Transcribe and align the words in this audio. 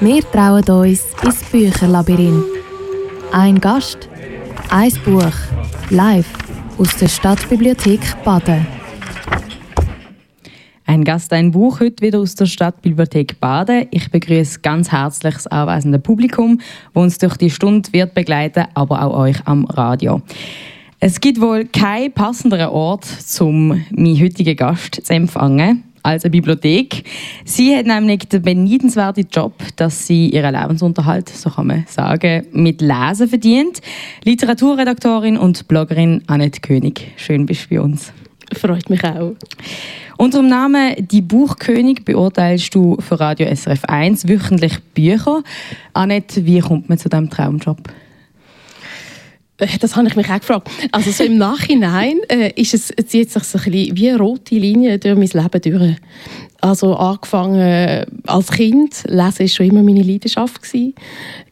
Wir 0.00 0.22
trauen 0.22 0.62
uns 0.62 1.02
ins 1.24 1.42
Bücherlabyrinth. 1.50 2.44
Ein 3.32 3.60
Gast, 3.60 4.08
ein 4.70 4.92
Buch, 5.04 5.32
live 5.90 6.32
aus 6.78 6.96
der 6.98 7.08
Stadtbibliothek 7.08 8.00
Baden. 8.22 8.64
Ein 10.86 11.02
Gast, 11.02 11.32
ein 11.32 11.50
Buch, 11.50 11.80
heute 11.80 12.00
wieder 12.00 12.20
aus 12.20 12.36
der 12.36 12.46
Stadtbibliothek 12.46 13.40
Baden. 13.40 13.88
Ich 13.90 14.08
begrüße 14.08 14.60
ganz 14.60 14.92
herzlich 14.92 15.34
das 15.34 15.48
anwesende 15.48 15.98
Publikum, 15.98 16.60
das 16.94 17.02
uns 17.02 17.18
durch 17.18 17.36
die 17.36 17.50
Stunde 17.50 17.92
wird 17.92 18.14
begleiten, 18.14 18.66
aber 18.74 19.02
auch 19.02 19.18
euch 19.18 19.44
am 19.46 19.64
Radio. 19.64 20.22
Es 21.00 21.20
gibt 21.20 21.40
wohl 21.40 21.64
keinen 21.64 22.12
passenderen 22.12 22.68
Ort, 22.68 23.04
um 23.40 23.68
meinen 23.68 24.22
heutigen 24.22 24.54
Gast 24.54 25.04
zu 25.04 25.12
empfangen 25.12 25.82
als 26.08 26.24
eine 26.24 26.30
Bibliothek. 26.30 27.04
Sie 27.44 27.76
hat 27.76 27.86
nämlich 27.86 28.20
den 28.20 28.42
beneidenswerten 28.42 29.26
Job, 29.30 29.52
dass 29.76 30.06
sie 30.06 30.30
ihren 30.30 30.54
Lebensunterhalt, 30.54 31.28
so 31.28 31.50
kann 31.50 31.66
man 31.66 31.84
sagen, 31.86 32.46
mit 32.52 32.80
Lesen 32.80 33.28
verdient. 33.28 33.80
Literaturredaktorin 34.24 35.36
und 35.36 35.68
Bloggerin 35.68 36.22
Annette 36.26 36.60
König. 36.60 37.12
Schön 37.16 37.46
bist 37.46 37.66
du 37.66 37.74
bei 37.74 37.80
uns. 37.80 38.12
Freut 38.54 38.88
mich 38.88 39.04
auch. 39.04 39.34
Unter 40.16 40.38
dem 40.38 40.48
Namen 40.48 40.94
Die 40.98 41.20
Buchkönig 41.20 42.04
beurteilst 42.04 42.74
du 42.74 42.96
für 43.00 43.20
Radio 43.20 43.54
SRF 43.54 43.84
1 43.84 44.26
wöchentlich 44.26 44.80
Bücher. 44.94 45.42
Annette, 45.92 46.46
wie 46.46 46.60
kommt 46.60 46.88
man 46.88 46.98
zu 46.98 47.08
diesem 47.08 47.28
Traumjob? 47.28 47.78
Äh, 49.58 49.78
das 49.78 49.96
habe 49.96 50.08
ich 50.08 50.16
mich 50.16 50.28
auch 50.30 50.38
gefragt. 50.38 50.70
Also 50.92 51.10
so 51.10 51.24
im 51.24 51.38
Nachhinein 51.38 52.18
äh, 52.28 52.52
ist 52.60 52.74
es, 52.74 52.92
zieht 53.06 53.30
sich 53.30 53.44
so 53.44 53.58
ein 53.58 53.64
bisschen 53.64 53.96
wie 53.96 54.08
eine 54.08 54.18
rote 54.18 54.54
Linie 54.54 54.98
durch 54.98 55.16
mein 55.16 55.42
Leben 55.42 55.60
durch. 55.60 55.96
Also 56.60 56.96
angefangen 56.96 57.60
äh, 57.60 58.06
als 58.26 58.50
Kind, 58.50 59.04
Lesen 59.06 59.40
war 59.40 59.48
schon 59.48 59.66
immer 59.66 59.82
meine 59.82 60.02
Leidenschaft. 60.02 60.62
Gewesen. 60.62 60.94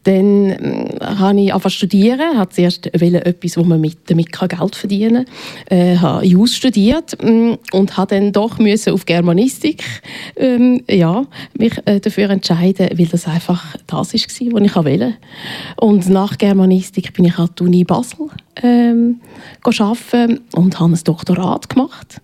Dann 0.03 0.49
äh, 0.49 0.99
habe 1.01 1.39
ich 1.39 1.53
angefangen 1.53 1.71
zu 1.71 1.77
studieren, 1.77 2.37
habe 2.37 2.49
zuerst 2.49 2.87
etwas, 2.87 3.57
wo 3.57 3.63
man 3.63 3.79
mit, 3.79 4.09
damit 4.09 4.31
Geld 4.31 4.75
verdienen 4.75 5.25
kann. 5.69 5.77
Äh, 5.77 5.97
habe 5.97 6.25
Jus 6.25 6.55
studiert 6.55 7.17
äh, 7.23 7.57
und 7.71 7.97
habe 7.97 8.15
dann 8.15 8.33
doch 8.33 8.59
müssen 8.59 8.93
auf 8.93 9.05
Germanistik 9.05 9.83
ähm, 10.35 10.83
ja, 10.89 11.25
mich 11.57 11.73
äh, 11.85 12.01
dafür 12.01 12.29
entscheiden, 12.29 12.89
weil 12.97 13.05
das 13.05 13.27
einfach 13.27 13.77
das 13.87 13.97
war, 13.97 14.03
was 14.03 14.13
ich 14.13 14.75
wollte. 14.75 15.13
Und 15.77 16.09
nach 16.09 16.37
Germanistik 16.37 17.13
bin 17.13 17.25
ich 17.25 17.37
an 17.37 17.49
die 17.57 17.63
Uni 17.63 17.83
Basel 17.85 18.27
ähm, 18.61 19.21
arbeiten 19.63 20.41
und 20.53 20.79
habe 20.79 20.93
ein 20.93 20.99
Doktorat 21.03 21.69
gemacht 21.69 22.21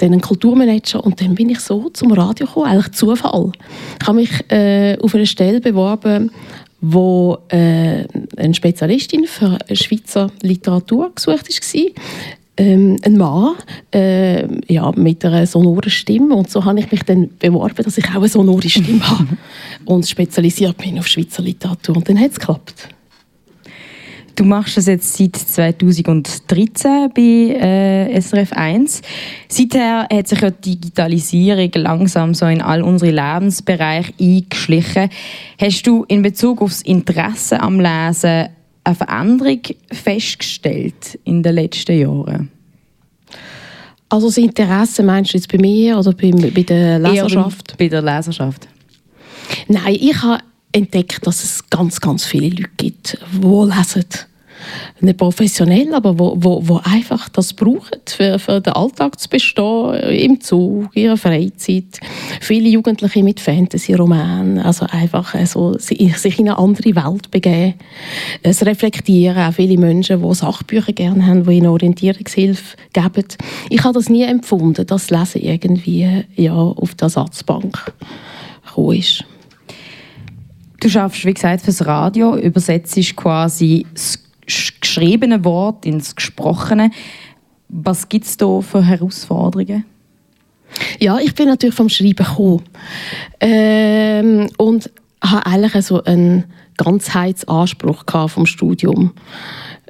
dann 0.00 0.12
einen 0.12 0.20
Kulturmanager 0.20 1.04
und 1.04 1.20
dann 1.20 1.34
bin 1.34 1.50
ich 1.50 1.60
so 1.60 1.90
zum 1.90 2.12
Radio 2.12 2.46
gekommen, 2.46 2.66
eigentlich 2.66 2.92
Zufall. 2.92 3.52
Ich 4.00 4.06
habe 4.06 4.18
mich 4.18 4.50
äh, 4.50 4.96
auf 5.00 5.14
eine 5.14 5.26
Stelle 5.26 5.60
beworben, 5.60 6.30
wo 6.80 7.38
äh, 7.48 8.04
eine 8.36 8.54
Spezialistin 8.54 9.26
für 9.26 9.58
Schweizer 9.72 10.30
Literatur 10.42 11.12
gesucht 11.14 11.48
war. 11.48 11.82
Ähm, 12.56 12.96
ein 13.02 13.16
Mann 13.16 13.54
äh, 13.94 14.46
ja, 14.72 14.92
mit 14.92 15.24
einer 15.24 15.46
sonoren 15.46 15.90
Stimme 15.90 16.34
und 16.34 16.50
so 16.50 16.64
habe 16.64 16.80
ich 16.80 16.90
mich 16.90 17.02
dann 17.04 17.30
beworben, 17.38 17.82
dass 17.84 17.96
ich 17.96 18.04
auch 18.10 18.16
eine 18.16 18.28
sonore 18.28 18.68
Stimme 18.68 19.08
habe 19.08 19.28
und 19.86 20.06
spezialisiert 20.06 20.76
bin 20.76 20.98
auf 20.98 21.06
Schweizer 21.06 21.42
Literatur 21.42 21.96
und 21.96 22.08
dann 22.08 22.20
hat 22.20 22.32
es 22.32 22.38
geklappt. 22.40 22.88
Du 24.40 24.46
machst 24.46 24.78
das 24.78 24.86
jetzt 24.86 25.18
seit 25.18 25.76
2013 25.76 27.10
bei 27.14 27.20
äh, 27.20 28.18
SRF 28.18 28.54
1. 28.54 29.02
Seither 29.48 30.08
hat 30.10 30.28
sich 30.28 30.40
ja 30.40 30.48
die 30.50 30.76
Digitalisierung 30.76 31.70
langsam 31.74 32.32
so 32.32 32.46
in 32.46 32.62
all 32.62 32.80
unsere 32.80 33.10
Lebensbereiche 33.10 34.14
eingeschlichen. 34.18 35.10
Hast 35.60 35.86
du 35.86 36.04
in 36.04 36.22
Bezug 36.22 36.62
auf 36.62 36.70
das 36.70 36.80
Interesse 36.80 37.60
am 37.60 37.80
Lesen 37.80 38.48
eine 38.82 38.94
Veränderung 38.94 39.60
festgestellt 39.92 41.20
in 41.24 41.42
den 41.42 41.56
letzten 41.56 42.00
Jahren? 42.00 42.50
Also 44.08 44.28
das 44.28 44.38
Interesse 44.38 45.02
meinst 45.02 45.34
du 45.34 45.36
jetzt 45.36 45.52
bei 45.52 45.58
mir 45.58 45.98
oder 45.98 46.14
bei, 46.14 46.30
bei 46.30 46.62
der 46.62 46.98
Leserschaft? 46.98 47.76
Bei 47.76 47.88
der 47.88 48.00
Leserschaft. 48.00 48.68
Nein, 49.68 49.98
ich 50.00 50.22
habe 50.22 50.42
entdeckt, 50.72 51.26
dass 51.26 51.44
es 51.44 51.68
ganz, 51.68 52.00
ganz 52.00 52.24
viele 52.24 52.56
Leute 52.56 52.70
gibt, 52.78 53.18
die 53.34 53.46
lesen 53.46 54.06
nicht 55.00 55.18
professionell, 55.18 55.94
aber 55.94 56.18
wo, 56.18 56.34
wo, 56.36 56.66
wo 56.66 56.80
einfach 56.84 57.28
das 57.28 57.52
brauchen, 57.52 58.00
für, 58.06 58.38
für 58.38 58.60
den 58.60 58.72
Alltag 58.72 59.18
zu 59.18 59.28
bestehen, 59.28 59.94
im 59.94 60.40
Zug, 60.40 60.94
in 60.94 61.02
ihrer 61.02 61.16
Freizeit. 61.16 62.00
Viele 62.40 62.68
Jugendliche 62.68 63.22
mit 63.22 63.40
Fantasy-Romanen, 63.40 64.58
also 64.58 64.86
einfach 64.90 65.34
also, 65.34 65.76
sich 65.78 66.38
in 66.38 66.48
eine 66.48 66.58
andere 66.58 66.94
Welt 66.94 67.30
begeben. 67.30 67.74
Es 68.42 68.64
reflektieren 68.64 69.38
auch 69.38 69.54
viele 69.54 69.78
Menschen, 69.78 70.22
die 70.22 70.34
Sachbücher 70.34 70.92
gerne 70.92 71.26
haben, 71.26 71.44
die 71.44 71.52
ihnen 71.52 71.66
Orientierungshilfe 71.66 72.76
geben. 72.92 73.24
Ich 73.68 73.82
habe 73.84 73.94
das 73.94 74.08
nie 74.08 74.22
empfunden, 74.22 74.86
dass 74.86 75.10
Lesen 75.10 75.42
irgendwie 75.42 76.24
ja, 76.36 76.54
auf 76.54 76.94
der 76.94 77.08
Satzbank 77.08 77.92
gekommen 78.66 78.96
ist. 78.96 79.24
Du 80.80 80.88
schaffst, 80.88 81.26
wie 81.26 81.34
gesagt, 81.34 81.62
fürs 81.62 81.84
Radio, 81.84 82.36
übersetzt 82.36 82.96
quasi 83.14 83.86
das 83.92 84.18
geschriebene 84.80 85.44
Wort 85.44 85.86
ins 85.86 86.14
Gesprochene. 86.16 86.90
Was 87.68 88.08
gibt 88.08 88.26
es 88.26 88.36
da 88.36 88.60
für 88.60 88.84
Herausforderungen? 88.84 89.84
Ja, 90.98 91.18
ich 91.18 91.34
bin 91.34 91.48
natürlich 91.48 91.74
vom 91.74 91.88
Schreiben 91.88 92.24
gekommen. 92.24 92.62
Ähm, 93.40 94.48
und 94.56 94.90
habe 95.22 95.46
eigentlich 95.46 95.84
so 95.84 96.02
einen 96.02 96.44
Ganzheitsanspruch 96.76 98.04
vom 98.28 98.46
Studium 98.46 99.12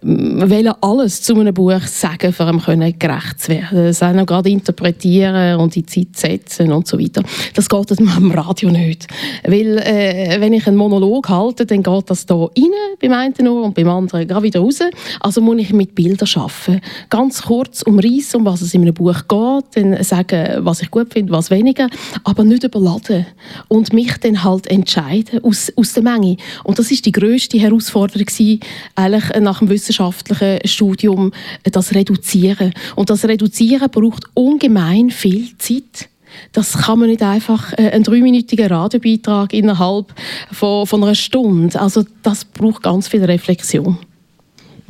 wollen 0.02 0.72
alles 0.80 1.22
zu 1.22 1.38
einem 1.38 1.52
Buch 1.52 1.80
sagen, 1.82 2.32
für 2.32 2.48
ihm 2.48 2.98
gerecht 2.98 3.40
zu 3.40 3.48
werden. 3.48 3.84
Das 3.84 4.02
auch 4.02 4.26
gerade 4.26 4.48
interpretieren 4.48 5.60
und 5.60 5.74
die 5.74 5.84
Zeit 5.84 6.16
setzen 6.16 6.72
und 6.72 6.86
so 6.86 6.98
weiter. 6.98 7.22
Das 7.54 7.68
geht 7.68 7.98
am 7.98 8.30
Radio 8.30 8.70
nicht. 8.70 9.06
Weil, 9.44 9.78
äh, 9.78 10.40
wenn 10.40 10.54
ich 10.54 10.66
einen 10.66 10.76
Monolog 10.76 11.28
halte, 11.28 11.66
dann 11.66 11.82
geht 11.82 12.10
das 12.10 12.26
hier 12.26 12.36
rein, 12.38 12.70
beim 13.00 13.12
einen 13.12 13.48
Ohr 13.48 13.64
und 13.64 13.74
beim 13.74 13.88
anderen 13.88 14.26
gerade 14.26 14.42
wieder 14.42 14.60
raus. 14.60 14.80
Also 15.20 15.40
muss 15.42 15.58
ich 15.58 15.72
mit 15.72 15.94
Bildern 15.94 16.28
arbeiten. 16.34 16.80
Ganz 17.10 17.42
kurz 17.42 17.82
umreißen, 17.82 18.40
um 18.40 18.46
was 18.46 18.62
es 18.62 18.72
in 18.72 18.82
einem 18.82 18.94
Buch 18.94 19.28
geht, 19.28 19.64
dann 19.74 20.02
sagen, 20.02 20.64
was 20.64 20.82
ich 20.82 20.90
gut 20.90 21.12
finde, 21.12 21.32
was 21.32 21.50
weniger, 21.50 21.88
aber 22.24 22.44
nicht 22.44 22.64
überladen. 22.64 23.26
Und 23.68 23.92
mich 23.92 24.16
dann 24.18 24.42
halt 24.42 24.66
entscheiden 24.68 25.44
aus, 25.44 25.70
aus 25.76 25.92
der 25.92 26.02
Menge. 26.02 26.36
Und 26.64 26.78
das 26.78 26.90
ist 26.90 27.04
die 27.04 27.12
grösste 27.12 27.58
Herausforderung 27.58 28.24
gewesen, 28.24 28.60
eigentlich 28.94 29.40
nach 29.40 29.58
dem 29.58 29.68
Wissen 29.68 29.89
wissenschaftlichen 29.90 30.66
Studium 30.66 31.32
das 31.64 31.94
Reduzieren. 31.94 32.72
Und 32.96 33.10
das 33.10 33.24
Reduzieren 33.24 33.90
braucht 33.90 34.24
ungemein 34.34 35.10
viel 35.10 35.56
Zeit. 35.58 36.08
Das 36.52 36.78
kann 36.78 37.00
man 37.00 37.08
nicht 37.08 37.22
einfach 37.22 37.72
äh, 37.72 37.90
einen 37.90 38.04
dreiminütigen 38.04 38.68
Radiobeitrag 38.68 39.52
innerhalb 39.52 40.14
von, 40.52 40.86
von 40.86 41.02
einer 41.02 41.16
Stunde. 41.16 41.80
Also 41.80 42.04
das 42.22 42.44
braucht 42.44 42.84
ganz 42.84 43.08
viel 43.08 43.24
Reflexion. 43.24 43.98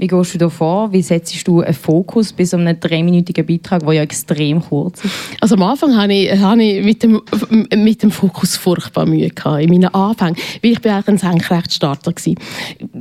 Wie 0.01 0.07
gehst 0.07 0.33
du 0.33 0.39
da 0.39 0.49
vor? 0.49 0.91
Wie 0.95 1.03
setzt 1.03 1.47
du 1.47 1.61
einen 1.61 1.75
Fokus 1.75 2.33
bei 2.33 2.47
so 2.47 2.57
einem 2.57 2.81
dreiminütigen 2.81 3.45
Beitrag, 3.45 3.85
der 3.85 3.93
ja 3.93 4.03
extrem 4.03 4.63
kurz 4.63 5.05
ist? 5.05 5.15
Also 5.43 5.57
am 5.57 5.63
Anfang 5.63 5.95
hatte 5.95 6.15
ich, 6.15 6.33
hatte 6.33 6.63
ich 6.63 6.83
mit, 6.83 7.03
dem, 7.03 7.21
mit 7.77 8.03
dem 8.03 8.11
Fokus 8.11 8.57
furchtbar 8.57 9.05
Mühe 9.05 9.29
gehabt, 9.29 9.63
in 9.63 9.69
meinen 9.69 9.95
Anfängen, 9.95 10.37
weil 10.63 10.73
ich 10.73 10.81
bin 10.81 10.93
eigentlich 10.93 11.09
ein 11.09 11.19
Senkrechtstarter 11.19 12.13
war. 12.13 12.35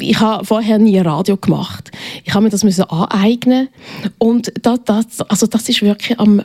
Ich 0.01 0.19
habe 0.19 0.43
vorher 0.43 0.77
nie 0.77 0.99
Radio 0.99 1.37
gemacht. 1.37 1.89
Ich 2.25 2.33
habe 2.33 2.43
mir 2.43 2.49
das 2.49 2.65
müssen 2.65 2.83
aneignen 2.83 3.69
und 4.17 4.51
das, 4.61 4.79
das, 4.83 5.21
also 5.21 5.47
das 5.47 5.69
ist 5.69 5.81
wirklich 5.81 6.19
am, 6.19 6.41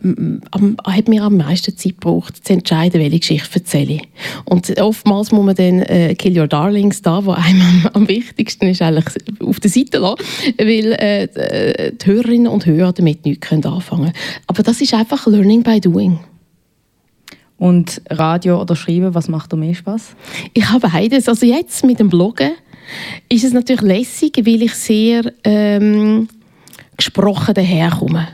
am, 0.52 0.76
hat 0.84 1.08
mir 1.08 1.24
am 1.24 1.36
meisten 1.36 1.76
Zeit 1.76 2.00
gebraucht, 2.00 2.46
zu 2.46 2.52
entscheiden, 2.52 3.00
welche 3.00 3.18
Geschichte 3.18 3.58
erzähle 3.58 3.94
ich. 3.94 4.08
Und 4.44 4.80
oftmals 4.80 5.32
muss 5.32 5.44
man 5.44 5.56
dann 5.56 5.80
äh, 5.82 6.14
Kill 6.14 6.38
Your 6.38 6.46
Darlings 6.46 7.02
da, 7.02 7.24
wo 7.24 7.32
einem 7.32 7.60
am, 7.60 7.90
am 7.92 8.08
wichtigsten 8.08 8.68
ist, 8.68 8.82
eigentlich 8.82 9.06
auf 9.40 9.58
der 9.58 9.70
Seite 9.70 9.98
lassen 9.98 10.43
weil 10.58 10.92
äh, 10.92 11.92
die 11.92 12.06
Hörerinnen 12.06 12.46
und 12.46 12.66
Hörer 12.66 12.92
damit 12.92 13.24
nichts 13.24 13.50
anfangen 13.52 13.82
können. 13.82 14.12
Aber 14.46 14.62
das 14.62 14.80
ist 14.80 14.94
einfach 14.94 15.26
Learning 15.26 15.62
by 15.62 15.80
Doing. 15.80 16.18
Und 17.56 18.02
Radio 18.10 18.60
oder 18.60 18.76
Schreiben, 18.76 19.14
was 19.14 19.28
macht 19.28 19.52
dir 19.52 19.56
mehr 19.56 19.74
Spaß? 19.74 20.16
Ich 20.52 20.68
habe 20.68 20.88
beides. 20.88 21.28
Also 21.28 21.46
jetzt 21.46 21.84
mit 21.84 22.00
dem 22.00 22.08
Bloggen 22.08 22.52
ist 23.28 23.44
es 23.44 23.52
natürlich 23.52 23.82
lässig, 23.82 24.36
weil 24.44 24.62
ich 24.62 24.74
sehr 24.74 25.32
ähm, 25.44 26.28
gesprochen 26.96 27.54
daherkomme. 27.54 28.28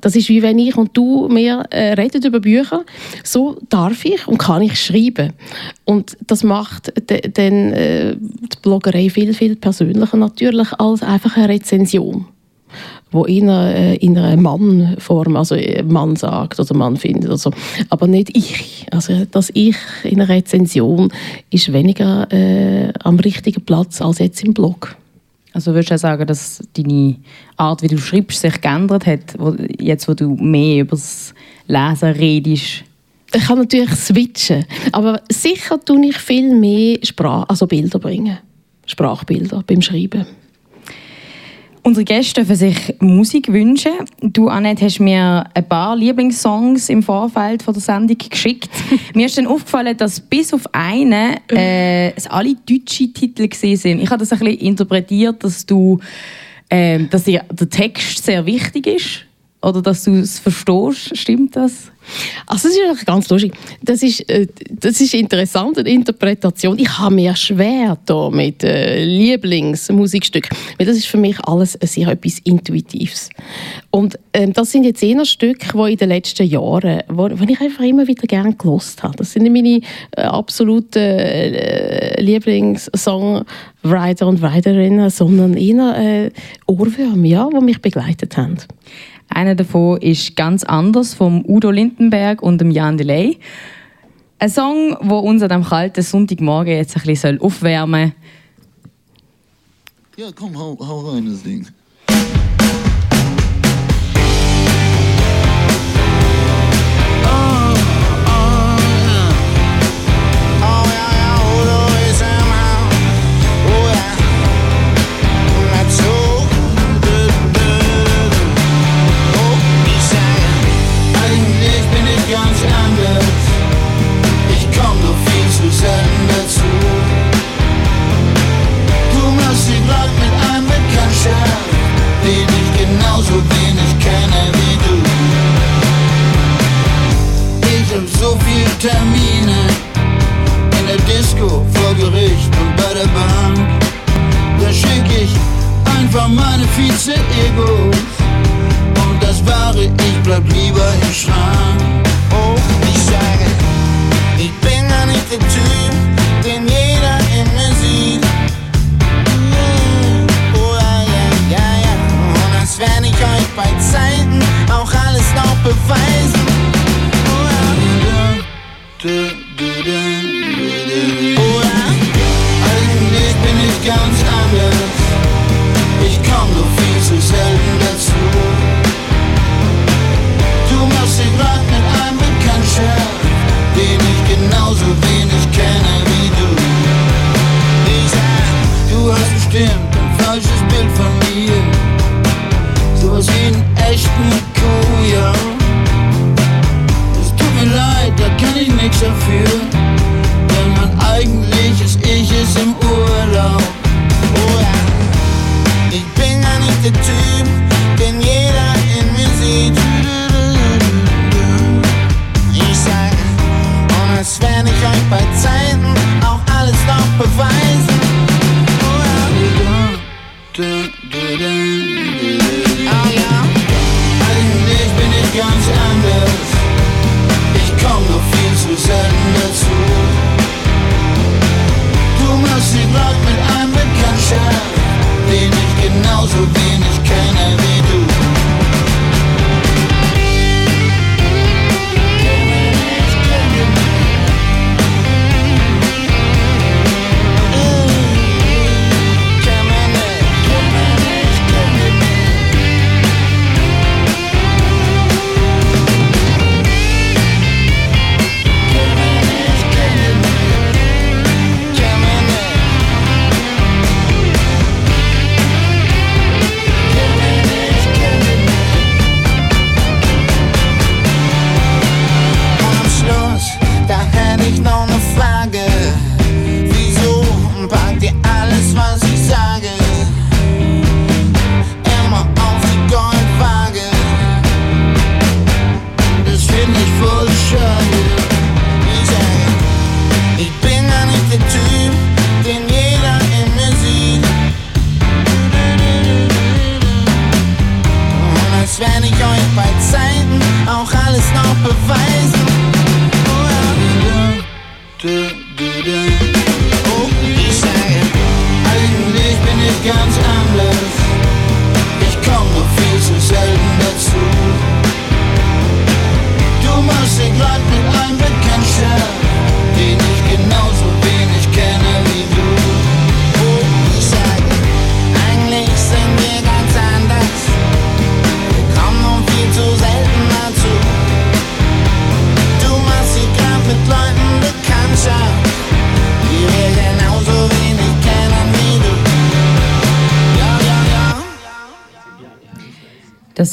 Das 0.00 0.16
ist 0.16 0.28
wie 0.28 0.42
wenn 0.42 0.58
ich 0.58 0.76
und 0.76 0.96
du 0.96 1.28
mehr 1.28 1.66
äh, 1.70 1.94
reden 1.94 2.24
über 2.24 2.40
Bücher. 2.40 2.84
So 3.24 3.56
darf 3.68 4.04
ich 4.04 4.26
und 4.28 4.38
kann 4.38 4.62
ich 4.62 4.80
schreiben. 4.80 5.32
Und 5.84 6.16
das 6.26 6.44
macht 6.44 6.92
dann 7.08 7.72
äh, 7.72 8.16
die 8.16 8.58
Bloggerei 8.62 9.10
viel, 9.10 9.34
viel 9.34 9.56
persönlicher 9.56 10.16
natürlich 10.16 10.72
als 10.78 11.02
einfach 11.02 11.36
eine 11.36 11.48
Rezension. 11.48 12.26
wo 13.10 13.24
eher 13.24 13.74
äh, 13.74 13.96
in 13.96 14.18
einer 14.18 14.36
Mannform, 14.36 15.36
also 15.36 15.54
äh, 15.54 15.82
Mann 15.82 16.16
sagt 16.16 16.60
oder 16.60 16.74
Mann 16.74 16.96
findet 16.96 17.26
oder 17.26 17.38
so. 17.38 17.50
Aber 17.88 18.06
nicht 18.06 18.36
ich. 18.36 18.86
Also 18.90 19.24
das 19.30 19.50
Ich 19.54 19.76
in 20.04 20.20
einer 20.20 20.28
Rezension 20.28 21.10
ist 21.50 21.72
weniger 21.72 22.30
äh, 22.32 22.92
am 23.02 23.18
richtigen 23.18 23.64
Platz 23.64 24.02
als 24.02 24.18
jetzt 24.18 24.44
im 24.44 24.52
Blog. 24.54 24.96
Also 25.52 25.72
würdest 25.72 25.90
du 25.90 25.98
sagen, 25.98 26.26
dass 26.26 26.62
deine 26.74 27.16
Art, 27.56 27.82
wie 27.82 27.88
du 27.88 27.98
schreibst, 27.98 28.40
sich 28.40 28.60
geändert 28.60 29.06
hat, 29.06 29.34
jetzt 29.80 30.08
wo 30.08 30.14
du 30.14 30.34
mehr 30.34 30.82
über 30.82 30.96
das 30.96 31.34
Lesen 31.66 32.10
redest? 32.10 32.84
Ich 33.34 33.44
kann 33.44 33.58
natürlich 33.58 33.90
switchen, 33.90 34.64
aber 34.92 35.20
sicher 35.30 35.78
tue 35.84 36.06
ich 36.06 36.16
viel 36.16 36.54
mehr 36.54 36.98
Sprache, 37.02 37.48
also 37.50 37.66
Bilder 37.66 37.98
bringen. 37.98 38.38
Sprachbilder 38.86 39.62
beim 39.66 39.82
Schreiben. 39.82 40.26
Unsere 41.88 42.04
Gäste 42.04 42.42
dürfen 42.42 42.54
sich 42.54 42.96
Musik 43.00 43.50
wünschen. 43.50 43.92
Du, 44.20 44.48
Annette, 44.48 44.84
hast 44.84 45.00
mir 45.00 45.46
ein 45.54 45.66
paar 45.66 45.96
Lieblingssongs 45.96 46.90
im 46.90 47.02
Vorfeld 47.02 47.62
von 47.62 47.72
der 47.72 47.80
Sendung 47.80 48.18
geschickt. 48.18 48.68
mir 49.14 49.24
ist 49.24 49.38
dann 49.38 49.46
aufgefallen, 49.46 49.96
dass 49.96 50.20
bis 50.20 50.52
auf 50.52 50.64
einen 50.74 51.38
äh, 51.50 52.10
es 52.10 52.26
alle 52.26 52.54
deutsche 52.56 53.10
Titel 53.10 53.48
sind. 53.74 54.02
Ich 54.02 54.10
habe 54.10 54.18
das 54.18 54.30
ein 54.32 54.38
bisschen 54.38 54.58
interpretiert, 54.58 55.42
dass 55.42 55.64
du 55.64 55.98
äh, 56.68 57.04
dass 57.04 57.24
dir 57.24 57.42
der 57.50 57.70
Text 57.70 58.22
sehr 58.22 58.44
wichtig 58.44 58.86
ist 58.86 59.27
oder 59.60 59.82
dass 59.82 60.04
du 60.04 60.14
es 60.14 60.38
verstehst. 60.38 61.16
Stimmt 61.16 61.56
das? 61.56 61.90
Also 62.46 62.68
das 62.68 62.76
ist 62.76 63.06
ganz 63.06 63.28
lustig. 63.28 63.52
Das 63.82 64.02
ist, 64.02 64.28
äh, 64.30 64.46
das 64.70 65.00
ist 65.00 65.14
interessant, 65.14 65.78
eine 65.78 65.90
Interpretation. 65.90 66.78
Ich 66.78 66.98
habe 66.98 67.14
mir 67.14 67.36
schwer 67.36 67.98
da 68.06 68.30
mit 68.30 68.64
äh, 68.64 69.04
Lieblingsmusikstücken, 69.04 70.56
weil 70.78 70.86
das 70.86 70.96
ist 70.96 71.06
für 71.06 71.18
mich 71.18 71.38
alles 71.44 71.78
sehr 71.82 72.08
etwas 72.08 72.38
Intuitives. 72.40 73.30
Und 73.90 74.18
ähm, 74.32 74.52
das 74.52 74.72
sind 74.72 74.84
jetzt 74.84 75.02
eher 75.02 75.24
Stücke, 75.24 75.76
die 75.76 75.92
in 75.92 75.98
den 75.98 76.08
letzten 76.08 76.46
Jahren, 76.46 77.02
wo, 77.08 77.24
wo 77.24 77.44
ich 77.46 77.60
einfach 77.60 77.84
immer 77.84 78.06
wieder 78.06 78.26
gerne 78.26 78.54
gelost 78.54 79.02
habe. 79.02 79.16
Das 79.16 79.32
sind 79.32 79.52
meine 79.52 79.80
äh, 80.16 80.22
absoluten 80.22 80.98
äh, 80.98 82.20
Lieblingssongwriter 82.22 84.26
und 84.26 84.40
Writerinnen, 84.40 85.10
sondern 85.10 85.54
eher 85.54 85.96
äh, 85.98 86.30
Ohrwürmer, 86.66 87.26
ja, 87.26 87.48
die 87.52 87.60
mich 87.60 87.82
begleitet 87.82 88.36
haben. 88.36 88.56
Einer 89.28 89.54
davon 89.54 90.00
ist 90.00 90.36
ganz 90.36 90.64
anders 90.64 91.14
vom 91.14 91.44
Udo 91.46 91.70
Lindenberg 91.70 92.42
und 92.42 92.60
dem 92.60 92.70
Jan 92.70 92.96
Delay. 92.98 93.38
Ein 94.38 94.50
Song, 94.50 94.96
der 95.00 95.12
uns 95.12 95.42
an 95.42 95.48
diesem 95.48 95.64
kalten 95.64 96.02
Sonntagmorgen 96.02 96.74
jetzt 96.74 96.96
ein 96.96 97.02
bisschen 97.02 97.40
aufwärmen 97.40 98.12
soll. 100.16 100.26
Ja, 100.26 100.32
komm, 100.34 100.58
hau, 100.58 100.76
hau 100.80 101.10
rein 101.10 101.26
das 101.26 101.42
Ding. 101.42 101.66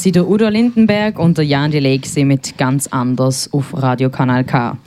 Sind 0.06 0.14
der 0.14 0.28
Udo 0.28 0.48
Lindenberg 0.48 1.18
und 1.18 1.36
der 1.36 1.44
Jan 1.44 1.72
Delay 1.72 2.00
mit 2.18 2.56
«Ganz 2.56 2.86
anders» 2.86 3.52
auf 3.52 3.74
Radio 3.74 4.08
Kanal 4.08 4.44
K. 4.44 4.78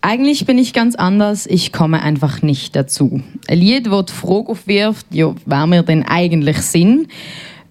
Eigentlich 0.00 0.46
bin 0.46 0.56
ich 0.56 0.72
ganz 0.72 0.94
anders, 0.94 1.46
ich 1.46 1.74
komme 1.74 2.00
einfach 2.00 2.40
nicht 2.40 2.74
dazu. 2.74 3.20
Ein 3.48 3.58
Lied, 3.58 3.86
das 3.86 4.06
die 4.06 4.12
Frage 4.14 4.48
aufwirft, 4.48 5.08
ja, 5.10 5.34
wer 5.44 5.66
wir 5.66 5.82
denn 5.82 6.04
eigentlich 6.04 6.56
sind. 6.62 7.08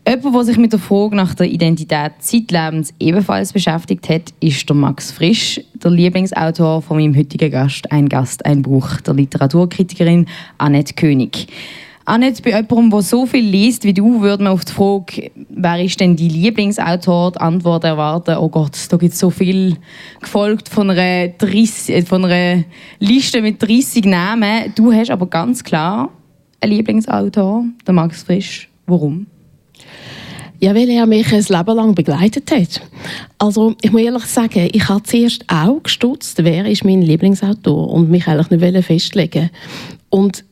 Jemand, 0.07 0.35
der 0.35 0.43
sich 0.43 0.57
mit 0.57 0.73
der 0.73 0.79
Frage 0.79 1.15
nach 1.15 1.33
der 1.33 1.47
Identität 1.47 2.11
zeitlebens 2.19 2.93
ebenfalls 2.99 3.51
beschäftigt 3.51 4.07
hat, 4.07 4.35
ist 4.39 4.69
der 4.69 4.75
Max 4.75 5.11
Frisch, 5.11 5.59
der 5.73 5.89
Lieblingsautor 5.89 6.83
von 6.83 6.97
meinem 6.97 7.17
heutigen 7.17 7.49
Gast, 7.49 7.91
ein 7.91 8.09
Gast, 8.09 8.45
ein 8.45 8.61
Buch, 8.61 9.01
der 9.01 9.15
Literaturkritikerin 9.15 10.27
Annette 10.59 10.93
König. 10.93 11.47
Auch 12.07 12.17
nicht 12.19 12.43
bei 12.43 12.51
jemandem, 12.51 12.91
der 12.91 13.01
so 13.01 13.25
viel 13.25 13.43
liest 13.43 13.83
wie 13.83 13.93
du, 13.93 14.21
würde 14.21 14.43
man 14.43 14.53
auf 14.53 14.63
die 14.63 14.73
Frage, 14.73 15.31
wer 15.49 15.83
ist 15.83 15.99
denn 15.99 16.15
die 16.15 16.29
Lieblingsautor, 16.29 17.31
die 17.31 17.39
Antwort 17.39 17.83
erwarten, 17.83 18.37
oh 18.37 18.47
Gott, 18.47 18.77
da 18.89 18.97
gibt 18.97 19.13
es 19.13 19.19
so 19.19 19.31
viel, 19.31 19.77
gefolgt 20.21 20.69
von 20.69 20.91
einer, 20.91 21.29
30, 21.29 21.95
äh, 21.95 22.01
von 22.03 22.23
einer 22.25 22.63
Liste 22.99 23.41
mit 23.41 23.59
30 23.59 24.05
Namen. 24.05 24.71
Du 24.75 24.93
hast 24.93 25.09
aber 25.09 25.25
ganz 25.25 25.63
klar 25.63 26.11
einen 26.61 26.73
Lieblingsautor, 26.73 27.65
der 27.87 27.93
Max 27.95 28.21
Frisch. 28.21 28.69
Warum? 28.85 29.25
Ja, 30.59 30.75
weil 30.75 30.89
er 30.89 31.07
mich 31.07 31.33
ein 31.33 31.43
Leben 31.43 31.75
lang 31.75 31.95
begleitet 31.95 32.51
hat. 32.51 32.81
Also, 33.39 33.73
ich 33.81 33.91
muss 33.91 34.01
ehrlich 34.01 34.25
sagen, 34.25 34.69
ich 34.71 34.87
habe 34.87 35.01
zuerst 35.03 35.43
auch 35.47 35.81
gestutzt, 35.81 36.43
wer 36.43 36.67
ist 36.67 36.85
mein 36.85 37.01
Lieblingsautor 37.01 37.89
und 37.89 38.11
mich 38.11 38.27
eigentlich 38.27 38.61
nicht 38.61 38.85
festlegen 38.85 39.49
Und 40.09 40.45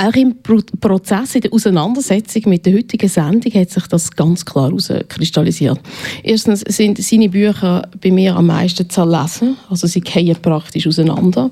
auch 0.00 0.14
im 0.14 0.36
Prozess, 0.42 1.34
in 1.34 1.42
der 1.42 1.52
Auseinandersetzung 1.52 2.42
mit 2.46 2.64
der 2.64 2.74
heutigen 2.74 3.08
Sendung, 3.08 3.52
hat 3.52 3.70
sich 3.70 3.86
das 3.86 4.10
ganz 4.10 4.44
klar 4.44 4.68
herauskristallisiert. 4.68 5.80
Erstens 6.22 6.60
sind 6.60 6.98
seine 6.98 7.28
Bücher 7.28 7.88
bei 8.00 8.10
mir 8.10 8.36
am 8.36 8.46
meisten 8.46 8.88
zerlesen, 8.88 9.56
also 9.68 9.86
sie 9.86 10.00
gehen 10.00 10.36
praktisch 10.40 10.86
auseinander. 10.86 11.50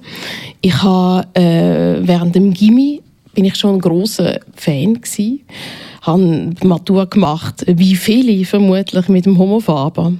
Ich 0.60 0.82
habe 0.82 1.26
äh, 1.34 2.06
während 2.06 2.34
dem 2.34 2.52
Gimmi 2.52 3.02
bin 3.34 3.44
ich 3.44 3.56
schon 3.56 3.76
ein 3.76 3.80
großer 3.80 4.40
Fan 4.54 5.00
gewesen 5.00 5.40
habe 6.08 6.54
Matur 6.62 7.06
gemacht, 7.06 7.64
wie 7.66 7.94
viele 7.94 8.44
vermutlich 8.44 9.08
mit 9.08 9.26
dem 9.26 9.38
Homofaber 9.38 10.12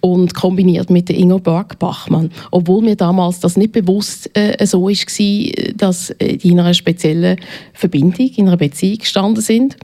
und 0.00 0.34
kombiniert 0.34 0.90
mit 0.90 1.08
der 1.08 1.16
Ingeborg 1.16 1.78
Bachmann. 1.78 2.30
Obwohl 2.50 2.82
mir 2.82 2.96
damals 2.96 3.40
das 3.40 3.56
nicht 3.56 3.72
bewusst 3.72 4.30
äh, 4.34 4.64
so 4.66 4.82
war, 4.82 5.74
dass 5.74 6.14
die 6.20 6.48
in 6.48 6.60
einer 6.60 6.74
speziellen 6.74 7.38
Verbindung, 7.72 8.30
in 8.36 8.48
einer 8.48 8.56
Beziehung 8.56 8.98
gestanden 8.98 9.42
sind. 9.42 9.76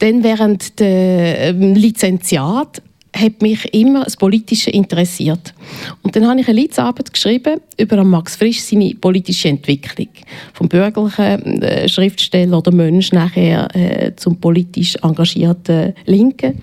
Dann 0.00 0.24
während 0.24 0.80
der 0.80 1.50
ähm, 1.50 1.74
Lizenziat 1.74 2.82
hat 3.14 3.42
mich 3.42 3.72
immer 3.74 4.04
das 4.04 4.16
Politische 4.16 4.70
interessiert. 4.70 5.54
Und 6.02 6.14
dann 6.14 6.26
habe 6.26 6.40
ich 6.40 6.48
eine 6.48 6.60
Litzarbeit 6.60 7.12
geschrieben 7.12 7.60
über 7.76 8.02
Max 8.04 8.36
Frisch 8.36 8.60
seine 8.60 8.94
politische 8.94 9.48
Entwicklung. 9.48 10.08
Vom 10.52 10.68
bürgerlichen 10.68 11.62
äh, 11.62 11.88
Schriftsteller 11.88 12.58
oder 12.58 12.72
Mensch 12.72 13.12
nachher 13.12 13.74
äh, 13.74 14.14
zum 14.16 14.36
politisch 14.36 14.96
engagierten 15.02 15.94
Linken. 16.06 16.60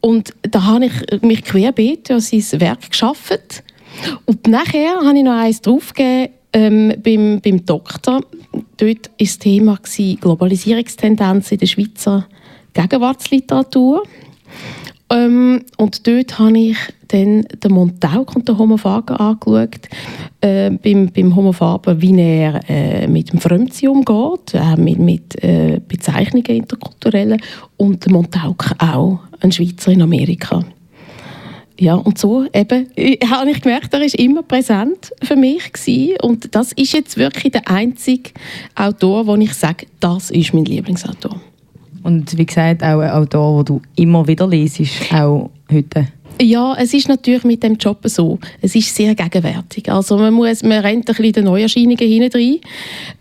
Und 0.00 0.34
da 0.42 0.64
habe 0.64 0.86
ich 0.86 1.22
mich 1.22 1.42
querbeet 1.42 2.10
durch 2.10 2.26
sein 2.26 2.60
Werk 2.60 2.90
geschaffen. 2.90 3.38
Und 4.26 4.46
nachher 4.46 5.00
habe 5.02 5.16
ich 5.16 5.24
noch 5.24 5.32
eins 5.32 5.60
draufgegeben, 5.60 6.34
ähm, 6.52 6.94
beim, 7.02 7.40
beim 7.40 7.64
Doktor. 7.64 8.20
Dort 8.76 9.08
war 9.08 9.14
das 9.18 9.38
Thema 9.38 9.78
Globalisierungstendenzen 10.20 11.54
in 11.54 11.58
der 11.58 11.66
Schweizer 11.66 12.26
Gegenwartsliteratur. 12.74 14.04
Ähm, 15.10 15.62
und 15.76 16.06
dort 16.06 16.38
habe 16.38 16.58
ich 16.58 16.76
dann 17.08 17.42
den 17.42 17.72
Montauk 17.72 18.36
und 18.36 18.48
den 18.48 18.58
Homophagen 18.58 19.16
angeschaut. 19.16 19.88
Äh, 20.40 20.70
beim, 20.70 21.10
beim 21.10 21.34
Homophagen, 21.34 22.00
wie 22.02 22.20
er 22.20 22.60
äh, 22.68 23.06
mit 23.08 23.32
dem 23.32 23.40
Fremdsein 23.40 23.88
umgeht, 23.88 24.54
äh, 24.54 24.76
mit, 24.76 24.98
mit 24.98 25.42
äh, 25.42 25.80
Bezeichnungen 25.86 26.44
interkulturellen. 26.44 27.40
Und 27.76 28.04
der 28.04 28.12
Montauk 28.12 28.72
auch, 28.78 29.20
ein 29.40 29.52
Schweizer 29.52 29.92
in 29.92 30.02
Amerika. 30.02 30.62
Ja, 31.80 31.94
und 31.94 32.18
so 32.18 32.44
eben, 32.52 32.88
habe 33.30 33.50
ich 33.50 33.60
gemerkt, 33.62 33.94
er 33.94 34.02
ist 34.02 34.16
immer 34.16 34.42
präsent 34.42 35.12
für 35.22 35.36
mich 35.36 35.72
gewesen. 35.72 36.16
Und 36.22 36.54
das 36.54 36.72
ist 36.72 36.92
jetzt 36.92 37.16
wirklich 37.16 37.52
der 37.52 37.70
einzige 37.70 38.30
Autor, 38.74 39.28
wo 39.28 39.36
ich 39.36 39.54
sage, 39.54 39.86
das 40.00 40.30
ist 40.30 40.52
mein 40.52 40.64
Lieblingsautor. 40.64 41.40
Und 42.02 42.36
wie 42.36 42.46
gesagt, 42.46 42.82
auch 42.82 43.00
ein 43.00 43.10
Autor, 43.10 43.64
den 43.64 43.76
du 43.76 43.82
immer 43.96 44.26
wieder 44.26 44.46
lesest, 44.46 45.12
auch 45.12 45.50
heute. 45.70 46.08
Ja, 46.40 46.76
es 46.78 46.94
ist 46.94 47.08
natürlich 47.08 47.42
mit 47.42 47.62
dem 47.64 47.74
Job 47.74 47.98
so. 48.04 48.38
Es 48.60 48.74
ist 48.76 48.94
sehr 48.94 49.14
gegenwärtig. 49.14 49.90
Also 49.90 50.16
man, 50.18 50.32
muss, 50.32 50.62
man 50.62 50.80
rennt 50.80 51.08
ein 51.08 51.14
bisschen 51.16 51.32
den 51.32 51.44
Neuerscheinungen 51.44 51.98
hinein. 51.98 52.60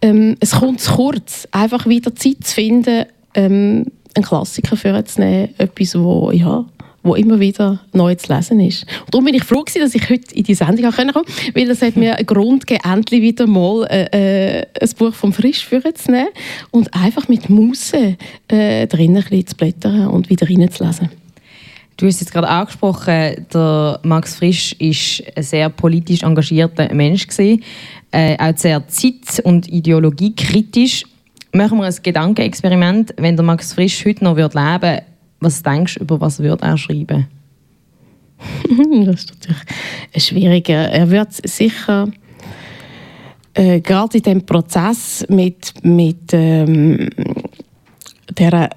Ähm, 0.02 0.36
es 0.40 0.52
kommt 0.52 0.82
zu 0.82 0.94
kurz, 0.94 1.48
einfach 1.52 1.88
wieder 1.88 2.16
Zeit 2.16 2.44
zu 2.44 2.54
finden, 2.54 3.06
ähm, 3.34 3.86
einen 4.14 4.26
Klassiker 4.26 4.76
vorzunehmen. 4.76 5.50
Etwas, 5.58 5.98
wo, 5.98 6.32
ja, 6.32 6.66
wo 7.04 7.16
immer 7.16 7.40
wieder 7.40 7.80
neu 7.94 8.16
zu 8.16 8.34
lesen 8.34 8.60
ist. 8.60 8.86
Und 9.06 9.14
darum 9.14 9.26
bin 9.26 9.36
ich 9.36 9.44
froh 9.44 9.64
dass 9.64 9.96
ich 9.96 10.10
heute 10.10 10.34
in 10.36 10.44
die 10.44 10.56
Sendung 10.56 10.92
kommen 10.92 11.14
konnte, 11.14 11.32
weil 11.54 11.70
es 11.70 11.82
hat 11.82 11.96
mir 11.96 12.16
einen 12.16 12.26
Grund 12.26 12.68
gegeben, 12.68 12.90
endlich 12.92 13.22
wieder 13.22 13.48
mal 13.48 13.86
äh, 13.90 14.60
äh, 14.60 14.66
ein 14.82 14.90
Buch 14.98 15.14
vom 15.14 15.34
Frisch 15.34 15.66
vorzunehmen 15.66 16.30
und 16.72 16.94
einfach 16.94 17.28
mit 17.28 17.50
Muße 17.50 18.18
äh, 18.48 18.88
drinnen 18.88 19.24
ein 19.30 19.48
zu 19.48 19.56
blättern 19.56 20.08
und 20.08 20.30
wieder 20.30 20.50
reinzulesen. 20.50 21.10
Du 21.98 22.06
hast 22.06 22.20
jetzt 22.20 22.32
gerade 22.32 22.48
angesprochen, 22.48 23.48
der 23.52 24.00
Max 24.04 24.36
Frisch 24.36 24.74
ist 24.74 25.24
ein 25.36 25.42
sehr 25.42 25.70
politisch 25.70 26.22
engagierter 26.22 26.94
Mensch 26.94 27.26
gewesen, 27.26 27.64
äh, 28.12 28.38
auch 28.38 28.56
sehr 28.56 28.88
zeit- 28.88 29.44
und 29.44 29.68
ideologiekritisch. 29.68 31.06
Machen 31.54 31.80
wir 31.80 31.86
ein 31.86 31.96
Gedankenexperiment, 32.04 33.16
wenn 33.18 33.36
der 33.36 33.44
Max 33.44 33.74
Frisch 33.74 34.06
heute 34.06 34.24
noch 34.24 34.38
leben 34.38 34.54
würde, 34.54 35.02
was 35.40 35.62
denkst 35.64 35.96
du, 35.96 36.02
über 36.02 36.22
was 36.22 36.40
wird 36.40 36.62
er 36.62 36.78
schreiben? 36.78 37.28
das 39.06 39.24
ist 39.24 39.34
natürlich 39.34 39.64
ein 40.14 40.22
schwieriger. 40.22 40.90
Er 40.90 41.10
wird 41.10 41.34
sicher 41.34 42.12
äh, 43.54 43.82
gerade 43.82 44.18
in 44.18 44.24
dem 44.24 44.46
Prozess 44.46 45.26
mit, 45.30 45.74
mit 45.84 46.32
ähm, 46.34 47.10
der 48.38 48.70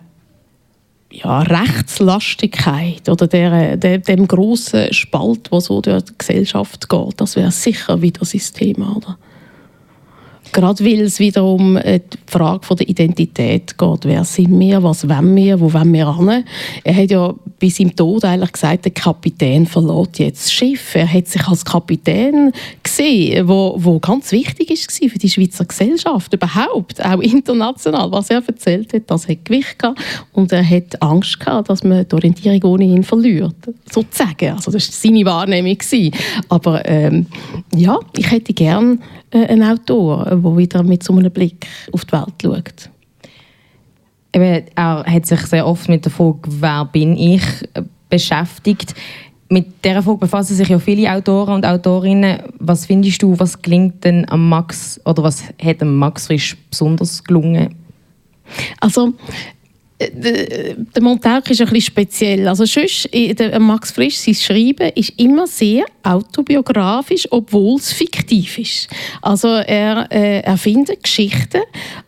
ja, 1.11 1.43
Rechtslastigkeit 1.43 3.09
oder 3.09 3.27
der, 3.27 3.77
der, 3.77 3.99
dem 3.99 4.27
großen 4.27 4.93
Spalt, 4.93 5.53
der 5.53 5.61
so 5.61 5.81
durch 5.81 6.05
die 6.05 6.13
Gesellschaft 6.17 6.89
geht, 6.89 7.21
das 7.21 7.37
wäre 7.37 7.51
sicher 7.51 8.01
wieder 8.01 8.25
sein 8.25 8.41
Thema. 8.55 8.97
Oder? 8.97 9.19
Gerade 10.53 10.85
weil 10.85 11.01
es 11.01 11.19
wieder 11.19 11.45
um 11.45 11.77
äh, 11.77 12.01
die 12.01 12.19
Frage 12.27 12.65
von 12.65 12.77
der 12.77 12.89
Identität 12.89 13.77
geht. 13.77 14.05
Wer 14.05 14.25
sind 14.25 14.59
wir? 14.59 14.83
Was 14.83 15.09
wollen 15.09 15.37
wir? 15.37 15.61
Wo 15.61 15.73
wollen 15.73 15.93
wir 15.93 16.17
hin? 16.17 16.45
Er 16.85 16.97
hat 16.97 17.11
ja 17.11 17.35
bis 17.59 17.77
seinem 17.77 17.95
Tod 17.95 18.25
eigentlich 18.25 18.53
gesagt, 18.53 18.87
der 18.87 18.93
Kapitän 18.93 19.67
verlässt 19.67 20.19
jetzt 20.19 20.45
das 20.47 20.53
Schiff. 20.53 20.95
Er 20.95 21.13
hat 21.13 21.29
sich 21.29 21.47
als 21.47 21.65
Kapitän 21.65 22.53
gesehen, 22.83 23.47
wo, 23.47 23.75
wo 23.77 23.99
ganz 23.99 24.33
wichtig 24.33 24.71
ist 24.71 24.91
für 24.91 25.19
die 25.19 25.29
Schweizer 25.29 25.65
Gesellschaft 25.65 26.33
überhaupt, 26.33 27.05
auch 27.05 27.21
international. 27.21 28.11
Was 28.11 28.31
er 28.31 28.43
erzählt 28.47 28.93
hat, 28.93 29.03
das 29.07 29.29
hat 29.29 29.45
Gewicht 29.45 29.79
gehabt 29.79 30.01
und 30.33 30.53
er 30.53 30.69
hat 30.69 31.01
Angst 31.03 31.39
gehabt, 31.39 31.69
dass 31.69 31.85
man 31.85 32.07
die 32.09 32.15
Orientierung 32.15 32.73
ohne 32.73 32.85
ihn 32.85 33.05
verliert, 33.05 33.55
sozusagen. 33.91 34.53
Also 34.53 34.71
das 34.71 34.89
war 34.89 35.11
seine 35.11 35.25
Wahrnehmung. 35.25 35.77
Aber 36.49 36.87
ähm, 36.89 37.27
ja, 37.75 37.99
ich 38.17 38.31
hätte 38.31 38.53
gerne 38.53 38.99
äh, 39.31 39.47
einen 39.47 39.63
Autor, 39.63 40.27
der 40.43 40.57
wieder 40.57 40.83
mit 40.83 41.03
so 41.03 41.17
einem 41.17 41.31
Blick 41.31 41.67
auf 41.93 42.05
die 42.05 42.13
Welt 42.13 42.35
schaut. 42.43 42.91
Eben, 44.33 44.65
er 44.75 45.05
hat 45.05 45.27
sich 45.27 45.41
sehr 45.41 45.67
oft 45.67 45.89
mit 45.89 46.05
der 46.05 46.13
Frage, 46.13 46.41
wer 46.47 46.85
bin 46.85 47.17
ich, 47.17 47.43
beschäftigt. 48.09 48.95
Mit 49.49 49.85
dieser 49.85 50.03
Frage 50.03 50.19
befassen 50.19 50.55
sich 50.55 50.69
ja 50.69 50.79
viele 50.79 51.13
Autoren 51.13 51.55
und 51.55 51.67
Autorinnen. 51.67 52.41
Was 52.61 52.87
findest 52.87 53.23
du, 53.23 53.37
was 53.39 53.61
gelingt 53.61 54.05
denn 54.05 54.29
am 54.29 54.49
Max 54.49 55.01
oder 55.05 55.25
was 55.25 55.43
hat 55.61 55.81
dem 55.81 55.97
Max 55.97 56.29
Frisch 56.29 56.57
besonders 56.71 57.25
gelungen? 57.25 57.75
Also 58.81 59.13
der 60.01 61.03
Montauk 61.03 61.51
ist 61.51 61.61
ein 61.61 61.67
bisschen 61.67 61.83
speziell. 61.83 62.49
Also 62.49 62.65
sonst, 62.65 63.09
der 63.13 63.59
Max 63.61 63.91
Frisch, 63.91 64.17
sein 64.17 64.35
Schreiben 64.35 64.91
ist 64.95 65.13
immer 65.19 65.47
sehr 65.47 65.85
autobiografisch, 66.03 67.27
obwohl 67.31 67.79
es 67.79 67.93
fiktiv 67.93 68.59
ist. 68.59 68.89
Also 69.21 69.49
er 69.49 70.11
äh, 70.11 70.41
erfindet 70.41 71.03
Geschichten, 71.03 71.61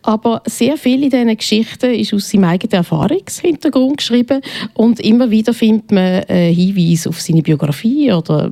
aber 0.02 0.42
sehr 0.46 0.76
viel 0.76 1.04
in 1.04 1.10
diesen 1.10 1.36
Geschichten 1.36 1.94
ist 1.94 2.14
aus 2.14 2.30
seinem 2.30 2.44
eigenen 2.44 2.76
Erfahrungshintergrund 2.76 3.98
geschrieben 3.98 4.40
und 4.74 5.00
immer 5.00 5.30
wieder 5.30 5.52
findet 5.52 5.92
man 5.92 6.22
äh, 6.28 6.52
Hinweise 6.52 7.10
auf 7.10 7.20
seine 7.20 7.42
Biografie 7.42 8.12
oder 8.12 8.50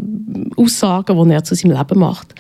Aussagen, 0.56 1.28
die 1.28 1.34
er 1.34 1.44
zu 1.44 1.54
seinem 1.54 1.76
Leben 1.76 1.98
macht. 1.98 2.34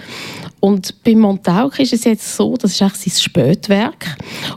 Und 0.60 1.02
beim 1.02 1.20
Montauk 1.20 1.78
ist 1.78 1.94
es 1.94 2.04
jetzt 2.04 2.36
so, 2.36 2.54
das 2.56 2.72
ist 2.72 2.82
eigentlich 2.82 3.14
sein 3.14 3.22
Spätwerk 3.22 4.16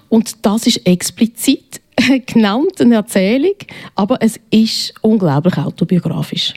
und 0.09 0.45
das 0.45 0.67
ist 0.67 0.85
explizit 0.85 1.79
genannt, 2.25 2.79
eine 2.79 2.95
Erzählung, 2.95 3.55
aber 3.95 4.17
es 4.21 4.39
ist 4.49 4.93
unglaublich 5.01 5.57
autobiografisch. 5.57 6.53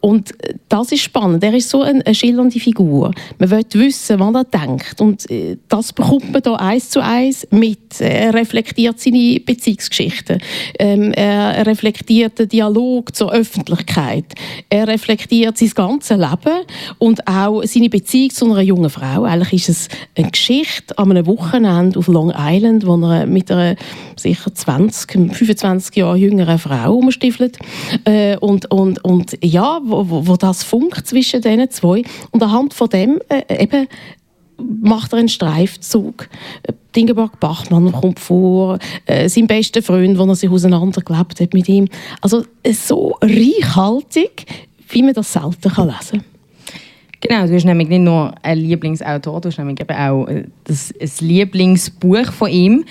Und 0.00 0.32
äh, 0.42 0.54
das 0.68 0.92
ist 0.92 1.02
spannend. 1.02 1.44
Er 1.44 1.54
ist 1.54 1.68
so 1.68 1.82
eine, 1.82 2.04
eine 2.04 2.14
schillernde 2.14 2.58
Figur. 2.58 3.12
Man 3.38 3.50
will 3.50 3.64
wissen, 3.72 4.18
was 4.18 4.34
er 4.34 4.44
denkt. 4.44 5.00
Und 5.00 5.30
äh, 5.30 5.56
das 5.68 5.92
bekommt 5.92 6.32
man 6.32 6.42
da 6.42 6.54
eins 6.54 6.90
zu 6.90 7.02
eins 7.02 7.46
mit. 7.50 8.00
Er 8.00 8.34
reflektiert 8.34 8.98
seine 8.98 9.40
Beziehungsgeschichten. 9.40 10.40
Ähm, 10.78 11.12
er 11.12 11.66
reflektiert 11.66 12.38
den 12.38 12.48
Dialog 12.48 13.14
zur 13.14 13.32
Öffentlichkeit. 13.32 14.24
Er 14.68 14.88
reflektiert 14.88 15.58
sein 15.58 15.70
ganzes 15.74 16.16
Leben 16.16 16.64
und 16.98 17.26
auch 17.26 17.62
seine 17.64 17.88
Beziehung 17.88 18.30
zu 18.30 18.46
einer 18.46 18.62
jungen 18.62 18.90
Frau. 18.90 19.24
Eigentlich 19.24 19.68
ist 19.68 19.68
es 19.68 19.88
eine 20.16 20.30
Geschichte 20.30 20.96
an 20.98 21.10
einem 21.10 21.26
Wochenende 21.26 21.98
auf 21.98 22.08
Long 22.08 22.32
Island, 22.36 22.86
wo 22.86 22.96
er 22.96 23.26
mit 23.26 23.50
einer 23.50 23.76
sicher 24.16 24.54
20, 24.54 25.34
25 25.34 25.96
Jahre 25.96 26.16
jüngeren 26.16 26.58
Frau 26.58 26.94
umstiefelt. 26.94 27.58
Äh, 28.04 28.36
und, 28.38 28.70
und, 28.70 29.04
und 29.04 29.36
ja, 29.42 29.80
wo, 29.90 30.26
wo 30.26 30.36
das 30.36 30.62
funkt 30.62 31.06
zwischen 31.06 31.42
diesen 31.42 31.70
zwei. 31.70 32.02
Und 32.30 32.42
anhand 32.42 32.74
von 32.74 32.88
dem 32.88 33.20
äh, 33.28 33.62
eben 33.62 33.86
macht 34.82 35.12
er 35.12 35.18
einen 35.18 35.28
Streifzug. 35.28 36.28
Dingeborg 36.94 37.38
Bachmann 37.40 37.92
kommt 37.92 38.18
vor, 38.18 38.78
äh, 39.06 39.28
sein 39.28 39.46
bester 39.46 39.82
Freund, 39.82 40.18
wo 40.18 40.24
er 40.24 40.34
sich 40.34 40.50
auseinandergelebt 40.50 41.40
hat 41.40 41.54
mit 41.54 41.68
ihm. 41.68 41.88
Also 42.20 42.44
äh, 42.62 42.72
so 42.72 43.16
reichhaltig, 43.22 44.46
wie 44.88 45.02
man 45.02 45.14
das 45.14 45.32
selten 45.32 45.70
kann 45.70 45.88
lesen 45.88 46.20
kann. 46.20 46.24
Genau, 47.20 47.46
du 47.46 47.54
hast 47.54 47.64
nämlich 47.64 47.88
nicht 47.88 48.00
nur 48.00 48.34
einen 48.42 48.62
Lieblingsautor, 48.62 49.40
du 49.40 49.48
hast 49.48 49.58
nämlich 49.58 49.80
eben 49.80 49.96
auch 49.96 50.26
äh, 50.26 50.44
das, 50.64 50.92
das 50.98 51.20
Lieblingsbuch 51.20 52.32
von 52.32 52.50
ihm. 52.50 52.84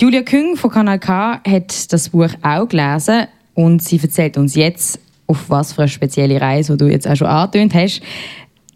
Julia 0.00 0.22
Küng 0.22 0.56
von 0.56 0.70
Kanal 0.70 0.98
K 0.98 1.40
hat 1.46 1.92
das 1.92 2.08
Buch 2.10 2.30
auch 2.42 2.68
gelesen 2.68 3.26
und 3.54 3.82
sie 3.82 4.00
erzählt 4.00 4.38
uns 4.38 4.54
jetzt, 4.54 5.00
auf 5.28 5.48
was 5.48 5.72
für 5.72 5.82
eine 5.82 5.88
spezielle 5.88 6.40
Reise, 6.40 6.76
die 6.76 6.84
du 6.84 6.90
jetzt 6.90 7.06
auch 7.06 7.14
schon 7.14 7.28
angetönt 7.28 7.74
hast, 7.74 8.00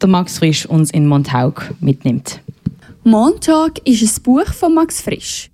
der 0.01 0.09
Max 0.09 0.39
Frisch 0.39 0.67
uns 0.67 0.91
in 0.91 1.07
Montauk 1.07 1.75
mitnimmt. 1.81 2.41
Montauk 3.03 3.85
ist 3.85 4.03
ein 4.03 4.23
Buch 4.23 4.47
von 4.53 4.75
Max 4.75 5.01
Frisch. 5.01 5.51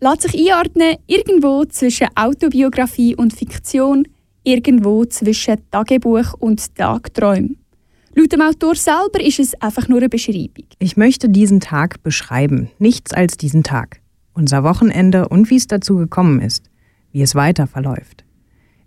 Lässt 0.00 0.22
sich 0.22 0.34
einordnen 0.34 0.96
irgendwo 1.06 1.64
zwischen 1.66 2.08
Autobiografie 2.16 3.14
und 3.14 3.32
Fiktion, 3.32 4.08
irgendwo 4.42 5.04
zwischen 5.04 5.58
Tagebuch 5.70 6.34
und 6.38 6.74
Tagträumen. 6.74 7.58
Laut 8.16 8.32
dem 8.32 8.42
Autor 8.42 8.76
selber 8.76 9.20
ist 9.20 9.40
es 9.40 9.60
einfach 9.60 9.88
nur 9.88 9.98
eine 9.98 10.08
Beschreibung. 10.08 10.66
Ich 10.78 10.96
möchte 10.96 11.28
diesen 11.28 11.60
Tag 11.60 12.02
beschreiben, 12.02 12.70
nichts 12.78 13.12
als 13.12 13.36
diesen 13.36 13.62
Tag. 13.62 14.00
Unser 14.34 14.62
Wochenende 14.62 15.28
und 15.28 15.50
wie 15.50 15.56
es 15.56 15.66
dazu 15.66 15.96
gekommen 15.96 16.40
ist, 16.40 16.70
wie 17.12 17.22
es 17.22 17.34
weiter 17.34 17.66
verläuft. 17.66 18.23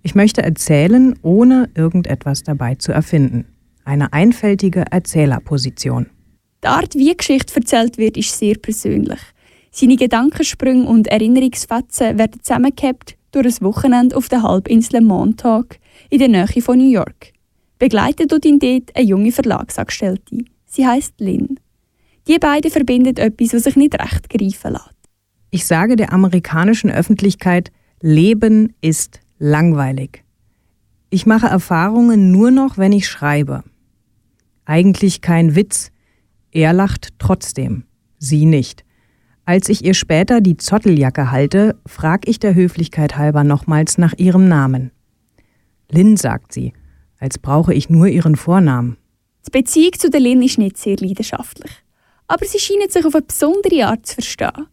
Ich 0.04 0.16
möchte 0.16 0.42
erzählen, 0.42 1.18
ohne 1.22 1.70
irgendetwas 1.76 2.44
dabei 2.44 2.76
zu 2.76 2.92
erfinden. 2.92 3.46
Eine 3.84 4.14
einfältige 4.14 4.86
Erzählerposition. 4.92 6.08
Die 6.64 6.68
Art, 6.68 6.96
wie 6.96 7.16
Geschichte 7.16 7.56
erzählt 7.56 7.98
wird, 7.98 8.18
ist 8.18 8.38
sehr 8.38 8.56
persönlich. 8.56 9.20
Seine 9.72 9.96
Gedankensprünge 9.96 10.88
und 10.88 11.08
Erinnerungsfetzen 11.08 12.18
werden 12.18 12.42
zusammengehabt 12.42 13.16
durch 13.32 13.46
ein 13.46 13.62
Wochenende 13.62 14.16
auf 14.16 14.28
der 14.30 14.44
Halbinsel 14.44 15.02
Montauk 15.02 15.76
in 16.10 16.20
der 16.20 16.30
Nähe 16.30 16.62
von 16.62 16.78
New 16.78 16.90
York. 16.90 17.34
Begleitet 17.80 18.32
dort 18.32 18.46
ihn 18.46 18.60
dort 18.60 18.96
eine 18.96 19.06
junge 19.06 19.32
Verlagsangestellte. 19.32 20.46
Sie 20.66 20.88
heißt 20.88 21.20
Lynn. 21.20 21.60
Die 22.28 22.40
beiden 22.40 22.72
verbinden 22.72 23.16
etwas, 23.16 23.54
was 23.54 23.64
sich 23.64 23.76
nicht 23.76 23.94
recht 23.94 24.30
greifen 24.30 24.74
lässt. 24.74 24.92
Ich 25.52 25.66
sage 25.66 25.96
der 25.96 26.12
amerikanischen 26.12 26.90
Öffentlichkeit, 26.90 27.72
Leben 28.02 28.74
ist 28.82 29.22
langweilig. 29.40 30.24
Ich 31.10 31.26
mache 31.26 31.48
Erfahrungen 31.48 32.32
nur 32.32 32.52
noch, 32.52 32.78
wenn 32.78 32.92
ich 32.92 33.08
schreibe. 33.08 33.64
Eigentlich 34.66 35.22
kein 35.22 35.56
Witz. 35.56 35.92
Er 36.52 36.74
lacht 36.74 37.10
trotzdem. 37.20 37.86
Sie 38.18 38.46
nicht. 38.46 38.84
Als 39.46 39.70
ich 39.70 39.86
ihr 39.86 39.94
später 39.94 40.42
die 40.42 40.58
Zotteljacke 40.58 41.32
halte, 41.32 41.80
frag 41.86 42.28
ich 42.28 42.40
der 42.40 42.56
Höflichkeit 42.56 43.16
halber 43.18 43.46
nochmals 43.46 43.98
nach 43.98 44.14
ihrem 44.18 44.50
Namen. 44.50 44.92
Lynn, 45.90 46.18
sagt 46.18 46.52
sie, 46.52 46.74
als 47.20 47.38
brauche 47.38 47.74
ich 47.74 47.90
nur 47.90 48.08
ihren 48.08 48.36
Vornamen. 48.36 48.98
Die 49.48 49.52
Beziehung 49.52 49.94
zu 49.94 50.10
der 50.10 50.20
Lynn 50.20 50.42
ist 50.42 50.58
nicht 50.58 50.78
sehr 50.78 50.98
leidenschaftlich. 50.98 51.72
Aber 52.28 52.46
sie 52.46 52.60
scheinen 52.60 52.90
sich 52.90 53.06
auf 53.06 53.16
eine 53.16 53.22
besondere 53.22 53.86
Art 53.86 54.06
zu 54.06 54.16
verstehen. 54.16 54.68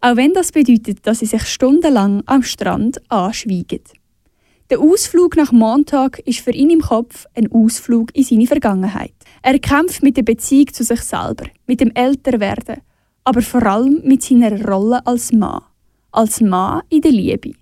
Auch 0.00 0.16
wenn 0.16 0.34
das 0.34 0.52
bedeutet, 0.52 1.06
dass 1.06 1.20
sie 1.20 1.26
sich 1.26 1.46
stundenlang 1.46 2.22
am 2.26 2.42
Strand 2.42 3.00
anschweigen. 3.10 3.80
Der 4.70 4.80
Ausflug 4.80 5.34
nach 5.36 5.50
Montag 5.50 6.18
ist 6.26 6.40
für 6.40 6.50
ihn 6.50 6.68
im 6.68 6.82
Kopf 6.82 7.24
ein 7.34 7.50
Ausflug 7.50 8.14
in 8.14 8.22
seine 8.22 8.46
Vergangenheit. 8.46 9.14
Er 9.40 9.58
kämpft 9.58 10.02
mit 10.02 10.18
der 10.18 10.24
Beziehung 10.24 10.70
zu 10.74 10.84
sich 10.84 11.00
selber, 11.00 11.46
mit 11.66 11.80
dem 11.80 11.90
Älterwerden, 11.94 12.82
aber 13.24 13.40
vor 13.40 13.64
allem 13.64 14.02
mit 14.04 14.22
seiner 14.22 14.62
Rolle 14.66 15.06
als 15.06 15.32
Mann. 15.32 15.62
Als 16.12 16.42
Mann 16.42 16.82
in 16.90 17.00
der 17.00 17.12
Liebe. 17.12 17.52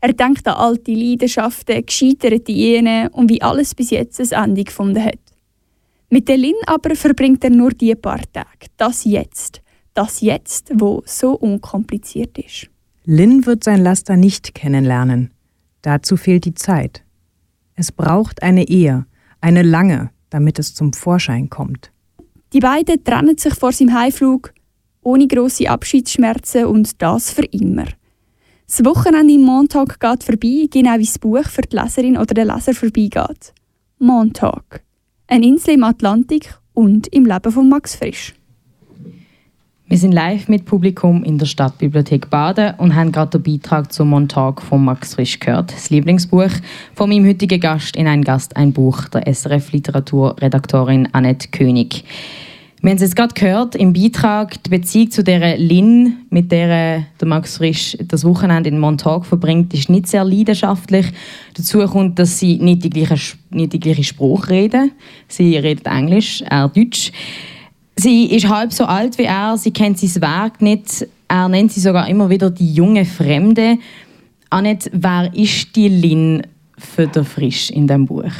Er 0.00 0.12
denkt 0.12 0.48
an 0.48 0.54
alte 0.54 0.92
Leidenschaften, 0.92 1.86
gescheiterte 1.86 2.50
Ehen 2.50 3.08
und 3.12 3.30
wie 3.30 3.42
alles 3.42 3.72
bis 3.72 3.90
jetzt 3.90 4.20
ein 4.20 4.50
Ende 4.50 4.64
gefunden 4.64 5.04
hat. 5.04 5.20
Mit 6.08 6.26
der 6.26 6.36
Lin 6.36 6.56
aber 6.66 6.96
verbringt 6.96 7.44
er 7.44 7.50
nur 7.50 7.70
die 7.70 7.94
paar 7.94 8.22
Tage. 8.32 8.66
Das 8.76 9.04
Jetzt. 9.04 9.62
Das 9.94 10.20
Jetzt, 10.20 10.72
wo 10.74 11.02
so 11.06 11.32
unkompliziert 11.32 12.36
ist. 12.38 12.68
Lin 13.04 13.46
wird 13.46 13.62
sein 13.62 13.84
Laster 13.84 14.16
nicht 14.16 14.52
kennenlernen. 14.52 15.30
Dazu 15.82 16.16
fehlt 16.16 16.44
die 16.44 16.54
Zeit. 16.54 17.04
Es 17.74 17.92
braucht 17.92 18.42
eine 18.42 18.68
Ehe, 18.68 19.06
eine 19.40 19.62
lange, 19.62 20.10
damit 20.28 20.58
es 20.58 20.74
zum 20.74 20.92
Vorschein 20.92 21.48
kommt. 21.48 21.90
Die 22.52 22.60
beiden 22.60 23.02
trennen 23.04 23.38
sich 23.38 23.54
vor 23.54 23.72
seinem 23.72 23.98
Heimflug, 23.98 24.52
ohne 25.02 25.26
grosse 25.26 25.70
Abschiedsschmerzen 25.70 26.66
und 26.66 27.00
das 27.00 27.30
für 27.30 27.44
immer. 27.44 27.86
Das 28.66 28.84
Wochenende 28.84 29.34
im 29.34 29.42
Montag 29.42 29.98
geht 29.98 30.24
vorbei, 30.24 30.68
genau 30.70 30.98
wie 30.98 31.04
das 31.04 31.18
Buch 31.18 31.44
für 31.44 31.62
die 31.62 31.76
Leserin 31.76 32.16
oder 32.16 32.34
der 32.34 32.44
Leser 32.44 32.74
vorbeigeht. 32.74 33.52
Montag. 33.98 34.82
Eine 35.26 35.46
Insel 35.46 35.74
im 35.74 35.84
Atlantik 35.84 36.54
und 36.72 37.08
im 37.08 37.26
Leben 37.26 37.52
von 37.52 37.68
Max 37.68 37.96
Frisch. 37.96 38.34
Wir 39.90 39.98
sind 39.98 40.12
live 40.12 40.46
mit 40.46 40.66
Publikum 40.66 41.24
in 41.24 41.36
der 41.36 41.46
Stadtbibliothek 41.46 42.30
Baden 42.30 42.74
und 42.78 42.94
haben 42.94 43.10
gerade 43.10 43.40
den 43.40 43.42
Beitrag 43.42 43.92
zum 43.92 44.10
Montag 44.10 44.62
von 44.62 44.84
Max 44.84 45.16
Frisch 45.16 45.40
gehört. 45.40 45.72
Das 45.72 45.90
Lieblingsbuch 45.90 46.52
von 46.94 47.10
meinem 47.10 47.26
heutigen 47.26 47.58
Gast 47.58 47.96
in 47.96 48.06
ein 48.06 48.22
Gast 48.22 48.56
ein 48.56 48.72
Buch, 48.72 49.08
der 49.08 49.26
SRF-Literaturredaktorin 49.26 51.08
Annette 51.10 51.48
König. 51.48 52.04
Wir 52.80 52.90
haben 52.90 52.98
es 52.98 53.02
jetzt 53.02 53.16
gerade 53.16 53.34
gehört 53.34 53.74
im 53.74 53.92
Beitrag, 53.92 54.62
die 54.62 54.70
Beziehung 54.70 55.10
zu 55.10 55.24
der 55.24 55.58
Lin, 55.58 56.18
mit 56.30 56.52
der 56.52 57.06
der 57.20 57.26
Max 57.28 57.56
Frisch 57.56 57.98
das 58.00 58.24
Wochenende 58.24 58.70
in 58.70 58.78
Montag 58.78 59.26
verbringt, 59.26 59.74
ist 59.74 59.90
nicht 59.90 60.06
sehr 60.06 60.22
leidenschaftlich. 60.22 61.06
Dazu 61.54 61.84
kommt, 61.86 62.16
dass 62.20 62.38
sie 62.38 62.58
nicht 62.58 62.84
die 62.84 62.90
gleiche, 62.90 63.36
nicht 63.50 63.72
die 63.72 63.80
gleiche 63.80 64.04
Sprache 64.04 64.50
reden. 64.50 64.92
Sie 65.26 65.56
redet 65.56 65.88
Englisch, 65.88 66.42
er 66.42 66.68
Deutsch. 66.68 67.10
Sie 68.02 68.34
ist 68.34 68.48
halb 68.48 68.72
so 68.72 68.84
alt 68.84 69.18
wie 69.18 69.24
er, 69.24 69.58
sie 69.58 69.72
kennt 69.72 69.98
sein 69.98 70.22
Werk 70.22 70.62
nicht. 70.62 71.06
Er 71.28 71.50
nennt 71.50 71.70
sie 71.70 71.80
sogar 71.80 72.08
immer 72.08 72.30
wieder 72.30 72.48
die 72.48 72.72
junge 72.72 73.04
Fremde. 73.04 73.76
Annette, 74.48 74.88
wer 74.94 75.30
ist 75.34 75.76
die 75.76 75.88
Lin 75.88 76.46
für 76.78 77.06
den 77.06 77.26
Frisch 77.26 77.68
in 77.68 77.86
diesem 77.86 78.06
Buch? 78.06 78.32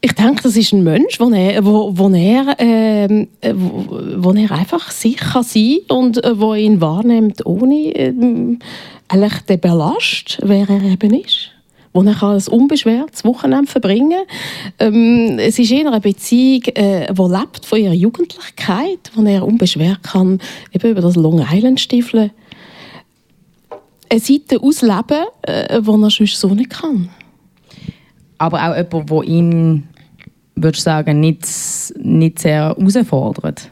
Ich 0.00 0.12
denke, 0.14 0.42
das 0.42 0.56
ist 0.56 0.72
ein 0.72 0.82
Mensch, 0.82 1.20
wo 1.20 1.30
er, 1.30 1.64
wo, 1.64 1.96
wo 1.96 2.08
er, 2.08 2.58
äh, 2.58 3.26
wo, 3.54 4.00
wo, 4.16 4.32
er 4.32 4.50
einfach 4.50 4.90
sich 4.90 5.16
kann 5.18 5.44
und 5.90 6.24
äh, 6.24 6.40
wo 6.40 6.54
ihn 6.54 6.80
wahrnimmt, 6.80 7.46
ohne 7.46 7.94
äh, 7.94 8.12
den 8.12 9.60
Belast, 9.60 10.40
wer 10.42 10.68
er 10.68 10.82
eben 10.82 11.14
ist 11.14 11.52
wo 11.92 12.02
er 12.02 12.14
kann 12.14 12.36
ein 12.36 12.48
unbeschwertes 12.48 13.24
Wochenende 13.24 13.70
verbringen 13.70 14.22
kann. 14.78 14.94
Ähm, 14.94 15.38
es 15.38 15.58
ist 15.58 15.70
eher 15.70 15.86
eine 15.86 16.00
Beziehung, 16.00 16.64
äh, 16.74 17.12
die 17.12 17.22
lebt 17.22 17.64
von 17.64 17.78
ihrer 17.78 17.94
Jugendlichkeit, 17.94 19.10
wo 19.14 19.22
er 19.22 19.46
unbeschwert 19.46 20.02
kann 20.02 20.40
eben 20.72 20.90
über 20.90 21.00
das 21.00 21.16
Long 21.16 21.44
Island 21.50 21.80
stiefeln. 21.80 22.30
Eine 24.10 24.20
Seite 24.20 24.60
ausleben, 24.60 25.24
äh, 25.42 25.80
die 25.80 25.88
er 25.88 26.10
sonst 26.10 26.40
so 26.40 26.54
nicht 26.54 26.70
kann. 26.70 27.08
Aber 28.38 28.70
auch 28.70 28.76
jemand, 28.76 29.10
der 29.10 29.22
ihn, 29.24 29.88
würde 30.54 30.76
ich 30.76 30.82
sagen, 30.82 31.20
nicht, 31.20 31.46
nicht 31.98 32.38
sehr 32.38 32.76
herausfordert 32.76 33.70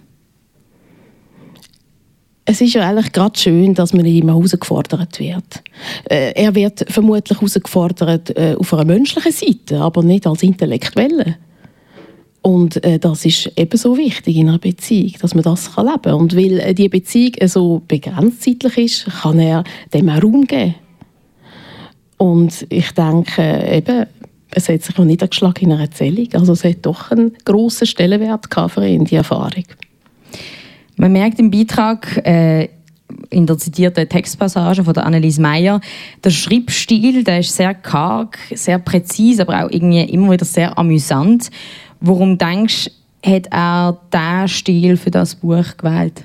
es 2.46 2.60
ist 2.60 2.74
ja 2.74 2.88
eigentlich 2.88 3.12
gerade 3.12 3.38
schön, 3.38 3.74
dass 3.74 3.92
man 3.92 4.04
nicht 4.04 4.22
immer 4.22 4.34
herausgefordert 4.34 5.18
wird. 5.18 5.62
Äh, 6.08 6.32
er 6.34 6.54
wird 6.54 6.86
vermutlich 6.88 7.38
herausgefordert 7.38 8.36
äh, 8.36 8.54
auf 8.56 8.72
einer 8.72 8.84
menschlichen 8.84 9.32
Seite, 9.32 9.80
aber 9.80 10.02
nicht 10.02 10.26
als 10.26 10.44
Intellektuelle. 10.44 11.36
Und 12.42 12.82
äh, 12.84 13.00
das 13.00 13.24
ist 13.24 13.50
ebenso 13.56 13.96
wichtig 13.96 14.36
in 14.36 14.48
einer 14.48 14.58
Beziehung, 14.58 15.14
dass 15.20 15.34
man 15.34 15.42
das 15.42 15.74
kann 15.74 15.86
leben 15.86 16.02
kann. 16.02 16.14
Und 16.14 16.36
weil 16.36 16.60
äh, 16.60 16.74
die 16.74 16.88
Beziehung 16.88 17.34
so 17.46 17.82
begrenzt 17.88 18.44
zeitlich 18.44 18.78
ist, 18.78 19.06
kann 19.22 19.40
er 19.40 19.64
dem 19.92 20.08
auch 20.08 20.22
Raum 20.22 20.46
geben. 20.46 20.76
Und 22.18 22.64
ich 22.70 22.92
denke, 22.92 23.68
eben, 23.68 24.06
es 24.52 24.68
hat 24.68 24.82
sich 24.82 24.96
noch 24.96 25.04
niedergeschlagen 25.04 25.64
in 25.64 25.72
einer 25.72 25.82
Erzählung. 25.82 26.28
Also 26.34 26.52
es 26.52 26.62
hat 26.62 26.86
doch 26.86 27.10
einen 27.10 27.36
grossen 27.44 27.88
Stellenwert 27.88 28.46
für 28.70 28.86
ihn, 28.86 29.04
die 29.04 29.16
Erfahrung. 29.16 29.64
Man 30.96 31.12
merkt 31.12 31.38
im 31.38 31.50
Beitrag, 31.50 32.16
äh, 32.26 32.68
in 33.30 33.46
der 33.46 33.58
zitierten 33.58 34.08
Textpassage 34.08 34.84
von 34.84 34.94
der 34.94 35.04
Annelies 35.06 35.38
Meyer, 35.38 35.80
der 36.24 36.30
Schreibstil, 36.30 37.22
der 37.22 37.40
ist 37.40 37.54
sehr 37.54 37.74
karg, 37.74 38.38
sehr 38.54 38.78
präzise, 38.78 39.42
aber 39.42 39.64
auch 39.64 39.70
irgendwie 39.70 40.02
immer 40.02 40.32
wieder 40.32 40.44
sehr 40.44 40.76
amüsant. 40.78 41.50
Warum 42.00 42.38
denkst 42.38 42.90
du, 43.22 43.30
hat 43.30 43.46
er 43.50 44.00
diesen 44.12 44.48
Stil 44.48 44.96
für 44.96 45.10
das 45.10 45.34
Buch 45.34 45.76
gewählt? 45.76 46.24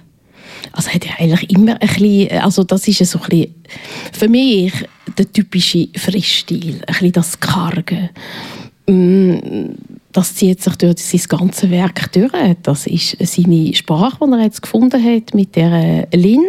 Also 0.72 0.92
hat 0.92 1.06
er 1.06 1.20
eigentlich 1.20 1.50
immer 1.50 1.74
ein 1.82 1.88
bisschen, 1.88 2.40
also 2.40 2.64
das 2.64 2.88
ist 2.88 3.06
so 3.06 3.20
ein 3.20 3.30
bisschen, 3.30 3.56
für 4.12 4.28
mich 4.28 4.74
der 5.18 5.32
typische 5.32 5.88
Frischstil, 5.96 6.76
ein 6.76 6.86
bisschen 6.88 7.12
das 7.12 7.40
Karge. 7.40 8.10
Mm, 8.88 9.74
das 10.12 10.36
zieht 10.36 10.62
sich 10.62 10.76
durch 10.76 10.97
sein 10.97 11.39
ganzes 11.39 11.69
Werk 11.69 12.12
durch. 12.12 12.32
Das 12.63 12.88
ist 12.88 13.17
seine 13.19 13.74
Sprache, 13.74 14.17
die 14.26 14.32
er 14.32 14.43
jetzt 14.43 14.62
gefunden 14.62 15.04
hat 15.04 15.34
mit 15.34 15.56
der 15.56 16.08
Lin. 16.13 16.43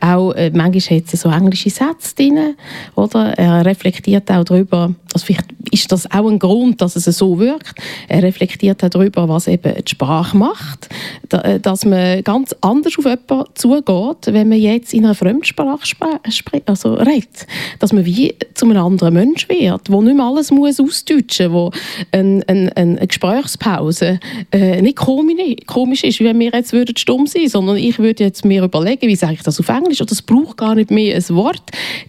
Auch 0.00 0.32
äh, 0.32 0.50
manchmal 0.54 0.98
hat 0.98 1.08
sie 1.08 1.16
so 1.16 1.28
englische 1.30 1.70
Sätze 1.70 2.14
drin, 2.16 2.56
oder? 2.94 3.38
Er 3.38 3.64
reflektiert 3.64 4.30
auch 4.30 4.44
darüber, 4.44 4.94
also 5.12 5.26
vielleicht 5.26 5.54
ist 5.70 5.90
das 5.92 6.10
auch 6.10 6.28
ein 6.28 6.38
Grund, 6.38 6.80
dass 6.80 6.96
es 6.96 7.04
so 7.04 7.38
wirkt. 7.38 7.78
Er 8.08 8.22
reflektiert 8.22 8.82
auch 8.84 8.90
darüber, 8.90 9.28
was 9.28 9.48
eben 9.48 9.74
die 9.74 9.90
Sprache 9.90 10.36
macht, 10.36 10.88
äh, 11.30 11.60
dass 11.60 11.84
man 11.84 12.22
ganz 12.22 12.54
anders 12.60 12.98
auf 12.98 13.04
jemanden 13.04 13.44
zugeht, 13.54 14.32
wenn 14.32 14.48
man 14.48 14.58
jetzt 14.58 14.92
in 14.92 15.04
einer 15.04 15.14
Fremdsprache 15.14 15.86
spricht, 15.86 16.68
also 16.68 16.94
redet. 16.94 17.46
Dass 17.78 17.92
man 17.92 18.04
wie 18.04 18.34
zu 18.54 18.66
einem 18.66 18.84
anderen 18.84 19.14
Mensch 19.14 19.48
wird, 19.48 19.90
wo 19.90 20.02
nicht 20.02 20.16
mehr 20.16 20.26
alles 20.26 20.50
muss 20.50 20.80
ausdeutschen 20.80 21.52
muss, 21.52 21.72
wo 21.72 21.78
ein, 22.12 22.42
ein, 22.48 22.70
ein 22.76 23.03
eine 23.04 23.08
Gesprächspause 23.08 24.18
äh, 24.50 24.82
nicht 24.82 24.96
komisch, 24.96 26.04
ist, 26.04 26.20
wenn 26.20 26.38
wir 26.38 26.50
jetzt 26.50 26.72
würden 26.72 26.96
stumm 26.96 27.26
sein 27.26 27.48
sondern 27.48 27.76
ich 27.76 27.98
würde 27.98 28.24
jetzt 28.24 28.44
mir 28.44 28.64
überlegen, 28.64 29.08
wie 29.08 29.16
sage 29.16 29.34
ich 29.34 29.42
das 29.42 29.60
auf 29.60 29.68
Englisch, 29.68 30.00
oder 30.00 30.12
es 30.12 30.22
braucht 30.22 30.56
gar 30.56 30.74
nicht 30.74 30.90
mehr 30.90 31.14
ein 31.14 31.28
Wort. 31.30 31.62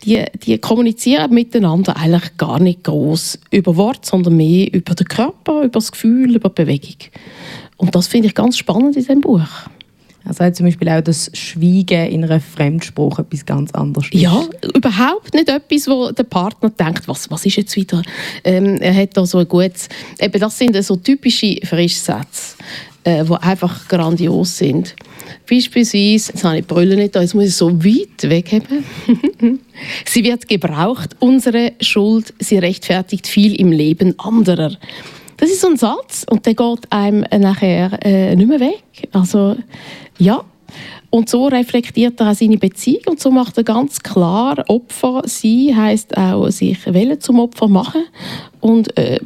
Die, 0.03 0.23
die 0.43 0.57
kommunizieren 0.57 1.33
miteinander 1.33 1.97
eigentlich 1.97 2.37
gar 2.37 2.59
nicht 2.59 2.83
groß 2.83 3.39
über 3.51 3.75
Wort, 3.75 4.05
sondern 4.05 4.37
mehr 4.37 4.73
über 4.73 4.95
den 4.95 5.07
Körper, 5.07 5.59
über 5.59 5.69
das 5.69 5.91
Gefühl, 5.91 6.35
über 6.35 6.49
die 6.49 6.63
Bewegung. 6.63 6.97
Und 7.77 7.93
das 7.93 8.07
finde 8.07 8.27
ich 8.27 8.35
ganz 8.35 8.57
spannend 8.57 8.95
in 8.95 9.01
diesem 9.01 9.21
Buch. 9.21 9.47
Er 10.25 10.33
sagt 10.33 10.55
zum 10.55 10.65
Beispiel 10.65 10.89
auch, 10.89 11.01
dass 11.01 11.29
Schweigen 11.33 12.07
in 12.07 12.23
einer 12.23 12.39
Fremdsprache 12.39 13.21
etwas 13.21 13.45
ganz 13.45 13.71
anderes. 13.71 14.07
Ja, 14.11 14.43
überhaupt 14.73 15.33
nicht 15.33 15.49
etwas, 15.49 15.87
wo 15.87 16.11
der 16.11 16.23
Partner 16.23 16.71
denkt, 16.71 17.07
was, 17.07 17.29
was 17.29 17.45
ist 17.45 17.57
jetzt 17.57 17.75
wieder. 17.75 18.01
Ähm, 18.43 18.77
er 18.81 18.95
hat 18.95 19.15
da 19.15 19.25
so 19.25 19.37
ein 19.37 19.47
gutes, 19.47 19.87
eben 20.19 20.39
das 20.39 20.57
sind 20.57 20.83
so 20.83 20.95
typische 20.95 21.57
Frischsätze, 21.63 22.55
äh, 23.03 23.23
die 23.23 23.33
einfach 23.33 23.87
grandios 23.87 24.57
sind. 24.57 24.95
Beispielsweise, 25.47 26.31
jetzt 26.31 26.43
habe 26.43 26.59
ich 26.59 26.65
Brille 26.65 26.95
nicht 26.95 27.15
da, 27.15 27.21
jetzt 27.21 27.35
muss 27.35 27.45
ich 27.45 27.55
so 27.55 27.71
weit 27.83 28.23
wegheben. 28.23 28.83
sie 30.05 30.23
wird 30.23 30.47
gebraucht, 30.47 31.15
unsere 31.19 31.73
Schuld, 31.81 32.33
sie 32.39 32.57
rechtfertigt 32.57 33.27
viel 33.27 33.53
im 33.59 33.71
Leben 33.71 34.17
anderer. 34.17 34.75
Das 35.45 35.53
ist 35.53 35.61
so 35.61 35.67
ein 35.67 35.77
Satz 35.77 36.25
und 36.27 36.43
der 36.47 36.55
geht 36.55 36.91
einem 36.91 37.23
nachher 37.39 38.03
äh, 38.03 38.35
nicht 38.35 38.47
mehr 38.47 38.59
weg. 38.59 39.09
Also 39.11 39.55
ja. 40.17 40.43
Und 41.11 41.29
so 41.29 41.45
reflektiert 41.45 42.19
er 42.19 42.31
auch 42.31 42.33
seine 42.33 42.57
Beziehung 42.57 43.03
und 43.11 43.19
so 43.19 43.29
macht 43.29 43.55
er 43.55 43.63
ganz 43.63 44.01
klar, 44.01 44.63
Opfer 44.67 45.21
sein 45.25 45.75
heißt 45.75 46.17
auch 46.17 46.49
sich 46.49 46.91
Welle 46.91 47.19
zum 47.19 47.39
Opfer 47.39 47.67
machen 47.67 48.05
und 48.59 48.97
äh, 48.97 49.19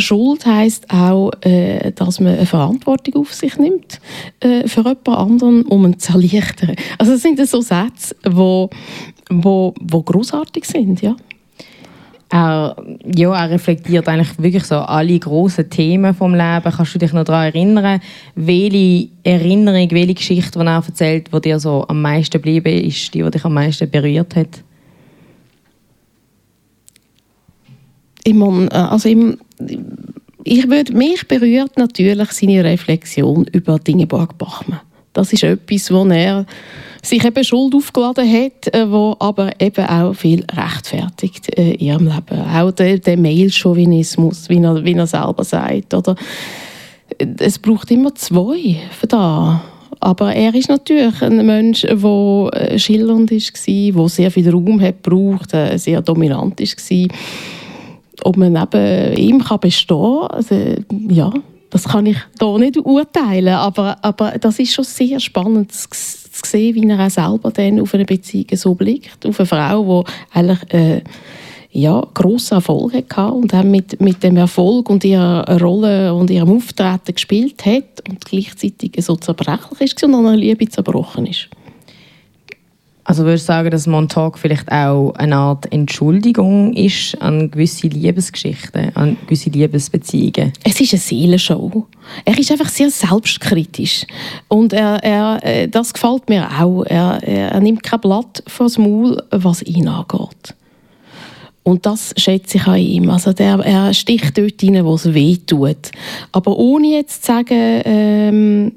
Schuld 0.00 0.44
heißt 0.44 0.90
auch, 0.90 1.30
äh, 1.42 1.92
dass 1.92 2.18
man 2.18 2.34
eine 2.34 2.44
Verantwortung 2.44 3.22
auf 3.22 3.32
sich 3.32 3.56
nimmt 3.58 4.00
äh, 4.40 4.66
für 4.66 4.80
jemand 4.80 5.08
anderen, 5.08 5.66
um 5.66 5.86
ihn 5.86 6.00
zu 6.00 6.14
erleichtern. 6.14 6.74
Also 6.98 7.12
das 7.12 7.22
sind 7.22 7.38
so 7.48 7.60
Sätze, 7.60 8.16
wo, 8.28 8.70
wo, 9.30 9.72
wo 9.80 10.02
großartig 10.02 10.64
sind, 10.64 11.00
ja. 11.00 11.14
Er, 12.30 12.76
ja, 13.16 13.34
er 13.34 13.50
reflektiert 13.50 14.06
eigentlich 14.06 14.38
wirklich 14.38 14.64
so 14.64 14.76
alle 14.76 15.18
grossen 15.18 15.70
Themen 15.70 16.14
vom 16.14 16.34
Leben. 16.34 16.70
Kannst 16.70 16.94
du 16.94 16.98
dich 16.98 17.12
noch 17.14 17.24
daran 17.24 17.46
erinnern, 17.46 18.00
welche 18.34 19.08
Erinnerung, 19.24 19.90
welche 19.90 20.14
Geschichte, 20.14 20.58
die 20.58 20.66
er 20.66 20.84
erzählt, 20.86 21.30
die 21.32 21.40
dir 21.40 21.58
so 21.58 21.86
am 21.88 22.02
meisten 22.02 22.32
geblieben 22.32 22.84
ist, 22.84 23.14
die, 23.14 23.22
die 23.22 23.30
dich 23.30 23.44
am 23.44 23.54
meisten 23.54 23.90
berührt 23.90 24.36
hat? 24.36 24.62
Ich 28.24 28.34
meine, 28.34 28.66
äh, 28.72 28.74
also 28.74 29.08
im, 29.08 29.38
ich 30.44 30.68
würde, 30.68 30.92
mich 30.92 31.26
berührt 31.26 31.78
natürlich 31.78 32.30
seine 32.32 32.62
Reflexion 32.62 33.46
über 33.52 33.78
Dingeborg 33.78 34.36
Bachmann. 34.36 34.80
Das 35.12 35.32
ist 35.32 35.42
etwas, 35.42 35.90
wo 35.90 36.04
er 36.06 36.46
sich 37.02 37.24
eben 37.24 37.44
Schuld 37.44 37.74
aufgeladen 37.74 38.30
hat, 38.30 38.74
äh, 38.74 38.90
wo 38.90 39.16
aber 39.18 39.52
eben 39.60 39.86
auch 39.86 40.14
viel 40.14 40.44
rechtfertigt 40.52 41.56
äh, 41.56 41.72
in 41.72 41.80
ihrem 41.80 42.06
Leben. 42.06 42.40
Auch 42.54 42.70
der, 42.72 42.98
der 42.98 43.16
Mail-Chauvinismus, 43.16 44.48
wie 44.48 44.62
er, 44.62 44.84
wie 44.84 44.94
er 44.94 45.06
selber 45.06 45.44
sagt. 45.44 45.94
Oder 45.94 46.16
es 47.38 47.58
braucht 47.58 47.90
immer 47.90 48.14
zwei 48.14 48.76
für 48.90 49.06
da. 49.06 49.62
Aber 50.00 50.32
er 50.32 50.54
ist 50.54 50.68
natürlich 50.68 51.20
ein 51.22 51.44
Mensch, 51.44 51.82
der 51.82 52.50
äh, 52.52 52.78
schillernd 52.78 53.30
war, 53.30 53.92
der 54.02 54.08
sehr 54.08 54.30
viel 54.30 54.50
Raum 54.50 54.80
hat 54.80 55.02
gebraucht, 55.02 55.50
sehr 55.76 56.02
dominant 56.02 56.60
war. 56.60 57.16
Ob 58.24 58.36
man 58.36 58.52
neben 58.52 59.16
ihm 59.16 59.42
kann 59.42 59.60
bestehen 59.60 60.20
kann, 60.20 60.30
also, 60.30 60.54
ja, 61.08 61.32
das 61.70 61.84
kann 61.84 62.06
ich 62.06 62.16
hier 62.38 62.58
nicht 62.58 62.78
urteilen, 62.78 63.54
aber, 63.54 63.98
aber 64.02 64.32
das 64.38 64.58
ist 64.58 64.72
schon 64.72 64.84
sehr 64.84 65.20
spannend 65.20 65.72
zu, 65.72 65.88
sehen, 66.46 66.74
wie 66.74 66.88
er 66.88 67.04
auch 67.04 67.10
selber 67.10 67.50
dann 67.50 67.80
auf 67.80 67.94
eine 67.94 68.04
Beziehung 68.04 68.46
so 68.54 68.74
blickt, 68.74 69.26
auf 69.26 69.40
eine 69.40 69.46
Frau, 69.46 70.04
die 70.04 70.38
eigentlich 70.38 70.72
äh, 70.72 71.02
ja, 71.70 72.02
grossen 72.14 72.54
Erfolg 72.54 72.94
hatte 72.94 73.32
und 73.32 73.54
auch 73.54 73.62
mit, 73.62 74.00
mit 74.00 74.22
dem 74.22 74.36
Erfolg 74.36 74.88
und 74.88 75.04
ihrer 75.04 75.60
Rolle 75.60 76.14
und 76.14 76.30
ihrem 76.30 76.56
Auftreten 76.56 77.14
gespielt 77.14 77.64
hat 77.66 78.08
und 78.08 78.24
gleichzeitig 78.24 78.92
so 78.98 79.16
zerbrechlich 79.16 79.92
ist 79.92 80.04
und 80.04 80.14
an 80.14 80.26
einer 80.26 80.36
Liebe 80.36 80.68
zerbrochen 80.68 81.26
ist. 81.26 81.48
Also 83.08 83.24
würdest 83.24 83.44
du 83.44 83.52
sagen, 83.54 83.70
dass 83.70 83.86
Montauk 83.86 84.38
vielleicht 84.38 84.70
auch 84.70 85.12
eine 85.14 85.34
Art 85.34 85.72
Entschuldigung 85.72 86.74
ist 86.74 87.16
an 87.22 87.50
gewisse 87.50 87.86
Liebesgeschichten, 87.86 88.94
an 88.94 89.16
gewisse 89.24 89.48
Liebesbeziehungen? 89.48 90.52
Es 90.62 90.78
ist 90.78 90.92
eine 90.92 91.00
Seelenshow. 91.00 91.86
Er 92.26 92.38
ist 92.38 92.52
einfach 92.52 92.68
sehr 92.68 92.90
selbstkritisch. 92.90 94.04
Und 94.48 94.74
er, 94.74 95.02
er, 95.02 95.40
äh, 95.42 95.68
das 95.68 95.94
gefällt 95.94 96.28
mir 96.28 96.50
auch. 96.60 96.84
Er, 96.84 97.22
er 97.22 97.58
nimmt 97.60 97.82
kein 97.82 97.98
Blatt 97.98 98.42
vors 98.46 98.76
Maul, 98.76 99.22
was 99.30 99.62
ihn 99.62 99.88
angeht. 99.88 100.54
Und 101.62 101.86
das 101.86 102.12
schätze 102.18 102.58
ich 102.58 102.66
an 102.66 102.76
ihm. 102.76 103.08
Also 103.08 103.32
der, 103.32 103.58
er 103.60 103.94
sticht 103.94 104.36
dort 104.36 104.62
rein, 104.62 104.84
wo 104.84 104.96
es 104.96 105.14
weh 105.14 105.38
tut. 105.38 105.92
Aber 106.32 106.58
ohne 106.58 106.88
jetzt 106.88 107.24
zu 107.24 107.32
sagen, 107.32 107.82
ähm, 107.86 108.72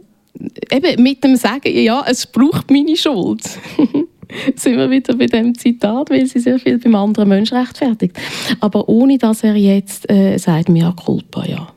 eben 0.71 1.03
mit 1.03 1.21
dem 1.21 1.35
Sagen, 1.35 1.77
ja, 1.77 2.05
es 2.07 2.25
braucht 2.25 2.71
meine 2.71 2.95
Schuld. 2.95 3.41
sind 4.55 4.77
wir 4.77 4.89
wieder 4.89 5.15
bei 5.15 5.25
dem 5.25 5.55
Zitat, 5.55 6.09
weil 6.09 6.25
sie 6.25 6.39
sehr 6.39 6.59
viel 6.59 6.77
beim 6.79 6.95
anderen 6.95 7.29
Menschen 7.29 7.57
rechtfertigt. 7.57 8.17
Aber 8.59 8.87
ohne, 8.89 9.17
dass 9.17 9.43
er 9.43 9.55
jetzt 9.55 10.09
äh, 10.09 10.37
sagt, 10.37 10.69
mea 10.69 10.91
culpa, 10.93 11.45
ja. 11.45 11.67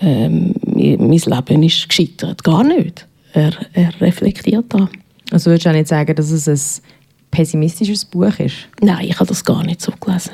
Ähm, 0.00 0.54
mein 0.64 1.18
Leben 1.18 1.62
ist 1.62 1.88
gescheitert. 1.88 2.44
Gar 2.44 2.64
nicht. 2.64 3.06
Er, 3.32 3.52
er 3.72 4.00
reflektiert 4.00 4.66
da. 4.68 4.88
Also 5.30 5.50
würdest 5.50 5.66
du 5.66 5.70
auch 5.70 5.74
nicht 5.74 5.88
sagen, 5.88 6.14
dass 6.14 6.30
es 6.30 6.48
ein 6.48 6.82
pessimistisches 7.30 8.04
Buch 8.04 8.38
ist? 8.38 8.68
Nein, 8.80 9.06
ich 9.08 9.14
habe 9.16 9.26
das 9.26 9.44
gar 9.44 9.64
nicht 9.64 9.80
so 9.80 9.92
gelesen. 10.00 10.32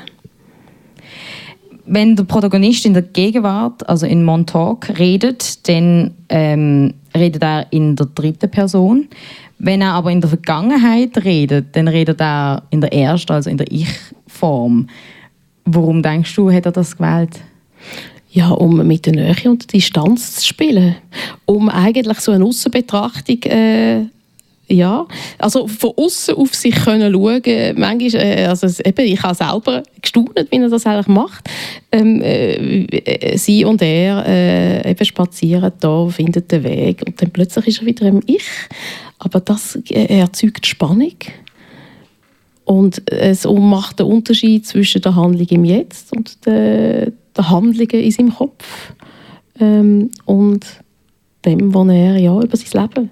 Wenn 1.87 2.15
der 2.15 2.23
Protagonist 2.23 2.85
in 2.85 2.93
der 2.93 3.03
Gegenwart, 3.03 3.87
also 3.87 4.05
in 4.05 4.23
Montauk, 4.23 4.97
redet, 4.97 5.67
dann 5.67 6.15
ähm, 6.29 6.93
redet 7.15 7.43
er 7.43 7.67
in 7.71 7.95
der 7.95 8.07
dritten 8.07 8.49
Person. 8.49 9.07
Wenn 9.57 9.81
er 9.81 9.93
aber 9.93 10.11
in 10.11 10.21
der 10.21 10.29
Vergangenheit 10.29 11.17
redet, 11.23 11.75
dann 11.75 11.87
redet 11.87 12.19
er 12.19 12.63
in 12.69 12.81
der 12.81 12.93
ersten, 12.93 13.31
also 13.31 13.49
in 13.49 13.57
der 13.57 13.71
Ich-Form. 13.71 14.87
Warum 15.65 16.03
denkst 16.03 16.35
du, 16.35 16.51
hat 16.51 16.65
er 16.65 16.71
das 16.71 16.97
gewählt? 16.97 17.39
Ja, 18.31 18.49
um 18.49 18.85
mit 18.85 19.05
der 19.05 19.13
Nähe 19.13 19.49
und 19.49 19.63
der 19.63 19.67
Distanz 19.67 20.35
zu 20.35 20.45
spielen. 20.47 20.95
Um 21.45 21.69
eigentlich 21.69 22.19
so 22.19 22.33
eine 22.33 22.43
Aussenbetrachtung 22.43 23.41
äh, 23.43 24.05
ja, 24.67 25.05
also 25.37 25.67
von 25.67 25.91
außen 25.95 26.35
auf 26.35 26.55
sich 26.55 26.73
können 26.75 27.13
schauen, 27.13 27.41
manchmal, 27.77 28.21
äh, 28.21 28.45
also 28.45 28.67
eben, 28.83 29.05
ich 29.05 29.21
habe 29.21 29.35
selber 29.35 29.83
gestaunt, 30.01 30.31
wie 30.49 30.57
er 30.57 30.69
das 30.69 30.85
eigentlich 30.87 31.07
macht. 31.07 31.47
Ähm, 31.91 32.21
äh, 32.21 33.37
sie 33.37 33.63
und 33.63 33.81
er 33.81 34.25
äh, 34.27 34.89
eben 34.89 35.05
spazieren 35.05 35.71
da, 35.79 36.07
finden 36.07 36.47
den 36.47 36.63
Weg 36.63 37.03
und 37.05 37.21
dann 37.21 37.29
plötzlich 37.29 37.67
ist 37.67 37.81
er 37.81 37.85
wieder 37.85 38.07
im 38.07 38.21
Ich. 38.25 38.43
Aber 39.19 39.39
das 39.39 39.75
äh, 39.89 40.19
erzeugt 40.19 40.65
Spannung 40.65 41.15
und 42.65 43.09
es 43.11 43.45
macht 43.45 43.99
den 43.99 44.07
Unterschied 44.07 44.65
zwischen 44.65 45.01
der 45.01 45.15
Handlung 45.15 45.47
im 45.47 45.65
Jetzt 45.65 46.11
und 46.11 46.45
der, 46.45 47.11
der 47.35 47.49
Handlungen 47.49 47.89
in 47.89 48.11
seinem 48.11 48.33
Kopf 48.33 48.93
ähm, 49.59 50.09
und 50.25 50.65
dem, 51.45 51.73
was 51.73 51.87
er 51.89 52.17
ja 52.17 52.41
über 52.41 52.57
sein 52.57 52.81
Leben 52.81 53.09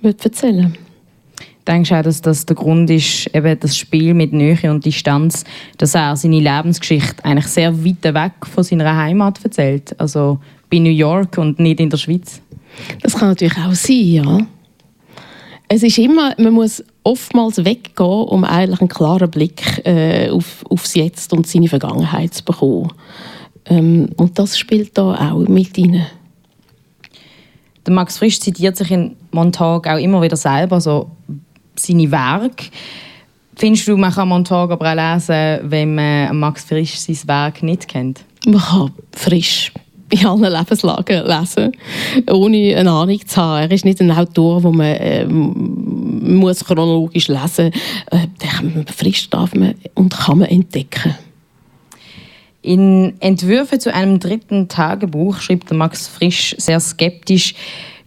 wird 0.00 0.24
erzählen 0.24 0.76
Denkst 1.66 1.88
du 1.88 1.96
auch, 1.96 2.02
dass 2.02 2.22
das 2.22 2.46
der 2.46 2.54
Grund 2.54 2.88
ist, 2.90 3.26
eben 3.34 3.58
das 3.58 3.76
Spiel 3.76 4.14
mit 4.14 4.32
Nähe 4.32 4.70
und 4.70 4.84
Distanz, 4.84 5.44
dass 5.78 5.96
er 5.96 6.14
seine 6.14 6.38
Lebensgeschichte 6.38 7.24
eigentlich 7.24 7.48
sehr 7.48 7.84
weit 7.84 8.04
weg 8.04 8.32
von 8.42 8.62
seiner 8.62 8.96
Heimat 8.96 9.44
erzählt? 9.44 9.98
Also 9.98 10.38
bei 10.70 10.78
New 10.78 10.90
York 10.90 11.38
und 11.38 11.58
nicht 11.58 11.80
in 11.80 11.90
der 11.90 11.96
Schweiz? 11.96 12.40
Das 13.02 13.14
kann 13.14 13.28
natürlich 13.28 13.56
auch 13.58 13.74
sein, 13.74 14.06
ja. 14.06 14.38
Es 15.68 15.82
ist 15.82 15.98
immer, 15.98 16.34
man 16.38 16.52
muss 16.52 16.84
oftmals 17.02 17.64
weggehen, 17.64 18.06
um 18.06 18.44
eigentlich 18.44 18.80
einen 18.80 18.88
klaren 18.88 19.30
Blick 19.30 19.84
äh, 19.84 20.30
auf, 20.30 20.64
aufs 20.70 20.94
Jetzt 20.94 21.32
und 21.32 21.46
seine 21.46 21.68
Vergangenheit 21.68 22.34
zu 22.34 22.44
bekommen. 22.44 22.92
Ähm, 23.64 24.10
und 24.16 24.38
das 24.38 24.58
spielt 24.58 24.96
da 24.96 25.32
auch 25.32 25.48
mit 25.48 25.76
rein. 25.76 26.06
Der 27.84 27.94
Max 27.94 28.18
Frisch 28.18 28.40
zitiert 28.40 28.76
sich 28.76 28.90
in 28.90 29.16
Montag 29.32 29.88
auch 29.88 29.98
immer 29.98 30.22
wieder 30.22 30.36
selber, 30.36 30.80
so 30.80 31.10
seine 31.76 32.10
Werke. 32.10 32.66
Findest 33.56 33.88
du, 33.88 33.96
man 33.96 34.12
kann 34.12 34.28
Montag 34.28 34.70
aber 34.70 34.92
auch 34.92 35.14
lesen, 35.14 35.70
wenn 35.70 35.94
man 35.94 36.36
Max 36.38 36.64
Frisch 36.64 36.98
sein 36.98 37.18
Werk 37.26 37.62
nicht 37.62 37.88
kennt? 37.88 38.24
Man 38.46 38.60
kann 38.60 38.92
Frisch 39.12 39.72
in 40.10 40.26
allen 40.26 40.52
Lebenslagen 40.52 41.26
lesen, 41.26 41.72
ohne 42.30 42.76
eine 42.76 42.90
Ahnung 42.90 43.26
zu 43.26 43.40
haben. 43.40 43.62
Er 43.62 43.70
ist 43.72 43.84
nicht 43.84 44.00
ein 44.00 44.10
Autor, 44.10 44.62
wo 44.62 44.70
man 44.70 44.86
äh, 44.86 45.26
muss 45.26 46.64
chronologisch 46.64 47.28
lesen 47.28 47.72
muss. 48.12 48.20
Äh, 48.20 48.92
Frisch 48.92 49.28
darf 49.30 49.54
man 49.54 49.74
und 49.94 50.16
kann 50.16 50.38
man 50.38 50.48
entdecken. 50.48 51.14
In 52.62 53.14
Entwürfe 53.20 53.78
zu 53.78 53.94
einem 53.94 54.18
dritten 54.18 54.68
Tagebuch 54.68 55.38
schrieb 55.38 55.70
Max 55.72 56.08
Frisch 56.08 56.54
sehr 56.58 56.80
skeptisch, 56.80 57.54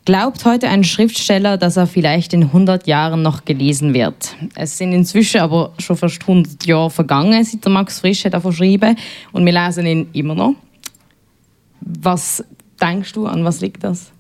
Glaubt 0.06 0.44
heute 0.44 0.68
ein 0.70 0.84
Schriftsteller, 0.84 1.58
dass 1.58 1.78
er 1.78 1.86
vielleicht 1.86 2.34
in 2.34 2.46
100 2.46 2.88
Jahren 2.88 3.22
noch 3.22 3.46
gelesen 3.46 3.94
wird? 3.94 4.36
Es 4.56 4.76
sind 4.76 4.92
inzwischen 4.92 5.40
aber 5.40 5.72
schon 5.78 5.98
fast 5.98 6.22
100 6.22 6.66
Jahre 6.66 6.90
vergangen, 6.90 7.44
seit 7.44 7.64
Max 7.68 8.00
Frisch 8.00 8.24
davon 8.24 8.52
schrieben 8.52 8.98
und 9.34 9.46
wir 9.46 9.54
lesen 9.54 9.86
ihn 9.86 10.08
immer 10.14 10.34
noch. 10.34 10.56
Was 11.82 12.44
denkst 12.82 13.13
du, 13.13 13.26
an 13.26 13.44
was 13.44 13.62
liegt 13.62 13.84
das? 13.84 14.12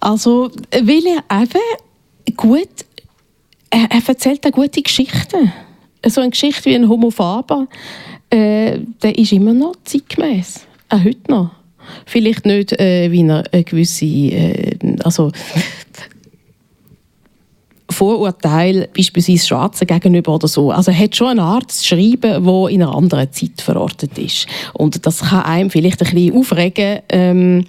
Also, 0.00 0.50
weil 0.70 1.04
er 1.06 1.42
eben 1.42 2.36
gut, 2.36 2.68
er, 3.70 3.90
er 3.90 4.08
erzählt 4.08 4.44
eine 4.44 4.52
gute 4.52 4.82
Geschichte. 4.82 5.52
So 6.06 6.20
eine 6.20 6.30
Geschichte 6.30 6.66
wie 6.66 6.74
ein 6.74 6.88
Homo 6.88 7.10
Faber, 7.10 7.66
äh, 8.30 8.78
der 9.02 9.18
ist 9.18 9.32
immer 9.32 9.52
noch 9.52 9.74
zeitgemäß, 9.84 10.66
auch 10.88 11.02
heute 11.02 11.30
noch. 11.30 11.50
Vielleicht 12.06 12.44
nicht, 12.44 12.72
äh, 12.72 13.10
wie 13.10 13.20
eine 13.20 13.44
gewisse, 13.64 14.04
äh, 14.04 14.76
also 15.02 15.32
Vorurteil 17.98 18.88
beispielsweise 18.96 19.44
Schwarzen 19.44 19.88
gegenüber 19.88 20.36
oder 20.36 20.46
so. 20.46 20.70
Also 20.70 20.92
hat 20.92 21.16
schon 21.16 21.30
eine 21.30 21.42
Art 21.42 21.72
zu 21.72 21.84
schreiben, 21.84 22.44
die 22.44 22.74
in 22.74 22.82
einer 22.82 22.94
anderen 22.94 23.32
Zeit 23.32 23.60
verortet 23.60 24.16
ist. 24.18 24.46
Und 24.72 25.04
das 25.04 25.18
kann 25.18 25.42
einem 25.42 25.68
vielleicht 25.68 26.00
ein 26.02 26.14
bisschen 26.14 26.36
aufregen, 26.36 27.00
ähm, 27.08 27.64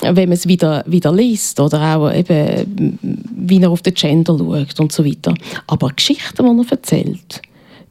wenn 0.00 0.28
man 0.28 0.32
es 0.32 0.48
wieder, 0.48 0.82
wieder 0.88 1.12
liest 1.12 1.60
oder 1.60 1.96
auch 1.96 2.12
eben, 2.12 2.98
wie 3.36 3.62
er 3.62 3.70
auf 3.70 3.82
den 3.82 3.94
Gender 3.94 4.36
schaut 4.36 4.80
und 4.80 4.90
so 4.90 5.04
weiter. 5.04 5.32
Aber 5.68 5.90
Geschichten, 5.90 6.44
die 6.44 6.66
er 6.66 6.72
erzählt, 6.72 7.42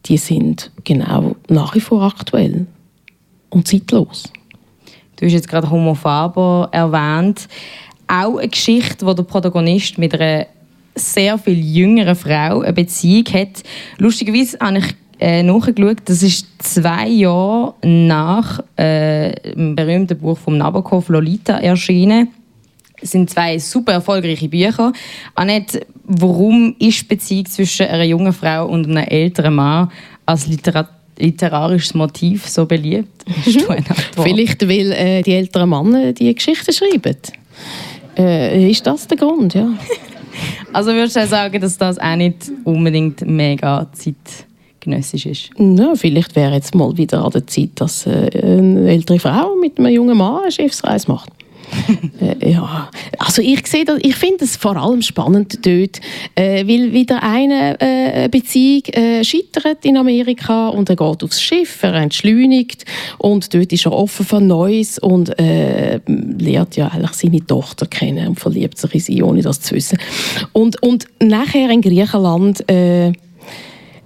die 0.05 0.17
sind 0.17 0.69
genau 0.83 1.37
nach 1.47 1.75
wie 1.75 1.79
vor 1.79 2.03
aktuell 2.03 2.67
und 3.51 3.69
zeitlos. 3.69 4.25
Du 5.15 5.25
hast 5.25 5.31
jetzt 5.31 5.47
gerade 5.47 5.69
Homo 5.69 5.93
Faber 5.93 6.67
erwähnt. 6.73 7.47
Auch 8.07 8.35
eine 8.35 8.49
Geschichte, 8.49 9.05
wo 9.05 9.13
der 9.13 9.23
Protagonist 9.23 9.97
mit 9.97 10.13
einer 10.13 10.47
sehr 10.95 11.37
viel 11.37 11.59
jüngeren 11.59 12.15
Frau 12.15 12.61
eine 12.61 12.73
Beziehung 12.73 13.25
hat. 13.33 13.63
Lustigerweise 13.97 14.57
habe 14.59 14.79
ich 14.79 14.95
äh, 15.19 15.43
nachgeschaut, 15.43 15.97
das 16.05 16.23
ist 16.23 16.47
zwei 16.59 17.07
Jahre 17.07 17.75
nach 17.83 18.59
äh, 18.75 19.33
dem 19.53 19.75
berühmten 19.75 20.17
Buch 20.17 20.37
von 20.37 20.57
Nabokov 20.57 21.09
«Lolita» 21.09 21.59
erschienen. 21.59 22.29
Es 23.01 23.11
sind 23.11 23.29
zwei 23.29 23.59
super 23.59 23.93
erfolgreiche 23.93 24.47
Bücher. 24.47 24.93
Annette, 25.35 25.85
warum 26.03 26.75
ist 26.79 27.01
die 27.01 27.05
Beziehung 27.05 27.45
zwischen 27.45 27.87
einer 27.87 28.03
jungen 28.05 28.33
Frau 28.33 28.67
und 28.67 28.85
einem 28.85 29.05
älteren 29.07 29.55
Mann 29.55 29.91
als 30.25 30.47
Literat 30.47 30.89
literarisches 31.19 31.93
Motiv 31.93 32.47
so 32.47 32.65
beliebt? 32.65 33.23
Vielleicht, 34.15 34.67
weil 34.67 34.91
äh, 34.91 35.21
die 35.21 35.33
älteren 35.33 35.69
Männer 35.69 36.13
die 36.13 36.33
Geschichten 36.33 36.73
schreiben. 36.73 37.17
Äh, 38.17 38.69
ist 38.69 38.85
das 38.85 39.07
der 39.07 39.17
Grund, 39.17 39.53
ja. 39.53 39.69
Also 40.71 40.91
würdest 40.91 41.15
du 41.15 41.27
sagen, 41.27 41.61
dass 41.61 41.77
das 41.77 41.99
auch 41.99 42.15
nicht 42.15 42.51
unbedingt 42.63 43.21
mega 43.25 43.87
zeitgenössisch 43.93 45.25
ist? 45.25 45.49
Ja, 45.57 45.93
vielleicht 45.95 46.35
wäre 46.35 46.53
jetzt 46.53 46.73
mal 46.75 46.95
wieder 46.97 47.23
an 47.23 47.31
der 47.31 47.45
Zeit, 47.47 47.69
dass 47.75 48.07
äh, 48.07 48.29
eine 48.41 48.89
ältere 48.89 49.19
Frau 49.19 49.55
mit 49.55 49.77
einem 49.77 49.93
jungen 49.93 50.17
Mann 50.17 50.43
eine 50.43 50.51
Schiffsreise 50.51 51.11
macht. 51.11 51.29
Äh, 52.21 52.51
ja, 52.51 52.89
also 53.17 53.41
ich 53.41 53.65
sehe 53.67 53.85
das, 53.85 53.99
ich 54.01 54.15
finde 54.15 54.45
es 54.45 54.55
vor 54.55 54.75
allem 54.75 55.01
spannend 55.01 55.65
dort, 55.65 55.99
äh, 56.35 56.65
weil 56.67 56.93
wieder 56.93 57.23
eine 57.23 57.79
äh, 57.79 58.29
Beziehung 58.29 58.83
äh, 58.93 59.23
scheitert 59.23 59.85
in 59.85 59.97
Amerika 59.97 60.69
und 60.69 60.89
er 60.89 60.95
geht 60.95 61.23
aufs 61.23 61.41
Schiff, 61.41 61.83
er 61.83 61.95
entschleunigt 61.95 62.85
und 63.17 63.53
dort 63.53 63.71
ist 63.71 63.85
er 63.85 63.93
offen 63.93 64.25
für 64.25 64.41
Neues 64.41 64.99
und 64.99 65.37
äh, 65.39 65.99
lernt 66.07 66.75
ja 66.75 66.87
eigentlich 66.87 67.13
seine 67.13 67.45
Tochter 67.45 67.85
kennen 67.85 68.29
und 68.29 68.39
verliebt 68.39 68.77
sich 68.77 68.93
in 68.93 68.99
sie, 68.99 69.23
ohne 69.23 69.41
das 69.41 69.61
zu 69.61 69.75
wissen. 69.75 69.97
Und, 70.53 70.81
und 70.81 71.05
nachher 71.19 71.69
in 71.69 71.81
Griechenland 71.81 72.63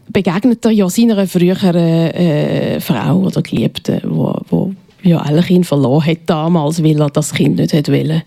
begegnet 0.09 0.65
er 0.65 0.71
ja 0.71 0.89
seiner 0.89 1.27
früheren 1.27 2.81
Frau 2.81 3.17
oder 3.19 3.41
Geliebten, 3.41 4.01
wo, 4.05 4.33
wo 4.49 4.73
ja 5.03 5.19
eigentlich 5.19 5.49
ihn 5.49 5.63
verloren 5.63 6.05
hat 6.05 6.19
damals, 6.25 6.83
weil 6.83 7.01
er 7.01 7.09
das 7.09 7.33
Kind 7.33 7.57
nicht 7.57 7.73
wollen 7.73 8.23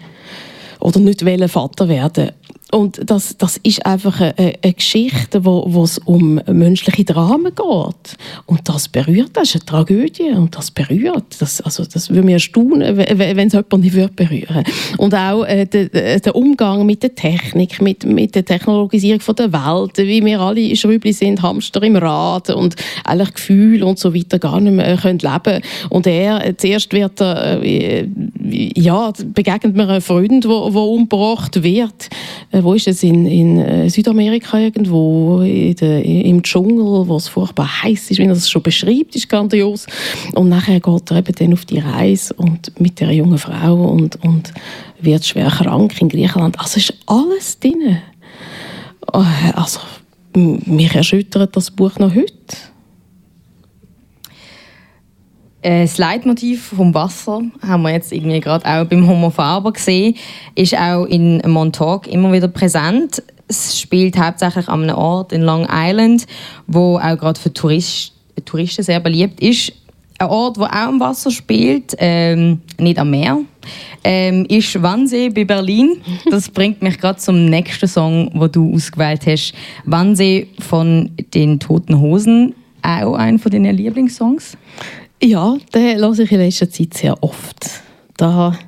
oder 0.80 1.00
nicht 1.00 1.24
wollen 1.24 1.48
Vater 1.48 1.88
werden 1.88 2.32
und 2.72 3.00
das, 3.04 3.36
das 3.36 3.56
ist 3.58 3.84
einfach 3.84 4.20
eine, 4.20 4.34
eine 4.62 4.72
Geschichte, 4.72 5.44
wo 5.44 5.82
es 5.82 5.98
um 5.98 6.40
menschliche 6.46 7.04
Dramen 7.04 7.52
geht. 7.54 8.16
Und 8.46 8.68
das 8.68 8.88
berührt, 8.88 9.30
das 9.34 9.48
ist 9.48 9.56
eine 9.56 9.64
Tragödie 9.64 10.30
und 10.30 10.56
das 10.56 10.70
berührt. 10.70 11.24
Das, 11.40 11.60
also, 11.60 11.84
das 11.84 12.10
würde 12.10 12.22
mich 12.22 12.34
erstaunen, 12.34 12.96
wenn 12.96 13.48
es 13.48 13.52
jemand 13.52 13.80
nicht 13.80 13.94
würde 13.94 14.12
berühren 14.14 14.64
Und 14.98 15.14
auch 15.14 15.44
äh, 15.44 15.66
der, 15.66 16.20
der 16.20 16.36
Umgang 16.36 16.86
mit 16.86 17.02
der 17.02 17.14
Technik, 17.14 17.82
mit, 17.82 18.04
mit 18.04 18.34
der 18.34 18.44
Technologisierung 18.44 19.20
von 19.20 19.34
der 19.34 19.52
Welt, 19.52 19.98
wie 19.98 20.24
wir 20.24 20.40
alle 20.40 20.76
Schrübli 20.76 21.12
sind, 21.12 21.42
Hamster 21.42 21.82
im 21.82 21.96
Rad 21.96 22.50
und 22.50 22.76
eigentlich 23.04 23.34
Gefühle 23.34 23.84
und 23.84 23.98
so 23.98 24.14
weiter 24.14 24.38
gar 24.38 24.60
nicht 24.60 24.74
mehr 24.74 24.96
können 24.96 25.18
leben 25.18 25.62
Und 25.88 26.06
er, 26.06 26.46
äh, 26.46 26.56
zuerst 26.56 26.92
wird 26.92 27.20
er, 27.20 27.62
äh, 27.62 28.08
ja, 28.76 29.12
begegnet 29.34 29.76
mir 29.76 29.88
ein 29.88 30.00
Freund, 30.00 30.44
der 30.44 30.50
umgebracht 30.50 31.62
wird 31.62 32.08
äh, 32.52 32.59
wo 32.64 32.74
ist 32.74 32.88
es? 32.88 33.02
In, 33.02 33.26
in 33.26 33.58
äh, 33.58 33.88
Südamerika 33.90 34.58
irgendwo, 34.58 35.40
in 35.40 35.74
der, 35.76 36.04
im 36.04 36.42
Dschungel, 36.42 37.08
wo 37.08 37.16
es 37.16 37.28
furchtbar 37.28 37.82
heiß 37.82 38.10
ist, 38.10 38.18
wie 38.18 38.24
er 38.24 38.32
es 38.32 38.50
schon 38.50 38.62
beschreibt, 38.62 39.16
ist 39.16 39.28
grandios. 39.28 39.86
Und 40.34 40.48
nachher 40.48 40.80
geht 40.80 41.10
er 41.10 41.18
eben 41.18 41.34
dann 41.34 41.52
auf 41.52 41.64
die 41.64 41.78
Reise 41.78 42.34
und 42.34 42.78
mit 42.80 43.00
der 43.00 43.12
jungen 43.12 43.38
Frau 43.38 43.74
und, 43.90 44.22
und 44.24 44.52
wird 45.00 45.24
schwer 45.24 45.50
krank 45.50 46.00
in 46.00 46.08
Griechenland. 46.08 46.58
Also 46.58 46.78
ist 46.78 46.94
alles 47.06 47.58
drin. 47.58 47.98
Oh, 49.12 49.24
also, 49.54 49.80
mich 50.34 50.94
erschüttert 50.94 51.56
das 51.56 51.70
Buch 51.70 51.98
noch 51.98 52.14
heute. 52.14 52.32
Äh, 55.62 55.82
das 55.82 55.98
Leitmotiv 55.98 56.72
vom 56.76 56.94
Wasser 56.94 57.42
haben 57.66 57.82
wir 57.82 57.90
jetzt 57.90 58.12
irgendwie 58.12 58.40
gerade 58.40 58.64
auch 58.66 58.84
beim 58.86 59.06
Homo 59.06 59.30
Faber 59.30 59.72
gesehen, 59.72 60.16
ist 60.54 60.76
auch 60.76 61.04
in 61.04 61.42
Montauk 61.46 62.06
immer 62.06 62.32
wieder 62.32 62.48
präsent. 62.48 63.22
Es 63.48 63.78
spielt 63.78 64.18
hauptsächlich 64.18 64.68
an 64.68 64.84
einem 64.84 64.96
Ort 64.96 65.32
in 65.32 65.42
Long 65.42 65.66
Island, 65.70 66.26
wo 66.66 66.98
auch 66.98 67.18
gerade 67.18 67.38
für 67.38 67.52
Tourist, 67.52 68.12
Touristen 68.44 68.82
sehr 68.82 69.00
beliebt 69.00 69.40
ist. 69.40 69.72
Ein 70.18 70.28
Ort, 70.28 70.58
wo 70.58 70.64
auch 70.64 70.70
am 70.70 71.00
Wasser 71.00 71.30
spielt, 71.30 71.96
ähm, 71.98 72.60
nicht 72.78 72.98
am 72.98 73.10
Meer, 73.10 73.38
ähm, 74.04 74.44
ist 74.48 74.82
Wannsee 74.82 75.30
bei 75.30 75.44
Berlin. 75.44 75.96
Das 76.30 76.48
bringt 76.48 76.82
mich 76.82 76.98
gerade 76.98 77.18
zum 77.18 77.46
nächsten 77.46 77.88
Song, 77.88 78.30
wo 78.34 78.46
du 78.46 78.74
ausgewählt 78.74 79.26
hast. 79.26 79.54
Wannsee 79.84 80.48
von 80.58 81.10
den 81.34 81.58
Toten 81.58 82.00
Hosen, 82.00 82.54
auch 82.82 83.14
einer 83.14 83.38
von 83.38 83.50
deinen 83.50 83.76
Lieblingssongs? 83.76 84.56
Ja, 85.22 85.58
den 85.74 85.98
höre 85.98 86.18
ich 86.18 86.32
in 86.32 86.38
letzter 86.38 86.70
Zeit 86.70 86.94
sehr 86.94 87.22
oft. 87.22 87.82
Da 88.16 88.58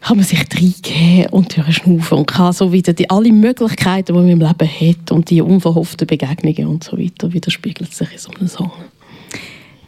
kann 0.00 0.18
man 0.18 0.26
sich 0.26 0.40
reingeben 0.40 1.32
und 1.32 1.56
durchschnaufen 1.56 2.18
und 2.18 2.26
kann 2.26 2.52
so 2.52 2.70
wieder 2.70 2.92
die, 2.92 3.08
alle 3.08 3.32
Möglichkeiten, 3.32 4.06
die 4.08 4.12
man 4.12 4.28
im 4.28 4.40
Leben 4.40 4.68
hat 4.68 5.10
und 5.10 5.30
die 5.30 5.40
unverhofften 5.40 6.06
Begegnungen 6.06 6.66
und 6.66 6.84
so 6.84 6.98
weiter, 6.98 7.32
widerspiegelt 7.32 7.94
sich 7.94 8.12
in 8.12 8.18
so 8.18 8.30
einem 8.32 8.48
Song. 8.48 8.72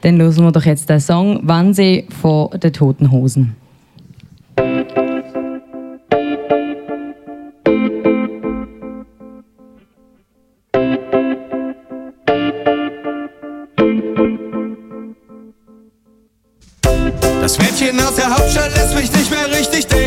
Dann 0.01 0.19
hören 0.19 0.45
wir 0.45 0.53
doch 0.53 0.65
jetzt 0.65 0.89
den 0.89 1.01
Song 1.01 1.41
«Wannsee» 1.43 2.07
von 2.23 2.49
den 2.59 2.73
Toten 2.73 3.11
Hosen. 3.11 3.55
Aus 18.07 18.15
der 18.15 18.31
Hauptstadt 18.31 18.77
lässt 18.77 18.95
mich 18.95 19.11
nicht 19.13 19.31
mehr 19.31 19.51
richtig 19.51 19.87
denken. 19.89 20.06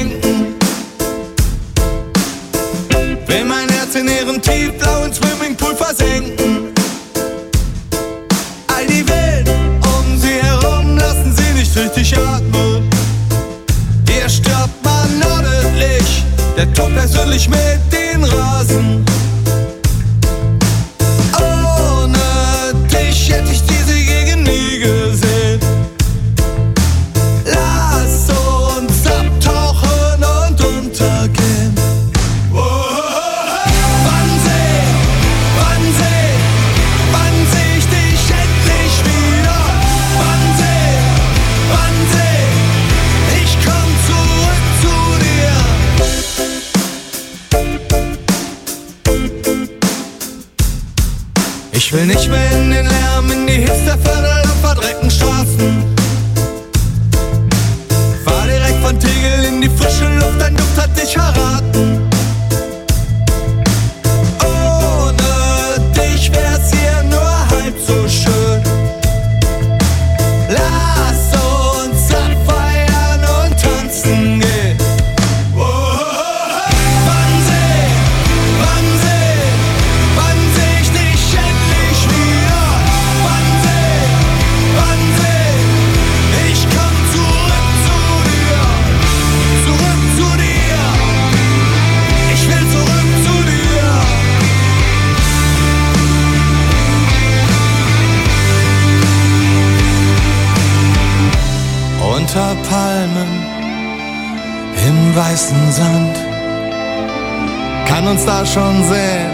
Uns 108.10 108.26
da 108.26 108.44
schon 108.44 108.84
sehen, 108.86 109.32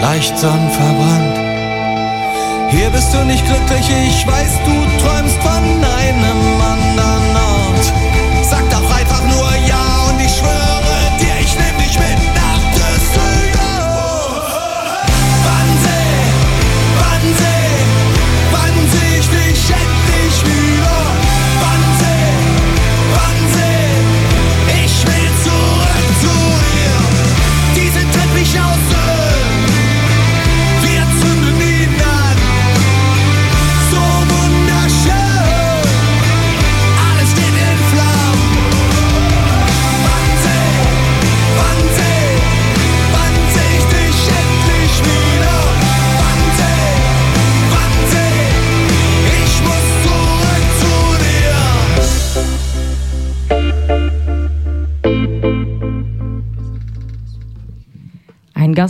leicht 0.00 0.38
sonnenverbrannt. 0.38 1.38
Hier 2.70 2.88
bist 2.90 3.12
du 3.12 3.18
nicht 3.24 3.44
glücklich, 3.44 3.90
ich 4.08 4.26
weiß, 4.26 4.58
du 4.64 5.04
träumst 5.04 5.36
von 5.42 5.64
einem 6.00 6.49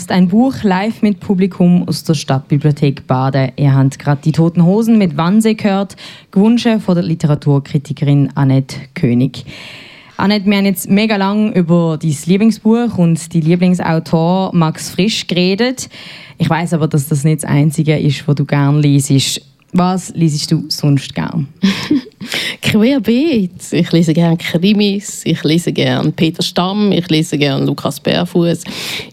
Ein 0.00 0.06
Gast, 0.06 0.12
ein 0.12 0.28
Buch, 0.28 0.54
live 0.62 1.02
mit 1.02 1.20
Publikum 1.20 1.86
aus 1.86 2.04
der 2.04 2.14
Stadtbibliothek 2.14 3.06
Baden. 3.06 3.52
Ihr 3.56 3.74
habt 3.74 3.98
gerade 3.98 4.22
die 4.24 4.32
Toten 4.32 4.64
Hosen 4.64 4.96
mit 4.96 5.18
Wannsee 5.18 5.52
gehört, 5.52 5.94
gewünscht 6.30 6.66
von 6.78 6.94
der 6.94 7.04
Literaturkritikerin 7.04 8.30
Annette 8.34 8.76
König. 8.94 9.44
Annette, 10.16 10.46
wir 10.46 10.56
haben 10.56 10.64
jetzt 10.64 10.88
mega 10.88 11.16
lang 11.16 11.52
über 11.52 11.98
dein 12.00 12.16
Lieblingsbuch 12.24 12.96
und 12.96 13.34
die 13.34 13.42
Lieblingsautor 13.42 14.54
Max 14.54 14.88
Frisch 14.88 15.26
geredet. 15.26 15.90
Ich 16.38 16.48
weiß 16.48 16.72
aber, 16.72 16.88
dass 16.88 17.08
das 17.08 17.24
nicht 17.24 17.42
das 17.42 17.50
Einzige 17.50 17.98
ist, 17.98 18.26
was 18.26 18.36
du 18.36 18.46
gerne 18.46 18.80
liest. 18.80 19.42
Was 19.72 20.10
liest 20.14 20.50
du 20.50 20.64
sonst 20.68 21.14
gern? 21.14 21.46
Querbeet. 22.62 23.72
Ich 23.72 23.92
lese 23.92 24.12
gerne 24.12 24.36
Krimis, 24.36 25.22
ich 25.24 25.42
lese 25.44 25.72
gerne 25.72 26.10
Peter 26.12 26.42
Stamm, 26.42 26.92
ich 26.92 27.08
lese 27.08 27.38
gerne 27.38 27.64
Lukas 27.64 28.00
Bärfuß, 28.00 28.64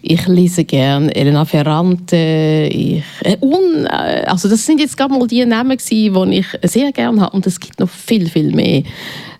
ich 0.02 0.26
lese 0.26 0.64
gerne 0.64 1.14
Elena 1.14 1.44
Ferrante. 1.44 2.68
Ich, 2.70 3.02
äh, 3.22 3.36
und, 3.40 3.86
äh, 3.86 4.24
also 4.26 4.48
das 4.48 4.64
sind 4.66 4.80
jetzt 4.80 4.96
gerade 4.96 5.14
mal 5.14 5.26
die 5.26 5.44
Namen 5.44 5.76
gewesen, 5.76 6.30
die 6.30 6.38
ich 6.38 6.46
sehr 6.70 6.92
gerne 6.92 7.20
habe 7.20 7.36
und 7.36 7.46
es 7.46 7.58
gibt 7.58 7.78
noch 7.78 7.88
viel, 7.88 8.28
viel 8.28 8.54
mehr 8.54 8.82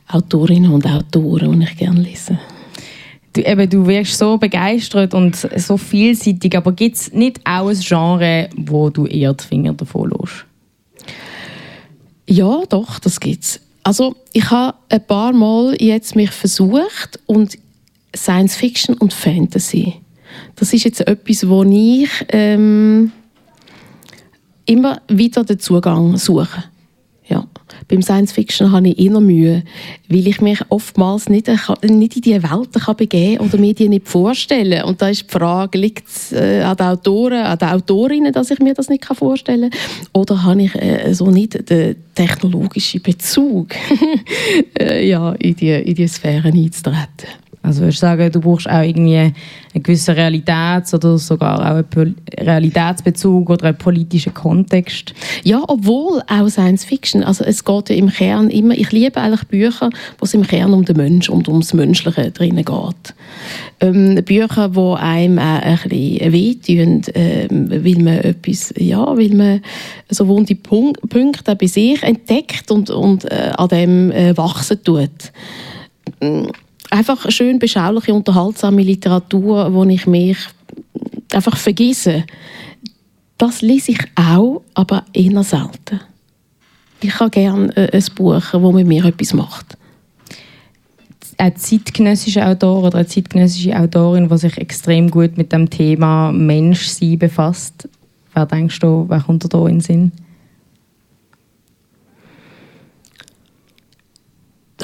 Autorinnen 0.09 0.73
und 0.73 0.87
Autoren, 0.87 1.61
die 1.61 1.66
ich 1.66 1.77
gerne 1.77 2.01
lese. 2.01 2.39
Du, 3.33 3.43
eben, 3.43 3.69
du 3.69 3.87
wirst 3.87 4.16
so 4.16 4.39
begeistert 4.39 5.14
und 5.14 5.37
so 5.37 5.77
vielseitig, 5.77 6.57
aber 6.57 6.73
gibt 6.73 6.97
es 6.97 7.12
nicht 7.12 7.41
auch 7.45 7.69
ein 7.69 7.79
Genre, 7.79 8.49
wo 8.57 8.89
du 8.89 9.07
eher 9.07 9.35
die 9.35 9.45
Finger 9.45 9.75
davon 9.75 10.11
lässt? 10.11 10.47
Ja, 12.29 12.62
doch, 12.68 12.99
das 12.99 13.20
gibt's. 13.20 13.61
Also 13.83 14.14
ich 14.35 14.51
habe 14.51 14.76
ein 14.91 15.05
paar 15.07 15.33
Mal 15.33 15.74
jetzt 15.81 16.14
mich 16.14 16.31
versucht 16.31 17.18
und 17.24 17.57
Science 18.14 18.55
Fiction 18.55 18.97
und 18.97 19.14
Fantasy. 19.14 19.95
Das 20.57 20.74
ist 20.74 20.85
jetzt 20.85 21.01
etwas, 21.01 21.49
wo 21.49 21.64
ich 21.64 22.11
ähm, 22.29 23.12
immer 24.66 25.01
wieder 25.09 25.43
den 25.43 25.59
Zugang 25.59 26.18
suche. 26.18 26.64
Ja. 27.29 27.47
Beim 27.87 28.03
Science 28.03 28.33
Fiction 28.33 28.72
habe 28.72 28.89
ich 28.89 28.99
immer 28.99 29.20
Mühe, 29.20 29.62
weil 30.09 30.26
ich 30.26 30.41
mich 30.41 30.61
oftmals 30.68 31.29
nicht, 31.29 31.49
nicht 31.83 32.16
in 32.16 32.22
diese 32.22 32.43
Welten 32.43 32.83
kann 32.83 33.39
oder 33.39 33.59
mir 33.59 33.74
die 33.74 33.89
nicht 33.89 34.09
vorstellen 34.09 34.85
Und 34.85 35.01
da 35.01 35.09
ist 35.09 35.26
die 35.29 35.33
Frage, 35.33 35.79
liegt 35.79 36.09
es 36.09 36.33
äh, 36.33 36.62
an 36.62 36.76
den 36.76 36.87
Autoren, 36.87 37.45
an 37.45 37.59
den 37.59 37.68
Autorinnen, 37.68 38.33
dass 38.33 38.51
ich 38.51 38.59
mir 38.59 38.74
das 38.74 38.89
nicht 38.89 39.05
vorstellen 39.05 39.70
kann? 39.70 39.81
Oder 40.12 40.43
habe 40.43 40.62
ich 40.62 40.74
äh, 40.74 41.12
so 41.14 41.31
nicht 41.31 41.70
den 41.70 41.97
technologischen 42.14 43.03
Bezug, 43.03 43.68
äh, 44.79 45.09
ja, 45.09 45.33
in 45.33 45.55
diese 45.55 45.76
in 45.76 45.95
die 45.95 46.09
Sphären 46.09 46.55
einzutreten? 46.55 47.47
Also 47.69 47.83
würdest 47.83 47.99
du 47.99 48.07
sagen, 48.07 48.33
du 48.33 48.41
brauchst 48.41 48.66
auch 48.66 48.81
irgendwie 48.81 49.19
einen 49.19 49.35
gewissen 49.75 50.14
Realitäts- 50.14 50.95
oder 50.95 51.19
sogar 51.19 51.61
auch 51.61 51.85
einen 51.95 52.16
Realitätsbezug 52.39 53.51
oder 53.51 53.66
einen 53.66 53.77
politischen 53.77 54.33
Kontext? 54.33 55.12
Ja, 55.45 55.62
obwohl 55.69 56.23
auch 56.29 56.49
Science 56.49 56.87
Fiction. 56.87 57.23
Also 57.23 57.45
es 57.45 57.62
geht 57.62 57.91
ja 57.91 57.97
im 57.97 58.09
Kern 58.09 58.49
immer, 58.49 58.75
ich 58.75 58.91
liebe 58.91 59.21
eigentlich 59.21 59.45
Bücher, 59.49 59.91
wo 60.19 60.25
es 60.25 60.33
im 60.33 60.47
Kern 60.47 60.73
um 60.73 60.87
den 60.87 60.97
Mensch 60.97 61.29
und 61.29 61.47
ums 61.47 61.75
Menschliche 61.75 62.31
drinnen 62.31 62.64
geht. 62.64 63.14
Ähm, 63.81 64.14
Bücher, 64.25 64.71
die 64.71 65.03
einem 65.03 65.39
auch 65.39 65.62
ein 65.62 65.79
bisschen 65.91 66.33
wehtun, 66.33 67.03
ähm, 67.14 67.69
weil 67.69 68.03
man 68.03 68.19
etwas, 68.21 68.73
ja, 68.79 69.14
weil 69.14 69.35
man 69.35 69.61
so 70.09 70.27
wunde 70.27 70.55
Punkte 70.55 71.55
bei 71.55 71.66
sich 71.66 72.03
entdeckt 72.03 72.71
und, 72.71 72.89
und 72.89 73.31
äh, 73.31 73.53
an 73.59 73.69
dem 73.69 74.11
äh, 74.11 74.35
wachsen 74.39 74.83
tut 74.83 75.33
einfach 76.91 77.30
schön 77.30 77.59
beschauliche, 77.59 78.14
unterhaltsame 78.14 78.82
Literatur, 78.82 79.72
wo 79.72 79.84
ich 79.84 80.07
mich 80.07 80.39
einfach 81.32 81.57
vergesse. 81.57 82.24
Das 83.36 83.62
lese 83.62 83.93
ich 83.93 84.01
auch, 84.16 84.62
aber 84.74 85.05
eher 85.12 85.43
selten. 85.45 86.01
Ich 87.01 87.20
habe 87.20 87.30
gerne 87.30 87.76
äh, 87.76 87.97
ein 87.97 88.05
Buch, 88.16 88.43
das 88.53 88.74
mit 88.74 88.86
mir 88.86 89.05
etwas 89.05 89.32
macht. 89.32 89.78
Ein 91.36 91.55
zeitgenössischer 91.55 92.49
Autor 92.49 92.82
oder 92.82 92.99
eine 92.99 93.07
zeitgenössische 93.07 93.78
Autorin, 93.78 94.28
die 94.28 94.39
sich 94.39 94.59
extrem 94.59 95.09
gut 95.09 95.36
mit 95.36 95.53
dem 95.53 95.70
Thema 95.70 96.32
Menschsein 96.32 97.16
befasst. 97.16 97.89
Wer 98.34 98.47
denkst 98.47 98.80
du, 98.80 99.05
wer 99.09 99.20
kommt 99.20 99.53
da 99.53 99.59
in 99.61 99.76
den 99.76 99.80
Sinn? 99.80 100.12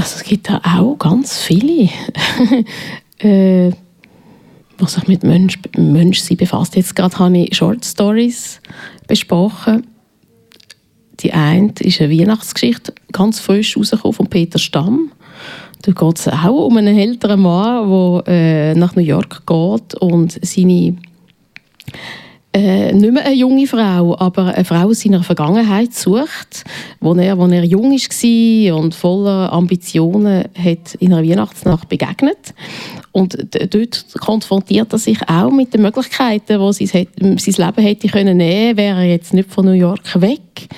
Also 0.04 0.16
es 0.16 0.24
gibt 0.24 0.50
da 0.50 0.60
auch 0.62 0.98
ganz 0.98 1.40
viele, 1.40 1.88
äh, 3.20 3.72
was 4.76 4.92
sich 4.92 5.08
mit 5.08 5.22
Mensch, 5.22 5.58
Menschsein 5.78 6.36
befasst. 6.36 6.76
Jetzt 6.76 6.94
gerade 6.94 7.18
habe 7.18 7.38
ich 7.38 7.56
Short 7.56 7.82
Stories 7.86 8.60
besprochen. 9.06 9.86
Die 11.20 11.32
eine 11.32 11.72
ist 11.80 12.02
eine 12.02 12.10
Weihnachtsgeschichte, 12.12 12.92
ganz 13.12 13.40
frisch 13.40 13.78
rausgekommen 13.78 14.12
von 14.12 14.26
Peter 14.26 14.58
Stamm. 14.58 15.10
Da 15.80 15.92
geht 15.92 16.18
es 16.18 16.28
auch 16.28 16.66
um 16.66 16.76
einen 16.76 16.98
älteren 16.98 17.40
Mann, 17.40 17.88
der 17.88 18.24
äh, 18.26 18.74
nach 18.74 18.96
New 18.96 19.02
York 19.02 19.46
geht 19.46 19.94
und 20.02 20.38
seine 20.42 20.98
äh, 22.54 22.92
nicht 22.92 23.12
mehr 23.12 23.26
eine 23.26 23.34
junge 23.34 23.66
Frau, 23.66 24.16
aber 24.16 24.54
eine 24.54 24.64
Frau 24.64 24.86
aus 24.88 25.00
seiner 25.00 25.24
Vergangenheit 25.24 25.92
sucht, 25.92 26.64
wo 27.00 27.12
er, 27.14 27.36
wo 27.36 27.46
er 27.46 27.64
jung 27.64 27.90
war 27.90 28.76
und 28.76 28.94
voller 28.94 29.52
Ambitionen 29.52 30.44
hat 30.56 30.94
in 31.00 31.12
einer 31.12 31.28
Weihnachtsnacht 31.28 31.88
begegnet. 31.88 32.54
Und 33.10 33.36
dort 33.52 34.06
konfrontiert 34.20 34.92
er 34.92 34.98
sich 34.98 35.18
auch 35.28 35.50
mit 35.50 35.74
den 35.74 35.82
Möglichkeiten, 35.82 36.60
die 36.78 36.86
sein, 36.86 37.06
sein 37.18 37.66
Leben 37.66 37.82
hätte 37.82 38.08
können 38.08 38.36
nehmen, 38.36 38.76
wäre 38.76 39.00
er 39.00 39.10
jetzt 39.10 39.34
nicht 39.34 39.50
von 39.50 39.66
New 39.66 39.72
York 39.72 40.20
weg. 40.20 40.68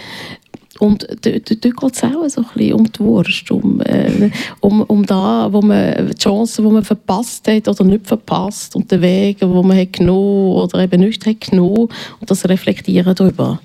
Und 0.79 1.07
dort, 1.09 1.23
geht 1.25 1.65
es 1.65 2.03
auch 2.03 2.29
so 2.29 2.41
ein 2.43 2.47
bisschen 2.55 2.73
um 2.75 2.93
die 2.93 3.01
Wurst, 3.01 3.51
um, 3.51 3.81
äh, 3.83 4.31
um, 4.61 4.83
um 4.83 5.05
da, 5.07 5.49
wo 5.51 5.63
man, 5.63 6.09
die 6.09 6.15
Chancen, 6.15 6.65
die 6.67 6.73
man 6.73 6.85
verpasst 6.85 7.49
hat 7.49 7.69
oder 7.69 7.85
nicht 7.85 8.07
verpasst 8.07 8.77
und 8.77 8.91
den 8.91 9.01
Weg, 9.01 9.39
wo 9.41 9.63
man 9.63 9.79
hat 9.79 9.93
genommen 9.95 10.53
oder 10.53 10.81
eben 10.81 11.01
nicht 11.01 11.25
hat 11.27 11.41
genommen 11.41 11.89
und 12.21 12.31
das 12.31 12.49
Reflektieren 12.49 13.15
darüber. 13.15 13.61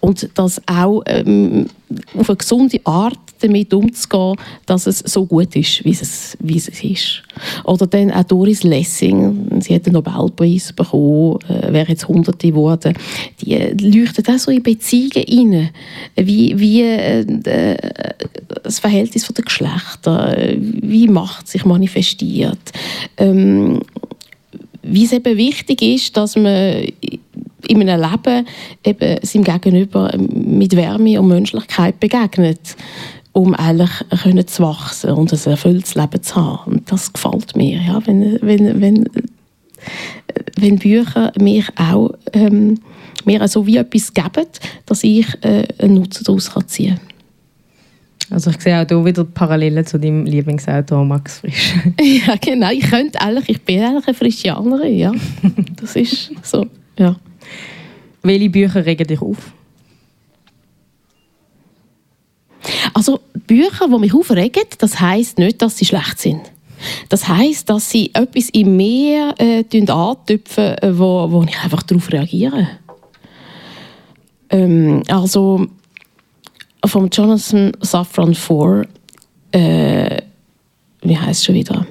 Und 0.00 0.28
das 0.34 0.60
auch 0.66 1.02
ähm, 1.06 1.66
auf 2.16 2.28
eine 2.28 2.36
gesunde 2.36 2.80
Art 2.84 3.18
damit 3.40 3.72
umzugehen, 3.74 4.36
dass 4.64 4.86
es 4.86 5.00
so 5.00 5.26
gut 5.26 5.54
ist, 5.56 5.84
wie 5.84 5.90
es, 5.90 6.36
wie 6.40 6.56
es 6.56 6.68
ist. 6.68 7.22
Oder 7.64 7.86
dann 7.86 8.10
auch 8.10 8.24
Doris 8.24 8.62
Lessing, 8.62 9.60
sie 9.60 9.74
hat 9.74 9.86
den 9.86 9.92
Nobelpreis 9.92 10.72
bekommen, 10.72 11.38
äh, 11.48 11.72
wäre 11.72 11.90
jetzt 11.90 12.08
Hunderte 12.08 12.48
geworden, 12.48 12.94
die 13.40 13.54
leuchtet 13.80 14.28
auch 14.28 14.38
so 14.38 14.50
in 14.50 14.62
Beziehungen 14.62 15.54
rein, 15.54 15.70
wie, 16.16 16.58
wie 16.58 16.82
äh, 16.82 17.20
äh 17.20 17.76
das 18.62 18.80
Verhältnis 18.80 19.28
der 19.28 19.44
Geschlechter, 19.44 20.36
wie 20.58 21.06
Macht 21.06 21.46
sich 21.46 21.64
manifestiert, 21.64 22.58
ähm, 23.16 23.80
wie 24.82 25.04
es 25.04 25.12
eben 25.12 25.36
wichtig 25.36 25.82
ist, 25.82 26.16
dass 26.16 26.36
man 26.36 26.86
in 27.68 27.88
einem 27.88 28.10
Leben 28.10 28.46
eben 28.84 29.18
seinem 29.22 29.44
Gegenüber 29.44 30.12
mit 30.18 30.76
Wärme 30.76 31.20
und 31.20 31.28
Menschlichkeit 31.28 32.00
begegnet 32.00 32.76
um 33.32 33.52
eigentlich 33.52 33.90
können 34.22 34.46
zu 34.46 34.62
wachsen 34.62 35.10
und 35.10 35.30
ein 35.30 35.50
erfülltes 35.50 35.94
Leben 35.94 36.22
zu 36.22 36.36
haben. 36.36 36.72
Und 36.72 36.90
das 36.90 37.12
gefällt 37.12 37.54
mir, 37.54 37.78
ja, 37.82 38.00
wenn, 38.06 38.38
wenn, 38.40 38.80
wenn, 38.80 39.04
wenn 40.56 40.78
Bücher 40.78 41.32
mir 41.38 41.64
auch 41.76 42.12
ähm, 42.32 42.80
mir 43.26 43.46
so 43.46 43.66
wie 43.66 43.76
etwas 43.76 44.14
geben, 44.14 44.46
dass 44.86 45.04
ich 45.04 45.26
äh, 45.42 45.66
einen 45.78 45.94
Nutzen 45.96 46.24
daraus 46.24 46.50
ziehen 46.66 46.96
kann. 46.96 48.36
Also 48.36 48.50
ich 48.50 48.60
sehe 48.60 48.80
auch 48.80 48.88
hier 48.88 49.04
wieder 49.04 49.24
Parallelen 49.24 49.84
zu 49.84 49.98
deinem 49.98 50.24
Lieblingsautor 50.24 51.04
Max 51.04 51.40
Frisch. 51.40 51.74
ja, 52.00 52.34
genau. 52.40 52.70
Ich 52.70 52.88
könnte 52.88 53.20
eigentlich, 53.20 53.50
ich 53.50 53.62
bin 53.62 53.82
eigentlich 53.82 54.08
eine 54.08 54.14
Frischianerin, 54.14 54.96
ja. 54.96 55.12
Das 55.80 55.94
ist 55.94 56.32
so, 56.42 56.66
ja. 56.98 57.16
Welche 58.26 58.50
Bücher 58.50 58.84
regen 58.84 59.06
dich 59.06 59.20
auf? 59.20 59.52
Also 62.92 63.20
Bücher, 63.46 63.88
die 63.88 63.98
mich 63.98 64.14
aufregen, 64.14 64.64
das 64.78 65.00
heisst 65.00 65.38
nicht, 65.38 65.62
dass 65.62 65.76
sie 65.76 65.84
schlecht 65.84 66.18
sind. 66.18 66.40
Das 67.08 67.28
heisst, 67.28 67.70
dass 67.70 67.90
sie 67.90 68.10
etwas 68.12 68.48
in 68.50 68.76
mir 68.76 69.34
äh, 69.38 69.64
antöpfen, 69.90 70.78
äh, 70.78 70.98
wo, 70.98 71.30
wo 71.30 71.42
ich 71.44 71.58
einfach 71.62 71.82
darauf 71.84 72.12
reagiere. 72.12 72.68
Ähm, 74.50 75.02
also 75.08 75.66
von 76.84 77.08
Jonathan 77.10 77.72
Safran 77.80 78.34
Foer, 78.34 78.86
äh, 79.52 80.22
wie 81.02 81.16
heißt 81.16 81.44
schon 81.44 81.54
wieder? 81.54 81.86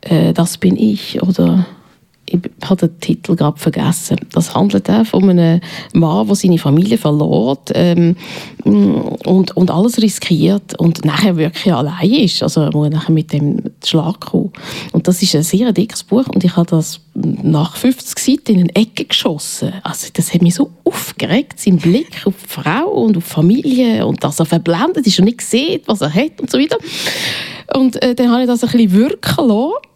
Äh, 0.00 0.32
das 0.32 0.58
bin 0.58 0.76
ich 0.76 1.20
oder 1.22 1.66
ich 2.30 2.68
habe 2.68 2.88
den 2.88 3.00
Titel 3.00 3.36
gerade 3.36 3.58
vergessen. 3.58 4.18
Das 4.32 4.54
handelt 4.54 4.88
auch 4.90 5.06
von 5.06 5.28
einem 5.28 5.60
Mann, 5.92 6.26
der 6.26 6.36
seine 6.36 6.58
Familie 6.58 6.98
verlor 6.98 7.58
ähm, 7.74 8.16
und, 8.64 9.56
und 9.56 9.70
alles 9.70 10.00
riskiert 10.00 10.78
und 10.78 11.04
nachher 11.04 11.36
wirklich 11.36 11.72
allein 11.72 12.10
ist. 12.10 12.42
Also 12.42 12.62
er 12.62 12.72
muss 12.72 12.90
nachher 12.90 13.12
mit 13.12 13.32
dem 13.32 13.62
Schlag 13.84 14.20
kommen. 14.20 14.52
Und 14.92 15.08
das 15.08 15.22
ist 15.22 15.34
ein 15.34 15.42
sehr 15.42 15.72
dickes 15.72 16.02
Buch 16.02 16.26
und 16.28 16.44
ich 16.44 16.56
habe 16.56 16.68
das 16.68 17.00
nach 17.14 17.76
50 17.76 18.18
Seiten 18.18 18.52
in 18.52 18.60
eine 18.62 18.76
Ecke 18.76 19.04
geschossen. 19.04 19.72
Also 19.82 20.08
das 20.12 20.32
hat 20.34 20.42
mich 20.42 20.54
so 20.54 20.70
aufgeregt, 20.84 21.58
sein 21.58 21.78
Blick 21.78 22.26
auf 22.26 22.34
die 22.42 22.48
Frau 22.48 22.88
und 22.90 23.16
auf 23.16 23.24
die 23.24 23.30
Familie 23.30 24.06
und 24.06 24.22
dass 24.22 24.38
er 24.38 24.46
verblendet 24.46 25.06
ist 25.06 25.18
und 25.18 25.24
nicht 25.24 25.40
sieht, 25.40 25.88
was 25.88 26.00
er 26.00 26.12
hat 26.12 26.40
und 26.40 26.50
so 26.50 26.58
weiter. 26.58 26.78
Und 27.74 28.00
äh, 28.02 28.14
dann 28.14 28.30
habe 28.30 28.42
ich 28.42 28.48
das 28.48 28.62
ein 28.64 28.70
bisschen 28.70 28.92
wirken 28.92 29.48
lassen 29.48 29.87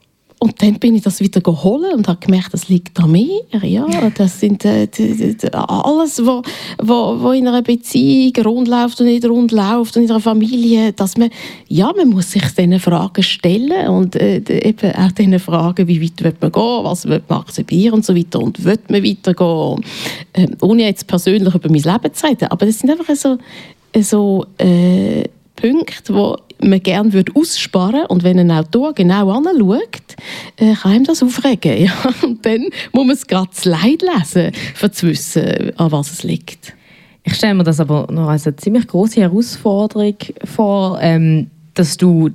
und 0.42 0.60
dann 0.60 0.74
bin 0.80 0.96
ich 0.96 1.02
das 1.02 1.20
wieder 1.20 1.40
geholt 1.40 1.94
und 1.94 2.08
habe 2.08 2.18
gemerkt, 2.18 2.52
das 2.52 2.68
liegt 2.68 2.98
an 2.98 3.12
mir. 3.12 3.42
Ja, 3.62 3.86
das 4.10 4.40
sind 4.40 4.64
äh, 4.64 4.88
die, 4.88 5.36
die, 5.36 5.54
alles, 5.54 6.18
was 6.26 6.26
wo, 6.26 6.42
wo, 6.82 7.22
wo 7.22 7.30
in 7.30 7.46
einer 7.46 7.62
Beziehung 7.62 8.32
rund 8.44 8.68
und 8.68 9.00
nicht 9.06 9.24
rund 9.24 9.52
läuft 9.52 9.96
und 9.96 10.02
in 10.02 10.10
einer 10.10 10.18
Familie, 10.18 10.92
dass 10.94 11.16
man, 11.16 11.30
ja, 11.68 11.92
man 11.96 12.08
muss 12.08 12.32
sich 12.32 12.42
diesen 12.42 12.80
Fragen 12.80 13.22
stellen 13.22 13.86
und 13.86 14.16
äh, 14.16 14.38
eben 14.38 14.92
auch 14.96 15.12
diesen 15.12 15.38
Fragen, 15.38 15.86
wie 15.86 16.02
weit 16.02 16.24
will 16.24 16.34
man 16.40 16.50
gehen, 16.50 16.84
was 16.84 17.06
will 17.06 17.22
man 17.28 17.38
akzeptieren 17.38 17.94
und 17.94 18.04
so 18.04 18.16
weiter 18.16 18.40
und 18.40 18.64
will 18.64 18.80
man 18.88 19.04
weitergehen, 19.04 19.84
äh, 20.32 20.48
ohne 20.60 20.86
jetzt 20.86 21.06
persönlich 21.06 21.54
über 21.54 21.70
mein 21.70 21.82
Leben 21.82 22.14
zu 22.14 22.26
reden. 22.26 22.48
Aber 22.48 22.66
das 22.66 22.80
sind 22.80 22.90
einfach 22.90 23.14
so, 23.14 23.38
so 24.00 24.44
äh, 24.58 25.22
Punkte, 25.54 26.12
wo 26.12 26.36
man 26.62 26.82
gerne 26.82 27.12
würde 27.12 27.32
aussparen 27.34 28.06
und 28.06 28.22
wenn 28.22 28.38
ein 28.38 28.50
Autor 28.50 28.92
genau 28.94 29.30
anschaut, 29.30 30.16
äh, 30.56 30.74
kann 30.74 30.94
ihm 30.94 31.04
das 31.04 31.22
aufregen. 31.22 31.72
Ja? 31.82 31.92
Und 32.22 32.44
dann 32.44 32.68
muss 32.92 33.06
man 33.06 33.10
es 33.10 33.26
gerade 33.26 33.50
Leid 33.64 34.02
lesen, 34.02 34.52
um 34.80 34.92
zu 34.92 35.08
wissen, 35.08 35.72
an 35.76 35.92
was 35.92 36.12
es 36.12 36.22
liegt. 36.22 36.74
Ich 37.24 37.34
stelle 37.34 37.54
mir 37.54 37.64
das 37.64 37.80
aber 37.80 38.08
noch 38.10 38.28
als 38.28 38.46
eine 38.46 38.56
ziemlich 38.56 38.86
große 38.86 39.20
Herausforderung 39.20 40.16
vor, 40.44 40.98
ähm, 41.00 41.50
dass 41.74 41.96
du 41.96 42.30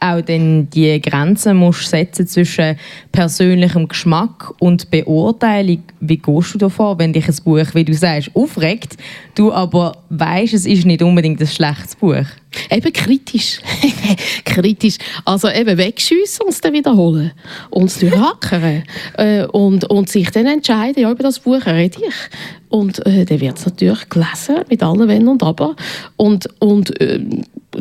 auch 0.00 0.20
dann 0.20 0.68
die 0.70 1.00
Grenzen 1.00 1.56
musst 1.56 1.90
setzen 1.90 2.26
zwischen 2.26 2.76
persönlichem 3.12 3.88
Geschmack 3.88 4.52
und 4.58 4.90
Beurteilung. 4.90 5.82
Wie 6.00 6.16
gehst 6.16 6.54
du 6.54 6.58
davor, 6.58 6.98
wenn 6.98 7.12
dich 7.12 7.28
ein 7.28 7.36
Buch, 7.44 7.74
wie 7.74 7.84
du 7.84 7.94
sagst, 7.94 8.30
aufregt, 8.34 8.96
du 9.34 9.52
aber 9.52 9.96
weißt, 10.10 10.54
es 10.54 10.66
ist 10.66 10.86
nicht 10.86 11.02
unbedingt 11.02 11.40
ein 11.40 11.46
schlechtes 11.46 11.96
Buch? 11.96 12.24
Eben 12.70 12.92
kritisch. 12.92 13.60
kritisch. 14.44 14.96
Also 15.24 15.48
eben 15.50 15.76
wegschiessen 15.76 16.46
und 16.46 16.52
es 16.52 16.60
dann 16.60 16.72
wiederholen. 16.72 17.32
Und 17.70 17.84
es 17.84 17.98
durchhackern. 17.98 18.84
äh, 19.18 19.44
und, 19.46 19.84
und 19.84 20.08
sich 20.08 20.30
dann 20.30 20.46
entscheiden, 20.46 21.02
ja, 21.02 21.10
über 21.10 21.22
das 21.22 21.40
Buch 21.40 21.64
rede 21.66 21.98
ich. 22.06 22.14
Und 22.68 23.04
äh, 23.06 23.24
dann 23.24 23.40
wird 23.40 23.58
es 23.58 23.66
natürlich 23.66 24.08
gelesen, 24.08 24.56
mit 24.68 24.82
allen 24.82 25.08
Wenn 25.08 25.28
und 25.28 25.42
Aber. 25.42 25.76
Und, 26.16 26.48
und 26.60 27.00
äh, 27.00 27.20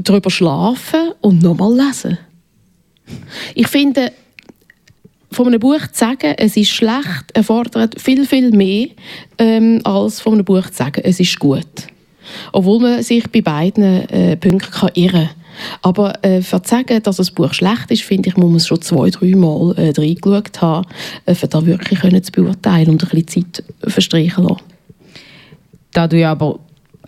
darüber 0.02 0.30
schlafen 0.30 1.12
und 1.22 1.42
nochmal 1.42 1.76
lesen. 1.76 2.18
Ich 3.56 3.68
finde, 3.68 4.12
von 5.32 5.48
einem 5.48 5.60
Buch 5.60 5.88
zu 5.92 6.00
sagen, 6.00 6.34
es 6.38 6.58
ist 6.58 6.70
schlecht, 6.70 7.32
erfordert 7.34 8.00
viel, 8.02 8.26
viel 8.26 8.52
mehr, 8.52 8.88
ähm, 9.38 9.82
als 9.84 10.20
von 10.20 10.34
einem 10.34 10.46
Buch 10.46 10.68
zu 10.68 10.74
sagen, 10.74 11.02
es 11.04 11.20
ist 11.20 11.40
gut. 11.40 11.66
Obwohl 12.52 12.80
man 12.80 13.04
sich 13.04 13.30
bei 13.32 13.42
beiden 13.42 14.10
äh, 14.10 14.36
Punkten 14.36 14.72
kann 14.72 14.90
irren 14.94 15.28
kann. 15.28 15.36
Aber 15.82 16.24
äh, 16.24 16.42
für 16.42 16.62
zu 16.62 16.70
sagen, 16.70 17.02
dass 17.02 17.20
ein 17.20 17.34
Buch 17.36 17.54
schlecht 17.54 17.90
ist, 17.90 18.04
finde 18.04 18.30
ich, 18.30 18.38
muss 18.38 18.48
man 18.50 18.58
es 18.58 18.68
schon 18.68 18.82
zwei, 18.82 19.10
drei 19.10 19.36
Mal 19.36 19.74
äh, 19.78 19.94
reingeschaut 19.98 20.62
haben, 20.62 20.88
äh, 21.26 21.34
für 21.34 21.48
das 21.48 21.66
wirklich 21.66 22.00
können 22.00 22.24
zu 22.24 22.32
beurteilen 22.32 22.90
und 22.90 23.04
ein 23.04 23.10
bisschen 23.10 23.54
Zeit 23.54 23.64
verstreichen 23.88 24.44
lassen. 24.44 24.64
Da 25.94 26.08
du 26.08 26.20
ja 26.20 26.32
aber 26.32 26.60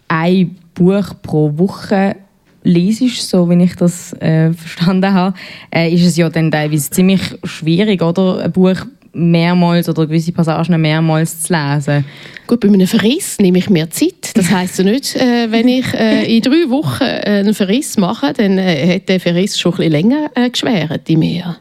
ein 0.07 0.57
Buch 0.73 1.13
pro 1.21 1.57
Woche 1.57 2.15
liest, 2.63 3.29
so 3.29 3.49
wie 3.49 3.63
ich 3.63 3.75
das 3.75 4.13
äh, 4.13 4.53
verstanden 4.53 5.13
habe, 5.13 5.35
äh, 5.73 5.93
ist 5.93 6.05
es 6.05 6.17
ja 6.17 6.29
dann 6.29 6.51
teilweise 6.51 6.89
ziemlich 6.89 7.21
schwierig, 7.43 8.01
oder? 8.01 8.43
Ein 8.43 8.51
Buch 8.51 8.85
mehrmals 9.13 9.89
oder 9.89 10.05
gewisse 10.05 10.31
Passagen 10.31 10.79
mehrmals 10.79 11.43
zu 11.43 11.53
lesen. 11.53 12.05
Gut, 12.47 12.59
bei 12.59 12.67
einem 12.67 12.87
Verriss 12.87 13.39
nehme 13.39 13.57
ich 13.57 13.69
mir 13.69 13.89
Zeit. 13.89 14.35
Das 14.35 14.51
heisst 14.51 14.77
ja 14.77 14.83
nicht, 14.83 15.15
äh, 15.15 15.51
wenn 15.51 15.67
ich 15.67 15.93
äh, 15.93 16.35
in 16.35 16.41
drei 16.41 16.69
Wochen 16.69 17.03
äh, 17.03 17.39
einen 17.39 17.53
Verriss 17.53 17.97
mache, 17.97 18.33
dann 18.33 18.57
äh, 18.57 18.95
hat 18.95 19.09
der 19.09 19.19
Verriss 19.19 19.59
schon 19.59 19.73
ein 19.73 19.77
bisschen 19.77 19.91
länger 19.91 20.31
äh, 20.35 20.49
geschwert 20.49 21.09
in 21.09 21.19
mir. 21.19 21.57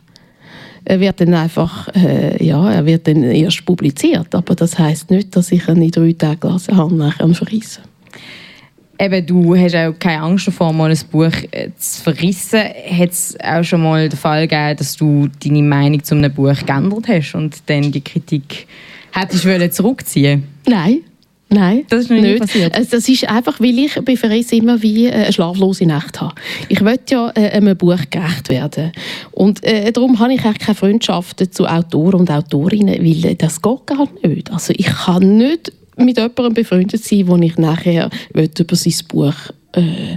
Er 0.84 1.00
wird 1.00 1.20
dann 1.20 1.34
einfach, 1.34 1.88
äh, 1.94 2.42
ja, 2.42 2.70
er 2.70 2.86
wird 2.86 3.06
dann 3.06 3.22
erst 3.22 3.64
publiziert, 3.66 4.34
aber 4.34 4.54
das 4.54 4.78
heisst 4.78 5.10
nicht, 5.10 5.36
dass 5.36 5.52
ich 5.52 5.68
ihn 5.68 5.82
in 5.82 5.90
drei 5.90 6.12
Tagen 6.12 6.40
gelesen 6.40 6.76
habe, 6.76 6.94
nachher 6.94 7.24
einen 7.24 7.34
Verriss. 7.34 7.80
Eben, 9.00 9.26
du 9.26 9.56
hast 9.56 9.76
auch 9.76 9.92
keine 9.98 10.22
Angst 10.22 10.48
davor, 10.48 10.72
mal 10.72 10.90
ein 10.90 10.98
Buch 11.10 11.32
äh, 11.52 11.70
zu 11.76 12.02
verrissen. 12.02 12.60
Hat 12.60 13.10
es 13.10 13.36
auch 13.40 13.62
schon 13.62 13.82
mal 13.82 14.08
den 14.08 14.18
Fall 14.18 14.48
gegeben, 14.48 14.76
dass 14.76 14.96
du 14.96 15.28
deine 15.42 15.62
Meinung 15.62 16.02
zu 16.02 16.16
einem 16.16 16.32
Buch 16.32 16.56
geändert 16.66 17.06
hast 17.06 17.34
und 17.34 17.56
dann 17.66 17.92
die 17.92 18.00
Kritik 18.00 18.66
hättest 19.12 19.46
wollen 19.46 19.70
zurückziehen 19.70 20.44
Nein. 20.66 21.00
Nein, 21.50 21.84
Das 21.88 22.00
ist 22.00 22.10
noch 22.10 22.20
nie 22.20 22.36
passiert? 22.36 22.74
Also 22.74 22.90
das 22.96 23.08
ist 23.08 23.26
einfach, 23.26 23.58
weil 23.58 23.78
ich 23.78 23.94
bei 24.04 24.16
Verriss 24.16 24.52
immer 24.52 24.82
wie 24.82 25.06
äh, 25.06 25.12
eine 25.12 25.32
schlaflose 25.32 25.86
Nacht 25.86 26.20
habe. 26.20 26.34
Ich 26.68 26.84
will 26.84 26.98
ja 27.08 27.30
äh, 27.34 27.48
einem 27.52 27.74
Buch 27.74 28.00
gerecht 28.10 28.50
werden. 28.50 28.92
Und 29.30 29.64
äh, 29.64 29.90
darum 29.90 30.18
habe 30.18 30.34
ich 30.34 30.44
eigentlich 30.44 30.58
keine 30.58 30.74
Freundschaften 30.74 31.50
zu 31.50 31.66
Autoren 31.66 32.20
und 32.20 32.30
Autorinnen, 32.30 33.02
weil 33.02 33.34
das 33.34 33.62
geht 33.62 33.86
gar 33.86 34.08
nicht. 34.22 34.52
Also 34.52 34.74
ich 34.76 34.86
kann 34.86 35.38
nicht 35.38 35.72
mit 35.98 36.16
jemandem 36.16 36.54
befreundet 36.54 37.04
sein, 37.04 37.26
wo 37.28 37.36
ich 37.36 37.56
nachher 37.58 38.10
über 38.32 38.76
sein 38.76 38.94
Buch 39.08 39.34
äh, 39.72 40.16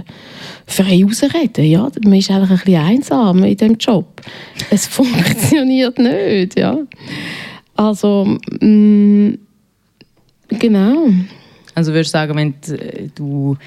frei 0.66 1.04
rausreden 1.04 1.64
Ja, 1.64 1.88
man 2.04 2.14
ist 2.14 2.30
eigentlich 2.30 2.50
ein 2.50 2.56
bisschen 2.64 2.82
einsam 2.82 3.44
in 3.44 3.56
diesem 3.56 3.76
Job. 3.76 4.20
Es 4.70 4.86
funktioniert 4.88 5.98
nicht, 5.98 6.58
ja. 6.58 6.78
Also, 7.74 8.38
mh, 8.60 9.36
genau. 10.48 11.08
Also 11.74 11.92
würdest 11.92 12.14
du 12.14 12.18
sagen, 12.18 12.36
wenn 12.36 12.54
du 13.14 13.52
ein 13.52 13.58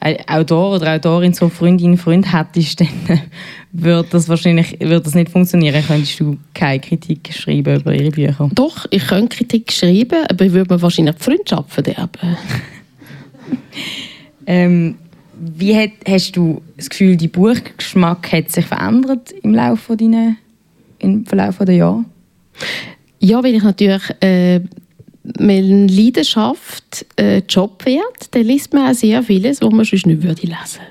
Autor 0.00 0.76
oder 0.76 0.94
Autorin 0.94 1.32
so 1.32 1.48
Freundin, 1.48 1.96
Freund 1.98 2.32
hättest, 2.32 2.80
dann 2.80 2.88
würde 3.72 4.08
das 4.10 4.28
wahrscheinlich 4.28 4.78
würde 4.80 5.00
das 5.00 5.14
nicht 5.14 5.30
funktionieren. 5.30 5.82
Könntest 5.86 6.20
du 6.20 6.38
keine 6.54 6.80
Kritik 6.80 7.32
schreiben 7.32 7.80
über 7.80 7.92
ihre 7.92 8.10
Bücher? 8.10 8.48
Doch, 8.54 8.86
ich 8.90 9.06
könnte 9.06 9.36
Kritik 9.36 9.72
schreiben, 9.72 10.24
aber 10.30 10.44
ich 10.44 10.52
würde 10.52 10.74
mir 10.74 10.82
wahrscheinlich 10.82 11.16
die 11.16 11.22
Freundschaft 11.22 11.70
verderben. 11.70 12.36
Ähm, 14.48 14.94
wie 15.38 15.76
hat, 15.76 15.90
hast 16.08 16.34
du 16.34 16.62
das 16.78 16.88
Gefühl, 16.88 17.18
dein 17.18 17.30
Buchgeschmack 17.30 18.32
hat 18.32 18.50
sich 18.50 18.64
verändert 18.64 19.30
im 19.42 19.54
Laufe 19.54 19.94
deiner, 19.94 20.36
im 20.98 21.26
Verlauf 21.26 21.58
der 21.58 21.74
Jahre? 21.74 22.06
Ja, 23.20 23.44
weil 23.44 23.54
ich 23.54 23.62
natürlich, 23.62 24.02
äh, 24.20 24.60
wenn 25.38 25.88
Leidenschaft 25.88 27.06
äh, 27.16 27.38
Job 27.48 27.84
wird, 27.84 28.32
dann 28.34 28.42
liest 28.42 28.72
man 28.72 28.90
auch 28.90 28.94
sehr 28.94 29.22
vieles, 29.22 29.60
was 29.60 29.70
man 29.70 29.84
sonst 29.84 30.06
nicht 30.06 30.22
würde 30.22 30.42
lesen 30.42 30.82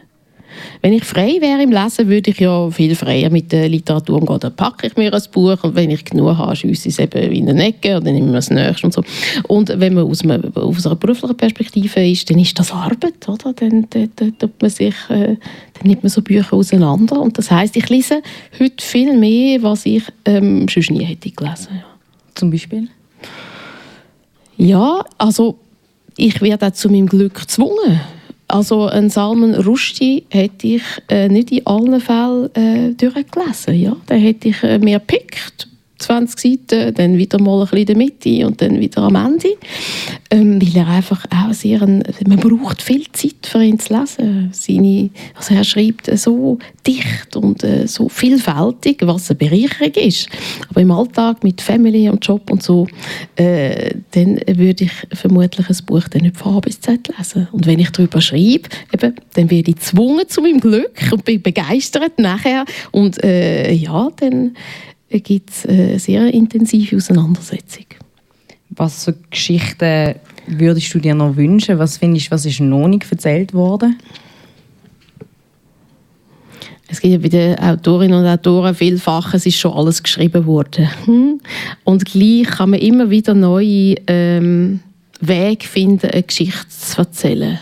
wenn 0.82 0.94
ich 0.94 1.04
frei 1.04 1.38
wäre 1.40 1.62
im 1.64 1.72
Lesen, 1.72 2.08
würde 2.08 2.32
ich 2.32 2.40
ja 2.40 2.70
viel 2.70 2.96
freier 2.96 3.30
mit 3.30 3.52
der 3.52 3.70
Literatur 3.70 4.18
umgehen. 4.22 4.40
Dann 4.40 4.56
packe 4.56 4.88
ich 4.88 4.96
mir 4.96 5.14
ein 5.14 5.22
Buch 5.32 5.64
und 5.64 5.76
wenn 5.76 5.90
ich 5.90 6.06
genug 6.06 6.38
habe, 6.38 6.56
schiesse 6.56 6.90
ich 6.90 6.96
es 6.96 7.00
eben 7.00 7.32
in 7.32 7.50
eine 7.50 7.68
Ecke 7.68 7.98
und 7.98 8.06
dann 8.06 8.14
nehme 8.14 8.28
ich 8.28 8.32
mir 8.32 8.38
das 8.38 8.50
nächste 8.50 8.88
und 8.88 8.94
so. 8.94 9.04
Und 9.48 9.70
wenn 9.80 9.94
man 9.94 10.06
aus, 10.06 10.24
einem, 10.24 10.52
aus 10.56 10.86
einer 10.86 10.96
beruflichen 10.96 11.36
Perspektive 11.36 12.08
ist, 12.10 12.30
dann 12.30 12.40
ist 12.40 12.58
das 12.58 12.72
Arbeit, 12.72 13.28
oder? 13.28 13.54
Dann, 13.54 13.88
dann, 13.90 14.12
dann, 14.16 14.38
tut 14.38 14.62
man 14.62 14.70
sich, 14.70 14.96
äh, 15.10 15.36
dann 15.74 15.84
nimmt 15.84 16.04
man 16.04 16.10
so 16.10 16.22
Bücher 16.22 16.54
auseinander 16.54 17.20
und 17.20 17.38
das 17.38 17.52
heißt, 17.52 17.76
ich 17.76 17.90
lese 17.90 18.22
heute 18.60 18.84
viel 18.84 19.18
mehr, 19.18 19.62
was 19.64 19.86
ich 19.86 20.04
ähm, 20.26 20.68
sonst 20.68 20.92
nie 20.92 21.04
hätte 21.04 21.30
gelesen. 21.32 21.70
Ja. 21.72 21.86
Zum 22.36 22.52
Beispiel? 22.52 22.88
Ja, 24.58 25.06
also 25.18 25.58
ich 26.18 26.42
werde 26.42 26.68
auch 26.68 26.72
zu 26.72 26.90
meinem 26.90 27.08
Glück 27.08 27.36
gezwungen. 27.36 28.02
Also 28.48 28.86
einen 28.86 29.10
Salman 29.10 29.56
Rushdie 29.56 30.26
hätte 30.30 30.68
ich 30.68 30.84
äh, 31.10 31.28
nicht 31.28 31.52
in 31.52 31.66
allen 31.68 32.00
Fällen 32.00 32.56
äh, 32.56 32.94
durchgelesen. 32.94 33.76
Ja? 33.76 33.96
Den 34.10 34.20
hätte 34.20 34.50
ich 34.50 34.64
äh, 34.64 34.80
mir 34.80 35.00
gepickt, 35.00 35.68
20 36.00 36.40
Seiten, 36.40 36.94
dann 36.94 37.18
wieder 37.18 37.40
mal 37.42 37.62
ein 37.62 37.68
bisschen 37.68 37.80
in 37.80 37.86
der 37.86 37.98
Mitte 37.98 38.48
und 38.48 38.62
dann 38.62 38.80
wieder 38.80 39.04
am 39.04 39.16
Ende. 39.16 39.50
Ähm, 40.30 40.62
weil 40.62 40.76
er 40.76 40.88
einfach 40.88 41.26
auch 41.30 41.54
sehr... 41.54 41.82
Ein, 41.82 42.04
man 42.28 42.40
braucht 42.40 42.82
viel 42.82 43.06
Zeit 43.12 43.46
für 43.46 43.64
ihn 43.64 43.80
zu 43.80 43.98
lesen. 43.98 44.50
Seine, 44.52 45.10
also 45.36 45.56
er 45.56 45.64
schreibt 45.64 46.10
so 46.18 46.60
dicht 46.86 47.36
und 47.36 47.64
äh, 47.64 47.88
so 47.88 48.10
vielfältig, 48.10 49.00
was 49.04 49.30
eine 49.30 49.38
Bereicherung 49.38 49.94
ist. 49.94 50.30
Aber 50.70 50.82
im 50.82 50.92
Alltag 50.92 51.44
mit 51.44 51.62
Family 51.62 52.10
und 52.10 52.26
Job 52.26 52.50
und 52.52 52.64
so, 52.64 52.88
äh, 53.36 53.94
dann 54.12 54.40
würde 54.48 54.86
ich 54.86 54.92
vermutlich 55.14 55.70
ein 55.70 55.86
Buch 55.86 56.08
dann 56.10 56.24
nicht 56.24 56.38
von 56.38 56.56
A 56.56 56.60
bis 56.60 56.80
Z 56.80 57.08
lesen. 57.18 57.48
Und 57.52 57.66
wenn 57.66 57.80
ich 57.80 57.92
darüber 57.92 58.22
schreibe, 58.22 58.70
eben, 58.94 59.16
dann 59.34 59.52
werde 59.52 59.72
ich 59.72 59.78
gezwungen 59.78 60.28
zu 60.28 60.42
meinem 60.42 60.60
Glück 60.60 61.10
und 61.12 61.26
bin 61.26 61.42
begeistert 61.42 62.20
nachher. 62.20 62.66
Und 62.92 63.24
äh, 63.24 63.72
ja, 63.72 64.10
dann 64.18 64.56
gibt 65.10 65.50
es 65.50 65.66
eine 65.66 66.00
sehr 66.00 66.34
intensive 66.34 66.98
Auseinandersetzung. 66.98 67.86
Was 68.70 69.06
für 69.06 69.16
Geschichten 69.30 70.16
würdest 70.48 70.94
du 70.94 71.00
dir 71.00 71.16
noch 71.16 71.36
wünschen? 71.36 71.80
Was 71.80 71.98
findest 71.98 72.28
du, 72.28 72.32
was 72.32 72.46
ist 72.46 72.60
noch 72.60 72.88
nicht 72.88 73.10
erzählt 73.10 73.54
worden? 73.54 73.98
Es 76.90 77.02
gibt 77.02 77.14
ja 77.14 77.20
bei 77.20 77.28
den 77.28 77.60
Autorinnen 77.60 78.20
und 78.20 78.28
Autoren 78.28 78.74
vielfach, 78.74 79.34
es 79.34 79.46
ist 79.46 79.58
schon 79.58 79.74
alles 79.74 80.02
geschrieben 80.02 80.46
worden. 80.46 80.90
Hm? 81.06 81.42
Und 81.84 82.06
gleich 82.06 82.48
kann 82.48 82.70
man 82.70 82.80
immer 82.80 83.10
wieder 83.10 83.34
neue 83.34 83.96
ähm, 84.08 84.80
Wege 85.20 85.68
finden, 85.68 86.10
eine 86.10 86.24
Geschichte 86.24 86.70
zu 86.70 87.00
erzählen. 87.00 87.60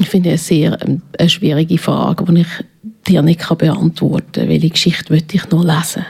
Ich 0.00 0.08
finde 0.08 0.32
es 0.32 0.46
sehr 0.46 0.76
ähm, 0.82 1.02
eine 1.18 1.28
schwierige 1.28 1.78
Frage, 1.78 2.24
die 2.24 2.40
ich 2.40 2.48
dir 3.04 3.22
nicht 3.22 3.40
kann 3.40 3.58
beantworten 3.58 4.32
kann. 4.32 4.48
Welche 4.48 4.70
Geschichte 4.70 5.12
möchte 5.12 5.36
ich 5.36 5.48
noch 5.50 5.64
lesen? 5.64 6.04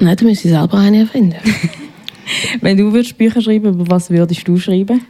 Nein, 0.00 0.16
da 0.16 0.24
müssen 0.24 0.48
ich 0.48 0.52
selber 0.54 0.78
eine 0.78 1.00
erfinden. 1.00 1.36
Wenn 2.60 2.76
du 2.76 2.92
würdest 2.92 3.16
Bücher 3.16 3.40
schreiben, 3.40 3.74
über 3.74 3.88
was 3.88 4.10
würdest 4.10 4.46
du 4.48 4.58
schreiben? 4.58 5.02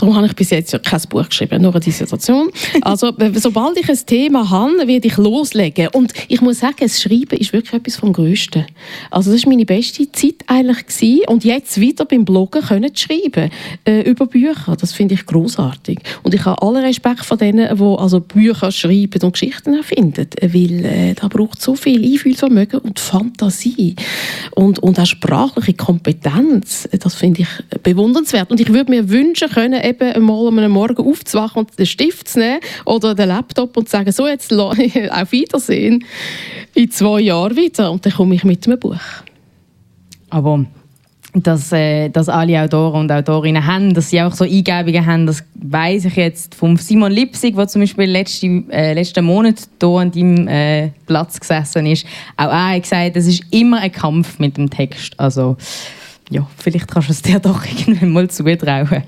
Darum 0.00 0.16
habe 0.16 0.26
ich 0.26 0.34
bis 0.34 0.50
jetzt 0.50 0.72
ja 0.72 0.78
kein 0.78 1.00
Buch 1.08 1.28
geschrieben, 1.28 1.62
nur 1.62 1.72
eine 1.72 1.80
Dissertation. 1.80 2.50
Also, 2.82 3.12
sobald 3.34 3.78
ich 3.78 3.88
ein 3.88 3.98
Thema 4.06 4.48
habe, 4.48 4.86
werde 4.86 5.08
ich 5.08 5.16
loslegen. 5.16 5.88
Und 5.88 6.12
ich 6.28 6.40
muss 6.40 6.60
sagen, 6.60 6.76
das 6.80 7.00
Schreiben 7.00 7.38
ist 7.38 7.52
wirklich 7.52 7.74
etwas 7.74 7.96
vom 7.96 8.12
Größten. 8.12 8.64
Also, 9.10 9.32
das 9.32 9.44
war 9.44 9.50
meine 9.50 9.66
beste 9.66 10.10
Zeit 10.10 10.36
eigentlich. 10.46 10.86
Gewesen. 10.86 11.20
Und 11.28 11.44
jetzt 11.44 11.78
wieder 11.80 12.04
beim 12.04 12.24
Bloggen 12.24 12.62
können 12.62 12.94
schreiben 12.96 13.50
äh, 13.84 14.00
über 14.02 14.26
Bücher. 14.26 14.76
Das 14.80 14.92
finde 14.92 15.14
ich 15.14 15.26
großartig. 15.26 15.98
Und 16.22 16.34
ich 16.34 16.44
habe 16.44 16.60
allen 16.62 16.84
Respekt 16.84 17.24
vor 17.24 17.36
denen, 17.36 17.76
die 17.76 17.82
also 17.82 18.20
Bücher 18.20 18.72
schreiben 18.72 19.22
und 19.22 19.32
Geschichten 19.32 19.74
erfinden. 19.74 20.28
Weil 20.40 20.84
äh, 20.84 21.14
da 21.14 21.28
braucht 21.28 21.60
so 21.60 21.74
viel 21.74 22.02
Einfühlvermögen 22.04 22.80
und 22.80 22.98
Fantasie. 22.98 23.96
Und, 24.54 24.78
und 24.78 24.98
auch 24.98 25.06
sprachliche 25.06 25.74
Kompetenz. 25.74 26.88
Das 26.98 27.14
finde 27.14 27.42
ich 27.42 27.82
bewundernswert. 27.82 28.50
Und 28.50 28.60
ich 28.60 28.72
würde 28.72 28.90
mir 28.90 29.08
wünschen 29.10 29.48
können, 29.48 29.80
eben 29.90 30.24
mal 30.24 30.34
um 30.34 30.58
einen 30.58 30.72
Morgen 30.72 31.06
aufzuwachen 31.06 31.60
und 31.60 31.78
den 31.78 31.86
Stift 31.86 32.28
zu 32.28 32.38
nehmen 32.40 32.60
oder 32.84 33.14
den 33.14 33.28
Laptop 33.28 33.76
und 33.76 33.88
zu 33.88 33.92
sagen, 33.92 34.12
so 34.12 34.26
jetzt 34.26 34.52
auf 34.52 35.32
Wiedersehen 35.32 36.04
in 36.74 36.90
zwei 36.90 37.20
Jahren 37.20 37.56
wieder. 37.56 37.90
Und 37.90 38.06
dann 38.06 38.12
komme 38.12 38.34
ich 38.34 38.44
mit 38.44 38.66
einem 38.66 38.78
Buch. 38.78 38.96
Aber 40.30 40.64
dass, 41.34 41.72
äh, 41.72 42.08
dass 42.08 42.28
alle 42.28 42.60
Autoren 42.60 43.02
und 43.02 43.12
Autorinnen 43.12 43.64
haben, 43.64 43.94
dass 43.94 44.10
sie 44.10 44.20
auch 44.20 44.32
so 44.32 44.44
Eingebungen 44.44 45.06
haben, 45.06 45.26
das 45.26 45.44
weiß 45.54 46.06
ich 46.06 46.16
jetzt 46.16 46.54
von 46.54 46.76
Simon 46.76 47.12
Lipsig, 47.12 47.54
der 47.54 47.68
zum 47.68 47.82
Beispiel 47.82 48.10
letzte, 48.10 48.46
äh, 48.70 48.94
letzten 48.94 49.24
Monat 49.24 49.56
hier 49.80 49.88
an 49.90 50.10
deinem 50.10 50.48
äh, 50.48 50.90
Platz 51.06 51.38
gesessen 51.38 51.86
ist. 51.86 52.04
Auch 52.36 52.50
er 52.50 52.74
hat 52.74 52.82
gesagt, 52.82 53.16
es 53.16 53.26
ist 53.26 53.44
immer 53.50 53.78
ein 53.78 53.92
Kampf 53.92 54.38
mit 54.38 54.56
dem 54.56 54.70
Text. 54.70 55.18
Also 55.18 55.56
ja, 56.30 56.46
vielleicht 56.56 56.88
kannst 56.88 57.08
du 57.08 57.12
es 57.12 57.22
dir 57.22 57.38
doch 57.40 57.64
irgendwann 57.66 58.10
mal 58.10 58.30
zutrauen. 58.30 59.02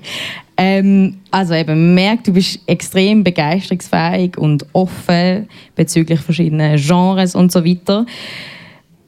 Ähm, 0.55 1.15
also 1.31 1.53
eben, 1.55 1.69
man 1.69 1.95
merkt, 1.95 2.27
du 2.27 2.33
bist 2.33 2.59
extrem 2.67 3.23
begeisterungsfähig 3.23 4.37
und 4.37 4.65
offen 4.73 5.47
bezüglich 5.75 6.19
verschiedener 6.19 6.75
Genres 6.75 7.33
und 7.33 7.51
so 7.51 7.65
weiter. 7.65 8.05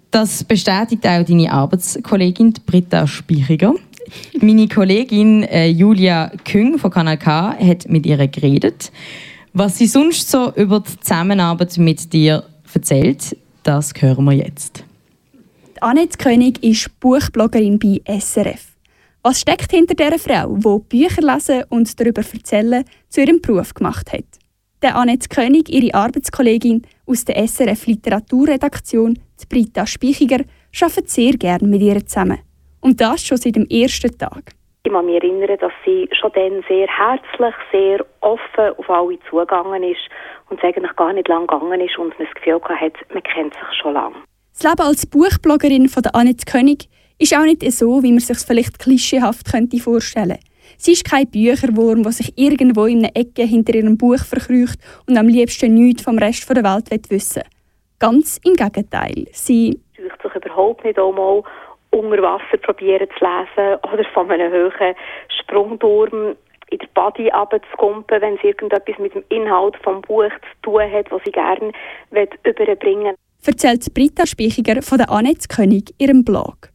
Das 0.09 0.43
bestätigt 0.43 1.05
auch 1.05 1.23
deine 1.23 1.51
Arbeitskollegin 1.51 2.53
Britta 2.65 3.05
Spichiger. 3.05 3.75
Meine 4.39 4.67
Kollegin 4.67 5.43
äh, 5.43 5.67
Julia 5.67 6.31
Küng 6.45 6.79
von 6.79 6.89
Kanal 6.89 7.17
K 7.17 7.55
hat 7.59 7.89
mit 7.89 8.05
ihr 8.05 8.25
geredet. 8.27 8.91
Was 9.53 9.77
sie 9.77 9.87
sonst 9.87 10.29
so 10.31 10.53
über 10.55 10.79
die 10.79 10.99
Zusammenarbeit 11.01 11.77
mit 11.77 12.13
dir 12.13 12.43
erzählt, 12.73 13.35
das 13.63 13.93
hören 13.99 14.25
wir 14.25 14.33
jetzt. 14.33 14.84
Annette 15.81 16.17
König 16.17 16.63
ist 16.63 16.99
Buchbloggerin 17.01 17.77
bei 17.77 18.01
SRF. 18.07 18.77
Was 19.23 19.41
steckt 19.41 19.71
hinter 19.71 19.93
dieser 19.93 20.17
Frau, 20.17 20.55
die 20.55 20.97
Bücher 20.97 21.21
lesen 21.21 21.63
und 21.69 21.99
darüber 21.99 22.21
erzählen 22.21 22.85
zu 23.09 23.21
ihrem 23.21 23.41
Beruf 23.41 23.73
gemacht 23.73 24.13
hat? 24.13 24.23
Der 24.81 24.95
Annette 24.95 25.27
König, 25.27 25.69
ihre 25.69 25.93
Arbeitskollegin 25.93 26.83
aus 27.05 27.25
der 27.25 27.45
SRF 27.45 27.87
Literaturredaktion, 27.87 29.19
die 29.41 29.45
Britta 29.49 29.85
Spichiger, 29.85 30.45
arbeitet 30.81 31.09
sehr 31.09 31.33
gerne 31.33 31.67
mit 31.67 31.81
ihr 31.81 32.05
zusammen. 32.05 32.39
Und 32.79 33.01
das 33.01 33.25
schon 33.25 33.37
seit 33.37 33.55
dem 33.55 33.67
ersten 33.67 34.17
Tag. 34.17 34.53
Ich 34.83 34.91
kann 34.91 35.05
mich 35.05 35.15
erinnern, 35.15 35.57
dass 35.59 35.73
sie 35.83 36.07
schon 36.13 36.31
dann 36.35 36.63
sehr 36.69 36.87
herzlich, 36.87 37.55
sehr 37.71 38.05
offen 38.21 38.77
auf 38.77 38.89
alle 38.89 39.19
zugegangen 39.29 39.83
ist 39.83 40.07
und 40.49 40.59
es 40.59 40.63
eigentlich 40.63 40.95
gar 40.95 41.11
nicht 41.11 41.27
lang 41.27 41.47
gegangen 41.47 41.81
ist 41.81 41.97
und 41.97 42.17
man 42.17 42.27
das 42.27 42.35
Gefühl 42.35 42.61
hatte, 42.63 42.99
man 43.13 43.23
kennt 43.23 43.53
sich 43.53 43.79
schon 43.81 43.93
lange. 43.93 44.15
Das 44.57 44.63
Leben 44.63 44.87
als 44.87 45.05
Buchbloggerin 45.05 45.89
von 45.89 46.05
Annette 46.13 46.45
König 46.49 46.87
ist 47.19 47.35
auch 47.35 47.43
nicht 47.43 47.61
so, 47.73 48.01
wie 48.03 48.11
man 48.11 48.21
sich 48.21 48.37
vielleicht 48.37 48.79
klischeehaft 48.79 49.51
könnte 49.51 49.79
vorstellen 49.79 50.39
Sie 50.77 50.93
ist 50.93 51.03
kein 51.03 51.29
Bücherwurm, 51.29 52.03
der 52.03 52.13
sich 52.13 52.31
irgendwo 52.37 52.85
in 52.85 52.99
einer 52.99 53.15
Ecke 53.15 53.43
hinter 53.43 53.75
ihrem 53.75 53.97
Buch 53.97 54.23
verkrücht 54.23 54.79
und 55.09 55.17
am 55.17 55.27
liebsten 55.27 55.73
nichts 55.73 56.03
vom 56.03 56.17
Rest 56.17 56.49
der 56.49 56.63
Welt 56.63 57.11
wissen 57.11 57.43
will. 57.43 57.49
Ganz 57.99 58.39
im 58.45 58.53
Gegenteil. 58.53 59.25
Sie 59.33 59.77
sucht 59.97 60.21
sich 60.23 60.35
überhaupt 60.35 60.85
nicht 60.85 60.97
einmal 60.97 61.43
unter 61.91 62.23
Wasser 62.23 62.57
probieren 62.61 63.09
zu 63.19 63.25
lesen 63.25 63.79
oder 63.83 64.05
von 64.13 64.31
einem 64.31 64.53
hohen 64.53 64.95
Sprungturm 65.37 66.35
in 66.69 66.77
der 66.79 66.87
Body 66.93 67.29
abzukumpen, 67.29 68.21
wenn 68.21 68.37
sie 68.37 68.47
irgendetwas 68.47 68.97
mit 68.99 69.15
dem 69.15 69.23
Inhalt 69.27 69.75
vom 69.83 69.99
Buch 70.01 70.29
zu 70.29 70.61
tun 70.71 70.91
hat, 70.91 71.11
was 71.11 71.21
sie 71.25 71.31
gerne 71.33 71.73
überbringen 72.11 73.07
will. 73.07 73.24
Erzählt 73.47 73.93
Britta 73.93 74.25
Spichiger 74.25 74.81
von 74.81 74.97
der 74.97 75.11
Annette 75.11 75.47
König 75.47 75.93
ihrem 75.99 76.25
Blog. 76.25 76.69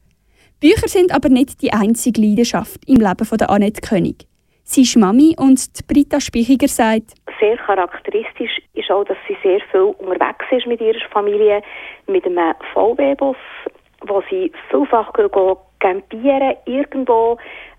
Bücher 0.61 0.87
sind 0.87 1.13
aber 1.13 1.29
nicht 1.29 1.63
die 1.63 1.73
einzige 1.73 2.21
Leidenschaft 2.21 2.81
im 2.87 2.97
Leben 2.97 3.25
von 3.25 3.39
der 3.39 3.51
Annette 3.51 3.81
König. 3.81 4.27
Sie 4.63 4.83
ist 4.83 4.97
Mami 4.97 5.35
und 5.37 5.59
Britta 5.89 6.21
Spichiger 6.21 6.69
sagt, 6.69 7.15
sehr 7.41 7.57
charakteristisch 7.57 8.61
ist 8.75 8.91
auch, 8.91 9.05
dass 9.05 9.17
sie 9.27 9.37
sehr 9.43 9.61
viel 9.73 9.95
unterwegs 9.99 10.47
ist 10.53 10.67
mit 10.67 10.81
ihrer 10.81 11.01
Familie, 11.11 11.61
mit 12.07 12.25
einem 12.25 12.55
VW-Bus, 12.73 13.37
wo 14.07 14.23
sie 14.31 14.53
vielfach 14.71 15.13
campieren, 15.81 16.55
irgendwo 16.67 17.37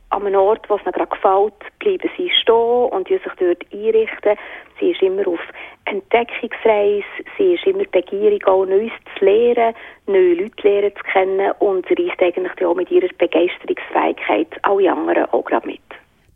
an 0.10 0.28
einem 0.28 0.39
Ort, 0.39 0.70
wo 0.70 0.76
es 0.76 0.82
ihnen 0.82 0.92
gerade 0.92 1.10
gefällt, 1.10 1.80
bleiben 1.80 2.10
sie 2.18 2.30
stehen 2.42 2.89
und 2.92 3.08
sich 3.08 3.22
dort 3.39 3.66
einrichten. 3.72 4.38
Sie 4.80 4.92
ist 4.92 5.02
immer 5.02 5.26
auf 5.28 5.39
Entdeckungsreise, 5.92 7.04
sie 7.38 7.54
ist 7.56 7.66
immer 7.66 7.84
begierig, 7.92 8.48
auch 8.48 8.66
Neues 8.66 8.92
zu 9.18 9.26
lernen, 9.26 9.76
neue 10.08 10.36
Leute 10.36 10.68
lernen 10.68 10.92
zu 10.96 11.04
kennen 11.12 11.52
und 11.60 11.86
reist 11.86 12.22
eigentlich 12.22 12.66
auch 12.66 12.76
mit 12.76 12.89
ihrer 12.89 13.10
Begeisterungsfähigkeit 13.18 14.48
alle 14.64 14.92
anderen 14.92 15.26
auch 15.26 15.44
gerade 15.44 15.68
mit. 15.68 15.82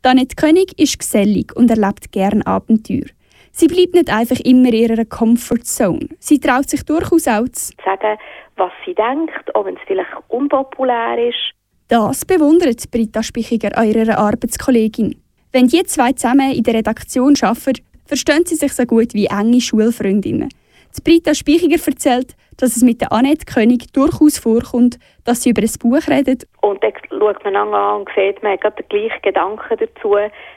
Danette 0.02 0.36
König 0.36 0.78
ist 0.78 1.00
gesellig 1.00 1.56
und 1.56 1.72
erlebt 1.72 2.12
gern 2.12 2.42
Abenteuer. 2.42 3.08
Sie 3.52 3.68
bleibt 3.68 3.94
nicht 3.94 4.12
einfach 4.12 4.40
immer 4.42 4.68
in 4.68 4.74
ihrer 4.74 5.06
Comfortzone. 5.06 6.10
Sie 6.20 6.40
traut 6.40 6.70
sich 6.70 6.84
durchaus 6.84 7.26
auch 7.28 7.48
zu 7.48 7.72
sagen, 7.84 8.20
was 8.58 8.72
sie 8.86 8.94
denkt, 8.94 9.56
auch 9.56 9.64
wenn 9.64 9.78
es 9.78 9.82
vielleicht 9.88 10.12
unpopulär 10.28 11.30
ist. 11.30 11.54
Das 11.88 12.26
bewundert 12.26 12.92
Britta 12.92 13.24
Spichiger 13.24 13.78
an 13.78 13.88
ihrer 13.88 14.18
Arbeitskollegin. 14.18 15.16
Wenn 15.54 15.68
die 15.68 15.84
zwei 15.84 16.12
zusammen 16.12 16.52
in 16.52 16.64
der 16.64 16.74
Redaktion 16.74 17.34
arbeiten, 17.42 17.82
verstehen 18.06 18.46
sie 18.46 18.56
sich 18.56 18.74
so 18.74 18.86
gut 18.86 19.14
wie 19.14 19.26
enge 19.28 19.62
Schulfreundinnen. 19.62 20.50
Die 20.98 21.02
Britta 21.02 21.34
Spichiger 21.34 21.78
erzählt, 21.86 22.36
dass 22.58 22.78
es 22.78 22.82
mit 22.82 23.02
der 23.02 23.12
Annette 23.12 23.46
König 23.46 23.92
durchaus 23.92 24.38
vorkommt, 24.38 24.98
dass 25.26 25.44
sie 25.44 25.50
über 25.50 25.62
ein 25.62 25.72
Buch 25.80 26.08
redet. 26.08 26.48
Und 26.62 26.82
dann 26.82 26.94
schaut 27.10 27.44
man 27.44 27.56
an 27.56 28.00
und 28.00 28.10
sieht, 28.16 28.42
man 28.42 28.58
hat 28.58 28.80
den 28.80 28.88
gleichen 28.88 29.22
Gedanken 29.22 29.78
dazu, 29.78 30.16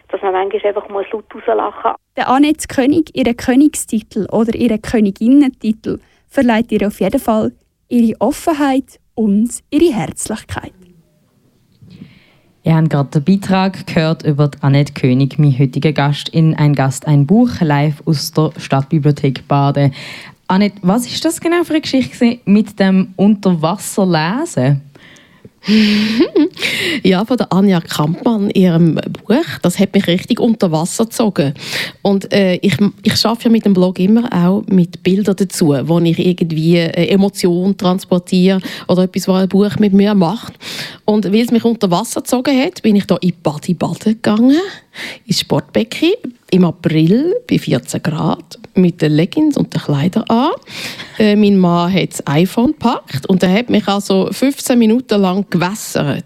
dass 0.09 0.23
man 0.23 0.33
manchmal 0.33 0.67
einfach 0.67 0.89
muss 0.89 1.07
laut 1.13 1.25
rauslachen 1.35 1.91
muss. 1.91 1.97
Der 2.17 2.29
Annette 2.29 2.69
König, 2.69 3.17
ihren 3.17 3.37
Königstitel 3.37 4.27
oder 4.31 4.55
ihren 4.55 4.81
Königinnentitel, 4.81 5.99
verleiht 6.29 6.71
ihr 6.71 6.87
auf 6.87 7.01
jeden 7.01 7.21
Fall 7.21 7.53
ihre 7.89 8.21
Offenheit 8.21 9.01
und 9.15 9.51
ihre 9.71 9.93
Herzlichkeit. 9.93 10.73
Ihr 12.69 12.77
habt 12.77 12.91
gerade 12.91 13.19
den 13.19 13.25
Beitrag 13.25 13.87
gehört 13.87 14.25
über 14.25 14.51
Annette 14.61 14.93
König, 14.93 15.39
mein 15.39 15.59
heutiger 15.59 15.93
Gast 15.93 16.29
in 16.29 16.55
«Ein 16.55 16.75
Gast, 16.75 17.07
ein 17.07 17.25
Buch» 17.25 17.49
live 17.63 18.03
aus 18.05 18.31
der 18.33 18.51
Stadtbibliothek 18.59 19.49
Baden. 19.49 19.95
Annette, 20.49 20.77
was 20.83 21.07
ist 21.07 21.25
das 21.25 21.41
genau 21.41 21.65
für 21.65 21.73
eine 21.73 21.81
Geschichte 21.81 22.41
mit 22.45 22.79
dem 22.79 23.15
Unterwasserlesen? 23.17 24.83
Ja, 27.03 27.25
von 27.25 27.37
der 27.37 27.53
Anja 27.53 27.81
Kampmann, 27.81 28.51
ihrem 28.51 28.95
Buch, 28.95 29.59
das 29.63 29.79
hat 29.79 29.95
mich 29.95 30.07
richtig 30.07 30.41
unter 30.41 30.73
Wasser 30.73 31.05
gezogen. 31.05 31.55
Und 32.03 32.33
äh, 32.33 32.55
ich, 32.57 32.77
ich 33.03 33.27
arbeite 33.27 33.45
ja 33.45 33.51
mit 33.51 33.65
dem 33.65 33.75
Blog 33.75 33.99
immer 33.99 34.33
auch 34.33 34.63
mit 34.67 35.03
Bildern 35.03 35.37
dazu, 35.37 35.75
wo 35.83 35.99
ich 36.01 36.19
irgendwie 36.19 36.77
äh, 36.77 37.09
Emotionen 37.09 37.77
transportiere 37.77 38.61
oder 38.87 39.03
etwas, 39.03 39.29
was 39.29 39.43
ein 39.43 39.49
Buch 39.49 39.77
mit 39.79 39.93
mir 39.93 40.15
macht. 40.15 40.55
Und 41.05 41.27
weil 41.27 41.41
es 41.41 41.51
mich 41.51 41.65
unter 41.65 41.91
Wasser 41.91 42.21
gezogen 42.21 42.59
hat, 42.59 42.83
bin 42.83 42.97
ich 42.97 43.07
da 43.07 43.17
in 43.21 43.35
Badi 43.43 43.75
baden 43.75 44.15
gegangen, 44.15 44.57
ins 45.27 45.41
Sportbecken, 45.41 46.13
im 46.51 46.65
April 46.65 47.35
bei 47.49 47.59
14 47.59 48.03
Grad 48.03 48.59
mit 48.75 49.03
den 49.03 49.13
Leggings 49.13 49.57
und 49.57 49.75
den 49.75 49.83
Kleidern 49.83 50.23
an. 50.29 50.51
Äh, 51.19 51.37
mein 51.37 51.59
Mann 51.59 51.93
hat 51.93 52.13
das 52.13 52.27
iPhone 52.27 52.69
gepackt 52.69 53.27
und 53.27 53.43
er 53.43 53.53
hat 53.53 53.71
mich 53.71 53.87
also 53.89 54.29
15 54.31 54.79
Minuten 54.79 55.21
lang 55.21 55.45
gewässert. 55.51 56.25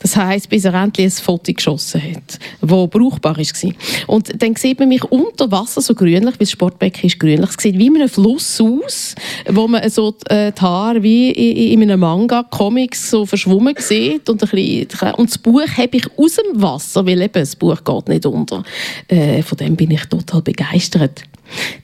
Das 0.00 0.16
heisst, 0.16 0.48
bis 0.48 0.64
er 0.64 0.74
endlich 0.74 1.06
ein 1.06 1.10
Foto 1.10 1.52
geschossen 1.52 2.02
hat, 2.02 2.38
das 2.60 2.68
brauchbar 2.68 3.36
war. 3.36 3.72
Und 4.08 4.42
dann 4.42 4.56
sieht 4.56 4.80
man 4.80 4.88
mich 4.88 5.04
unter 5.04 5.50
Wasser 5.50 5.80
so 5.80 5.94
grünlich, 5.94 6.24
weil 6.24 6.38
das 6.38 6.50
Sportbecken 6.50 7.06
ist 7.06 7.18
grünlich. 7.18 7.50
Es 7.50 7.62
sieht 7.62 7.78
wie 7.78 7.86
in 7.86 7.96
einem 7.96 8.08
Fluss 8.08 8.60
aus, 8.60 9.14
wo 9.48 9.68
man 9.68 9.88
so 9.88 10.14
äh, 10.28 10.52
die 10.52 10.60
Haare 10.60 11.02
wie 11.02 11.30
in 11.30 11.82
einem 11.82 12.00
Manga-Comics 12.00 13.10
so 13.10 13.24
verschwommen 13.24 13.74
sieht. 13.78 14.28
Und, 14.28 14.42
ein 14.42 14.48
bisschen, 14.48 15.14
und 15.14 15.30
das 15.30 15.38
Buch 15.38 15.68
habe 15.76 15.96
ich 15.96 16.06
aus 16.18 16.36
dem 16.36 16.60
Wasser, 16.60 17.06
weil 17.06 17.22
eben 17.22 17.32
das 17.32 17.54
Buch 17.54 17.82
geht 17.84 17.95
nicht 18.08 18.26
unter. 18.26 18.62
Äh, 19.08 19.42
von 19.42 19.58
dem 19.58 19.76
bin 19.76 19.90
ich 19.90 20.04
total 20.06 20.42
begeistert. 20.42 21.22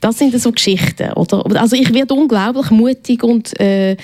Das 0.01 0.19
sind 0.19 0.39
so 0.41 0.53
Geschichten, 0.53 1.13
oder? 1.13 1.45
Also 1.61 1.77
ich 1.77 1.93
werde 1.95 2.15
unglaublich 2.15 2.71
mutig 2.71 3.23
und 3.23 3.59
äh, 3.61 3.97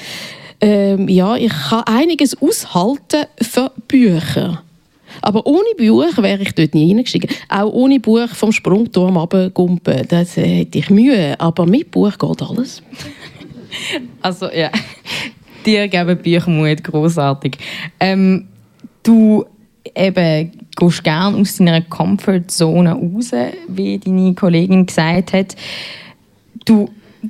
äh, 0.63 1.13
ja, 1.13 1.37
ich 1.37 1.53
kann 1.69 1.83
einiges 1.85 2.41
aushalten 2.41 3.27
für 3.41 3.73
Bücher. 3.87 4.63
Aber 5.23 5.47
ohne 5.47 5.75
Buch 5.77 6.17
wäre 6.19 6.43
ich 6.43 6.55
dort 6.55 6.75
nie 6.75 6.93
reingestiegen. 6.93 7.31
Auch 7.49 7.73
ohne 7.73 7.99
Buch 7.99 8.29
vom 8.29 8.53
Sprungturm 8.53 9.17
runtergumpen, 9.17 10.07
das 10.09 10.37
hätte 10.37 10.79
ich 10.79 10.91
Mühe. 10.91 11.39
Aber 11.41 11.67
mit 11.67 11.91
Buch 11.91 12.17
geht 12.19 12.43
alles. 12.43 12.83
Also 14.23 14.51
ja, 14.51 14.71
dir 15.67 15.89
geben 15.89 16.17
Bücher 16.17 16.51
Mut, 16.51 16.83
großartig. 16.83 17.59
Ähm, 18.01 18.49
du 19.03 19.45
eben 19.95 20.53
gehst 20.77 21.05
gerne 21.05 21.37
aus 21.37 21.57
deiner 21.57 21.83
Comfortzone 21.83 22.93
raus, 22.93 23.31
wie 23.69 23.99
deine 23.99 24.35
Kollegin 24.35 24.87
gesagt 24.87 25.33
hat. 25.33 25.57
Du 26.65 26.89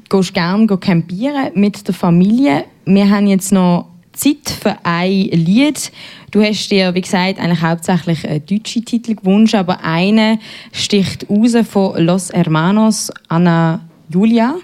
gehst 0.08 0.34
gerne 0.34 0.66
campieren 0.78 1.50
mit 1.54 1.86
der 1.86 1.94
Familie. 1.94 2.64
Wir 2.84 3.08
haben 3.08 3.26
jetzt 3.26 3.52
noch 3.52 3.88
Zeit 4.12 4.50
für 4.50 4.76
ein 4.82 5.28
Lied. 5.30 5.92
Du 6.30 6.42
hast 6.42 6.68
dir, 6.68 6.94
wie 6.94 7.00
gesagt, 7.00 7.38
eigentlich 7.38 7.62
hauptsächlich 7.62 8.28
einen 8.28 8.44
deutschen 8.44 8.84
Titel 8.84 9.14
gewünscht, 9.14 9.54
aber 9.54 9.82
einer 9.82 10.38
sticht 10.72 11.26
raus 11.30 11.54
von 11.70 12.04
Los 12.04 12.32
Hermanos, 12.32 13.10
Anna 13.28 13.88
Julia. 14.08 14.56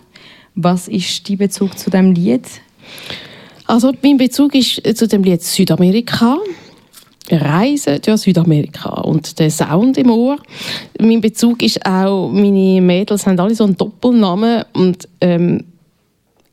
Was 0.57 0.89
ist 0.89 1.29
dein 1.29 1.39
Bezug 1.39 1.79
zu 1.79 1.91
dem 1.91 2.13
Lied? 2.13 2.43
Also 3.67 3.93
mein 4.03 4.19
Bezug 4.19 4.55
ist 4.55 4.83
zu 4.97 5.09
dem 5.09 5.25
Lied 5.25 5.43
Südamerika. 5.43 6.39
Reisen 7.31 8.01
durch 8.03 8.23
Südamerika 8.23 8.91
und 9.03 9.39
der 9.39 9.51
Sound 9.51 9.97
im 9.99 10.11
Ohr. 10.11 10.37
Mein 11.01 11.21
Bezug 11.21 11.63
ist 11.63 11.85
auch, 11.87 12.31
meine 12.31 12.81
Mädels 12.81 13.27
haben 13.27 13.39
alle 13.39 13.55
so 13.55 13.65
einen 13.65 13.77
Doppelnamen 13.77 14.65
und 14.75 15.09
ähm, 15.21 15.65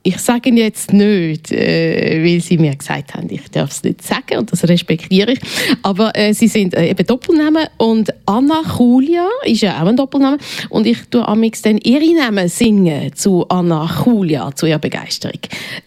ich 0.04 0.18
sage 0.18 0.50
ihn 0.50 0.58
jetzt 0.58 0.94
nicht, 0.94 1.52
äh, 1.52 2.24
weil 2.24 2.42
sie 2.42 2.58
mir 2.58 2.76
gesagt 2.76 3.14
haben, 3.14 3.28
ich 3.30 3.50
darf 3.52 3.70
es 3.70 3.84
nicht 3.84 4.02
sagen 4.02 4.40
und 4.40 4.52
das 4.52 4.68
respektiere 4.68 5.34
ich. 5.34 5.40
Aber 5.84 6.12
äh, 6.18 6.34
sie 6.34 6.48
sind 6.48 6.74
äh, 6.74 6.90
eben 6.90 7.06
Doppelnamen 7.06 7.68
und 7.78 8.12
Anna 8.26 8.62
Julia 8.78 9.28
ist 9.46 9.62
ja 9.62 9.82
auch 9.82 9.88
ein 9.88 9.96
Doppelname 9.96 10.38
und 10.70 10.88
ich 10.88 10.98
tue 11.10 11.28
amix 11.28 11.62
dann 11.62 11.78
ihre 11.78 12.16
Namen 12.16 12.48
singen 12.50 13.14
zu 13.14 13.48
Anna 13.48 13.88
Julia, 14.04 14.52
zu 14.56 14.66
ihrer 14.66 14.80
Begeisterung. 14.80 15.40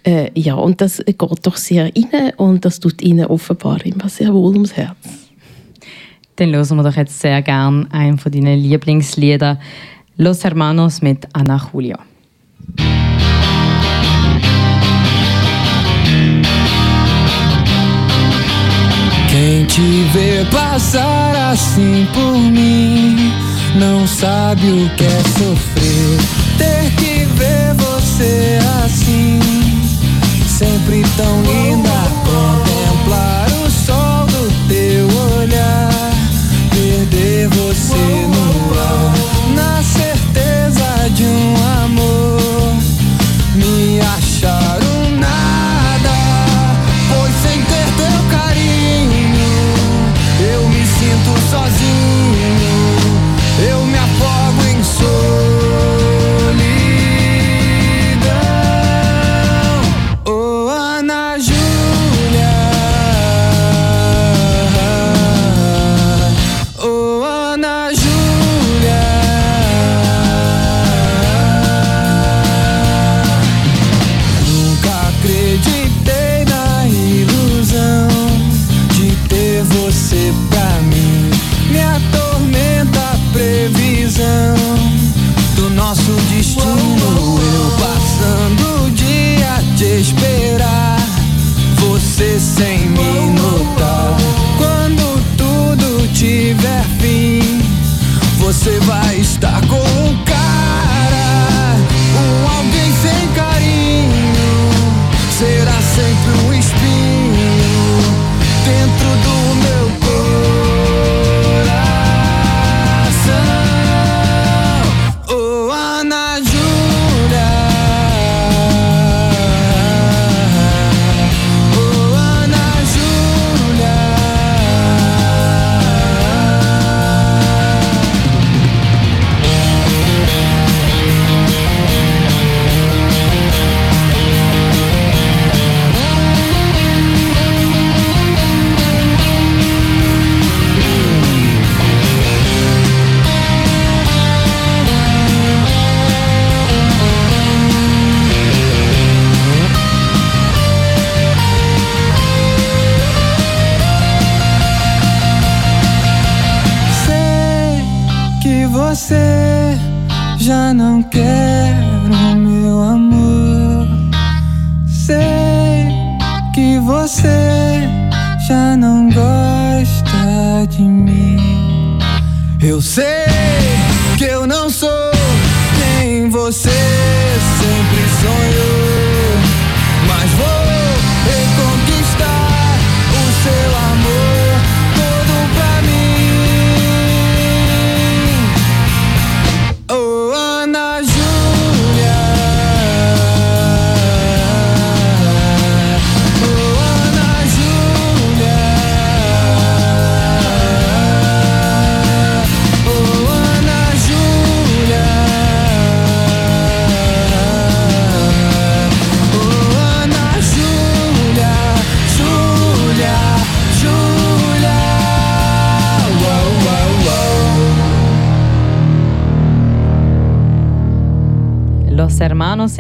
Äh, 0.05 0.31
ja, 0.35 0.55
und 0.55 0.81
das 0.81 0.99
geht 1.05 1.21
doch 1.21 1.57
sehr 1.57 1.85
rein 1.87 2.33
und 2.37 2.65
das 2.65 2.79
tut 2.79 3.03
ihnen 3.03 3.27
offenbar 3.27 3.85
immer 3.85 4.09
sehr 4.09 4.33
wohl 4.33 4.53
ums 4.53 4.77
Herz. 4.77 4.97
Dann 6.37 6.55
hören 6.55 6.77
wir 6.77 6.85
doch 6.85 6.97
jetzt 6.97 7.21
sehr 7.21 7.43
gern 7.43 7.91
einen 7.91 8.19
von 8.19 8.31
deinen 8.31 8.61
Lieblingslieder 8.61 9.59
Los 10.17 10.45
Hermanos 10.45 11.03
mit 11.03 11.27
Anna 11.33 11.61
Julia. 11.73 11.99
Te 19.75 20.05
vê 20.13 20.47
passar 20.53 21.51
assim 21.51 22.07
por 22.15 22.39
mim 22.39 23.33
não 23.75 24.07
sabe 24.07 24.71
o 24.71 24.89
que 24.91 25.03
é 25.03 25.21
sofrer. 25.37 26.19
Ter 26.57 26.95
que 26.95 27.25
ver 27.35 27.75
você 27.75 28.61
assim, 28.85 29.41
sempre 30.47 31.03
tão 31.17 31.43
linda. 31.43 31.94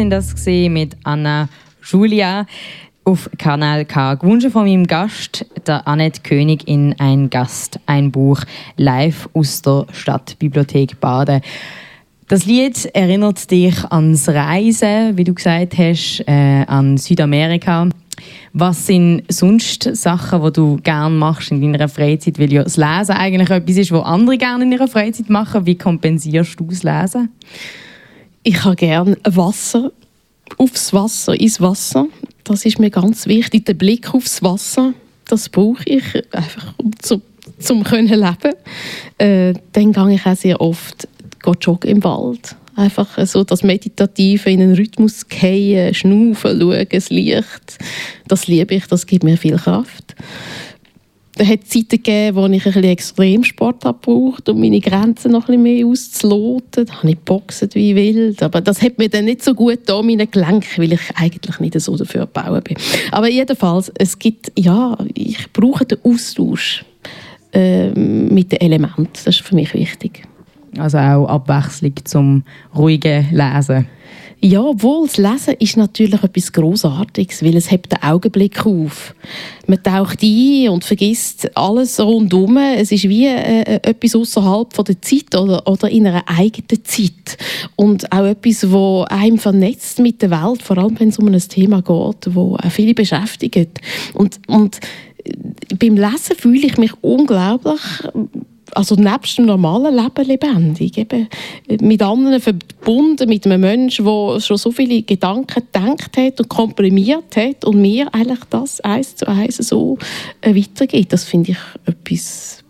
Sind 0.05 0.11
das 0.11 0.47
mit 0.47 0.97
Anna 1.05 1.49
Julia. 1.83 2.47
auf 3.05 3.31
Kanal 3.39 3.85
K. 3.87 4.15
Gewünscht 4.15 4.51
von 4.51 4.65
meinem 4.65 4.87
Gast, 4.87 5.47
der 5.67 5.87
Annette 5.89 6.21
König 6.23 6.69
in 6.69 6.95
Ein 6.99 7.31
Gast, 7.31 7.81
ein 7.87 8.11
Buch, 8.11 8.41
live 8.77 9.29
aus 9.33 9.63
der 9.63 9.87
Stadtbibliothek 9.93 11.01
Baden. 11.01 11.41
Das 12.29 12.45
Lied 12.45 12.85
erinnert 12.95 13.51
dich 13.51 13.83
ans 13.91 14.29
Reisen, 14.29 15.17
wie 15.17 15.25
du 15.25 15.33
gesagt 15.33 15.79
hast, 15.79 16.23
äh, 16.27 16.65
an 16.67 16.99
Südamerika. 16.99 17.89
Was 18.53 18.87
sind 18.87 19.23
sonst 19.29 19.89
Sachen, 19.97 20.43
die 20.45 20.53
du 20.53 20.77
gerne 20.83 21.15
machst 21.15 21.51
in 21.51 21.61
deiner 21.61 21.89
Freizeit? 21.89 22.39
Weil 22.39 22.53
ja 22.53 22.63
das 22.63 22.77
Lesen 22.77 23.13
eigentlich 23.13 23.51
etwas 23.51 23.77
ist, 23.77 23.93
was 23.93 24.05
andere 24.05 24.39
gerne 24.39 24.65
in 24.65 24.73
ihrer 24.73 24.89
Freizeit 24.89 25.31
machen. 25.31 25.67
Wie 25.67 25.77
kompensierst 25.77 26.59
du 26.59 26.67
das 26.67 26.83
Lesen? 26.83 27.31
Ich 28.47 28.63
habe 28.63 28.77
gerne 28.77 29.17
Wasser, 29.25 29.91
aufs 30.59 30.93
Wasser, 30.93 31.33
ins 31.41 31.63
Wasser. 31.63 32.07
Das 32.45 32.67
ist 32.67 32.79
mir 32.79 32.91
ganz 32.91 33.27
wichtig. 33.27 33.65
Der 33.65 33.73
Blick 33.73 34.13
aufs 34.13 34.43
Wasser, 34.43 34.93
das 35.25 35.49
brauche 35.49 35.83
ich 35.87 36.05
einfach, 36.31 36.75
um 36.77 36.91
zu, 36.99 37.23
zum 37.59 37.83
können 37.85 38.07
leben. 38.07 38.55
Äh, 39.17 39.55
dann 39.73 39.93
gehe 39.95 40.15
ich 40.17 40.27
auch 40.27 40.37
sehr 40.37 40.61
oft 40.61 41.09
joggen 41.63 41.91
im 41.91 42.05
Wald. 42.05 42.55
Einfach 42.77 43.19
so 43.27 43.45
das 43.45 43.63
Meditative 43.63 44.51
in 44.51 44.61
einen 44.61 44.75
Rhythmus 44.75 45.27
gehen, 45.27 45.95
schnaufen, 45.95 46.61
schauen, 46.61 46.87
das 46.91 47.09
Licht. 47.09 47.79
Das 48.29 48.47
liebe 48.47 48.75
ich, 48.75 48.87
das 48.89 49.07
gibt 49.07 49.25
mir 49.25 49.39
viel 49.39 49.57
Kraft. 49.57 50.15
Hat 51.39 51.66
Zeiten 51.66 51.89
gegeben, 51.89 52.37
wo 52.37 52.47
ich 52.47 52.64
ein 52.64 52.85
Extremsport 52.85 53.82
gebraucht 53.82 54.49
um 54.49 54.61
meine 54.61 54.80
Grenzen 54.80 55.32
noch 55.32 55.49
ein 55.49 55.62
mehr 55.62 55.85
auszuloten. 55.85 56.87
Da 56.87 56.95
habe 56.95 57.11
ich 57.11 57.16
geboxt 57.16 57.74
wie 57.74 57.97
wild. 57.97 58.43
Aber 58.43 58.61
das 58.61 58.80
hat 58.82 58.99
mir 58.99 59.09
dann 59.09 59.24
nicht 59.24 59.43
so 59.43 59.55
gut 59.55 59.80
da 59.87 60.01
meine 60.03 60.26
Gelenke, 60.26 60.68
weil 60.76 60.93
ich 60.93 61.01
eigentlich 61.16 61.59
nicht 61.59 61.80
so 61.80 61.97
dafür 61.97 62.22
gebaut 62.22 62.64
bin. 62.64 62.76
Aber 63.11 63.28
jedenfalls, 63.28 63.91
es 63.99 64.18
gibt, 64.18 64.53
ja, 64.57 64.97
ich 65.14 65.53
brauche 65.53 65.85
den 65.85 65.99
Austausch 66.05 66.85
äh, 67.53 67.91
mit 67.91 68.53
den 68.53 68.61
Elementen. 68.61 69.09
Das 69.12 69.26
ist 69.26 69.41
für 69.41 69.55
mich 69.55 69.74
wichtig. 69.74 70.22
Also 70.78 70.99
auch 70.99 71.26
Abwechslung 71.26 71.95
zum 72.05 72.45
ruhigen 72.76 73.28
Lesen. 73.32 73.87
Ja, 74.41 74.61
obwohl 74.61 75.07
das 75.07 75.16
Lesen 75.16 75.55
ist 75.59 75.76
natürlich 75.76 76.22
etwas 76.22 76.53
Großartiges, 76.53 77.43
weil 77.43 77.57
es 77.57 77.70
hebt 77.70 77.93
den 77.93 78.03
Augenblick 78.03 78.66
auf. 78.66 79.14
Man 79.66 79.82
taucht 79.82 80.22
ein 80.22 80.68
und 80.68 80.85
vergisst 80.85 81.57
alles 81.57 81.99
rundum. 81.99 82.57
Es 82.59 82.93
ist 82.93 83.09
wie 83.09 83.26
äh, 83.26 83.62
äh 83.62 83.80
etwas 83.82 84.14
außerhalb 84.14 84.85
der 84.85 85.01
Zeit 85.01 85.35
oder, 85.35 85.66
oder 85.66 85.89
in 85.89 86.07
einer 86.07 86.24
eigenen 86.26 86.85
Zeit 86.85 87.39
und 87.76 88.11
auch 88.12 88.26
etwas, 88.26 88.70
wo 88.70 89.07
einem 89.09 89.39
vernetzt 89.39 89.99
mit 90.01 90.20
der 90.20 90.30
Welt, 90.30 90.62
vor 90.62 90.78
allem 90.78 90.99
wenn 91.01 91.09
es 91.09 91.18
um 91.18 91.28
ein 91.28 91.39
Thema 91.39 91.80
geht, 91.80 92.35
wo 92.35 92.57
auch 92.57 92.70
viele 92.70 92.95
beschäftigt. 92.95 93.80
Und, 94.12 94.41
und 94.47 94.80
äh, 95.24 95.32
beim 95.78 95.97
Lesen 95.97 96.37
fühle 96.37 96.66
ich 96.66 96.76
mich 96.76 96.93
unglaublich 97.01 97.80
also 98.73 98.95
nebst 98.95 99.39
dem 99.39 99.47
normalen 99.47 99.95
Leben 99.95 100.27
lebendig. 100.27 100.99
Eben 100.99 101.29
mit 101.81 102.03
anderen 102.03 102.41
verbunden, 102.41 103.29
mit 103.29 103.47
einem 103.47 103.61
Menschen, 103.61 104.05
der 104.05 104.41
schon 104.41 104.57
so 104.57 104.71
viele 104.71 105.03
Gedanken 105.03 105.62
gedacht 105.73 106.17
hat 106.17 106.41
und 106.41 106.49
komprimiert 106.49 107.37
hat 107.37 107.65
und 107.65 107.81
mir 107.81 108.12
eigentlich 108.15 108.45
das 108.51 108.81
eins 108.81 109.17
zu 109.17 109.29
eins 109.29 109.57
so 109.57 109.99
äh, 110.41 110.55
weitergeht. 110.55 111.12
Das 111.12 111.25
finde 111.25 111.53
ich 111.53 111.59
etwas 111.87 112.65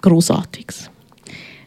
Großartiges. 0.00 0.90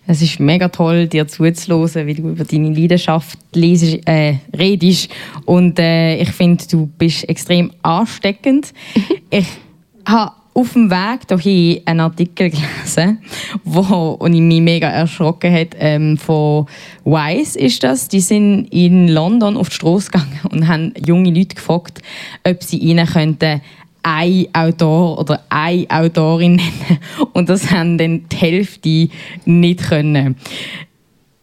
Es 0.07 0.21
ist 0.21 0.39
mega 0.39 0.67
toll, 0.67 1.07
dir 1.07 1.27
zuzuhören, 1.27 2.07
wie 2.07 2.15
du 2.15 2.29
über 2.29 2.43
deine 2.43 2.73
Leidenschaft 2.73 3.37
lesest, 3.53 4.05
äh, 4.07 4.35
redest. 4.57 5.09
Und 5.45 5.79
äh, 5.79 6.17
ich 6.17 6.31
finde, 6.31 6.65
du 6.69 6.87
bist 6.97 7.29
extrem 7.29 7.71
ansteckend. 7.83 8.73
ich 9.29 9.45
habe 10.05 10.33
auf 10.53 10.73
dem 10.73 10.89
Weg 10.89 11.27
dahin 11.27 11.81
einen 11.85 11.99
Artikel 12.01 12.49
gelesen, 12.51 13.19
wo 13.63 14.17
und 14.19 14.33
ich 14.33 14.41
mich 14.41 14.61
mega 14.61 14.89
erschrocken 14.89 15.53
hat. 15.53 15.69
Ähm, 15.79 16.17
von 16.17 16.65
Wise 17.05 17.57
ist 17.57 17.83
das. 17.83 18.07
Die 18.07 18.19
sind 18.19 18.65
in 18.71 19.07
London 19.07 19.57
auf 19.57 19.69
die 19.69 19.75
Straße 19.75 20.11
gegangen 20.11 20.39
und 20.51 20.67
haben 20.67 20.93
junge 21.05 21.31
Leute 21.31 21.55
gefragt, 21.55 22.01
ob 22.43 22.63
sie 22.63 22.77
ihnen 22.77 23.07
könnten 23.07 23.61
ein 24.03 24.47
Autor 24.53 25.19
oder 25.19 25.43
eine 25.49 25.85
Autorin 25.89 26.55
nennen. 26.55 26.99
Und 27.33 27.49
das 27.49 27.71
haben 27.71 27.97
dann 27.97 28.27
die 28.29 28.35
Hälfte 28.35 29.09
nicht 29.45 29.83
können. 29.83 30.35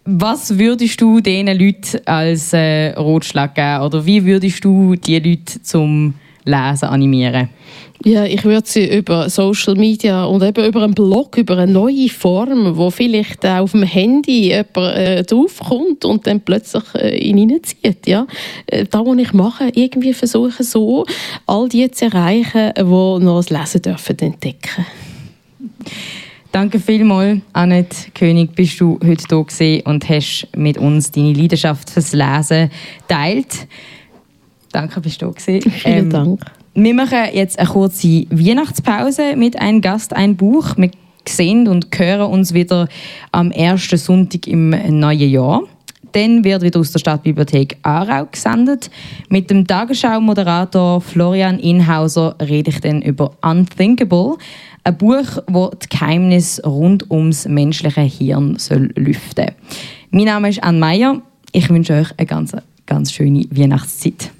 Was 0.04 0.58
würdest 0.58 1.00
du 1.00 1.20
diesen 1.20 1.46
Leuten 1.46 2.00
als 2.06 2.52
äh, 2.52 2.94
Rotschlag 2.94 3.54
geben? 3.54 3.82
Oder 3.82 4.06
wie 4.06 4.24
würdest 4.24 4.64
du 4.64 4.94
die 4.96 5.18
Leute 5.18 5.62
zum 5.62 6.14
Lesen 6.44 6.88
animieren? 6.88 7.50
Ja, 8.04 8.24
ich 8.24 8.44
würde 8.44 8.66
sie 8.66 8.96
über 8.96 9.28
Social 9.28 9.74
Media 9.74 10.24
und 10.24 10.42
eben 10.42 10.64
über 10.64 10.82
einen 10.82 10.94
Blog, 10.94 11.36
über 11.36 11.58
eine 11.58 11.72
neue 11.72 12.08
Form, 12.08 12.76
wo 12.76 12.90
vielleicht 12.90 13.44
auf 13.44 13.72
dem 13.72 13.82
Handy 13.82 14.50
jemand 14.50 14.76
äh, 14.76 15.24
draufkommt 15.24 16.04
und 16.04 16.26
dann 16.26 16.40
plötzlich 16.40 16.84
äh, 16.94 17.18
ihn 17.18 17.50
reinzieht. 17.50 18.06
Ja? 18.06 18.26
Äh, 18.66 18.84
da, 18.88 19.04
was 19.04 19.18
ich 19.18 19.32
mache, 19.32 19.70
irgendwie 19.74 20.14
versuchen 20.14 20.64
so, 20.64 21.06
all 21.46 21.68
die 21.68 21.90
zu 21.90 22.04
erreichen, 22.04 22.72
die 22.76 22.82
noch 22.82 23.42
das 23.44 23.50
Lesen 23.50 23.82
dürfen 23.82 24.18
entdecken. 24.20 24.86
Danke 26.52 26.78
vielmals, 26.78 27.40
Annette 27.52 28.10
König, 28.14 28.54
bist 28.54 28.80
du 28.80 28.98
heute 29.04 29.24
hier 29.28 29.44
gewesen 29.44 29.82
und 29.86 30.08
hast 30.08 30.48
mit 30.56 30.78
uns 30.78 31.10
deine 31.10 31.32
Leidenschaft 31.32 31.90
fürs 31.90 32.12
Lesen 32.12 32.70
teilt. 33.08 33.66
Danke, 34.72 35.00
bist 35.00 35.20
du 35.20 35.26
hier 35.26 35.58
gewesen. 35.58 35.70
Vielen 35.70 35.98
ähm, 35.98 36.10
Dank. 36.10 36.57
Wir 36.80 36.94
machen 36.94 37.30
jetzt 37.32 37.58
eine 37.58 37.68
kurze 37.68 38.24
Weihnachtspause 38.30 39.34
mit 39.34 39.58
einem 39.58 39.80
Gast, 39.80 40.14
ein 40.14 40.36
Buch. 40.36 40.76
Wir 40.76 40.92
sehen 41.26 41.66
und 41.66 41.88
hören 41.98 42.30
uns 42.30 42.54
wieder 42.54 42.86
am 43.32 43.50
ersten 43.50 43.96
Sonntag 43.96 44.46
im 44.46 44.70
neuen 44.70 45.28
Jahr. 45.28 45.62
Dann 46.12 46.44
wird 46.44 46.62
wieder 46.62 46.78
aus 46.78 46.92
der 46.92 47.00
Stadtbibliothek 47.00 47.78
Aarau 47.82 48.26
gesendet. 48.26 48.92
Mit 49.28 49.50
dem 49.50 49.66
Tagesschau-Moderator 49.66 51.00
Florian 51.00 51.58
Inhauser 51.58 52.36
rede 52.40 52.70
ich 52.70 52.80
dann 52.80 53.02
über 53.02 53.32
Unthinkable, 53.42 54.36
ein 54.84 54.96
Buch, 54.96 55.42
das 55.48 55.70
die 55.82 55.88
Geheimnisse 55.88 56.64
rund 56.64 57.10
ums 57.10 57.48
menschliche 57.48 58.02
Hirn 58.02 58.54
soll 58.56 58.92
lüften. 58.94 59.50
Mein 60.12 60.26
Name 60.26 60.50
ist 60.50 60.62
Anne 60.62 60.78
Meyer. 60.78 61.22
Ich 61.50 61.68
wünsche 61.70 61.94
euch 61.94 62.12
eine 62.16 62.26
ganz, 62.26 62.52
ganz 62.86 63.10
schöne 63.10 63.46
Weihnachtszeit. 63.50 64.30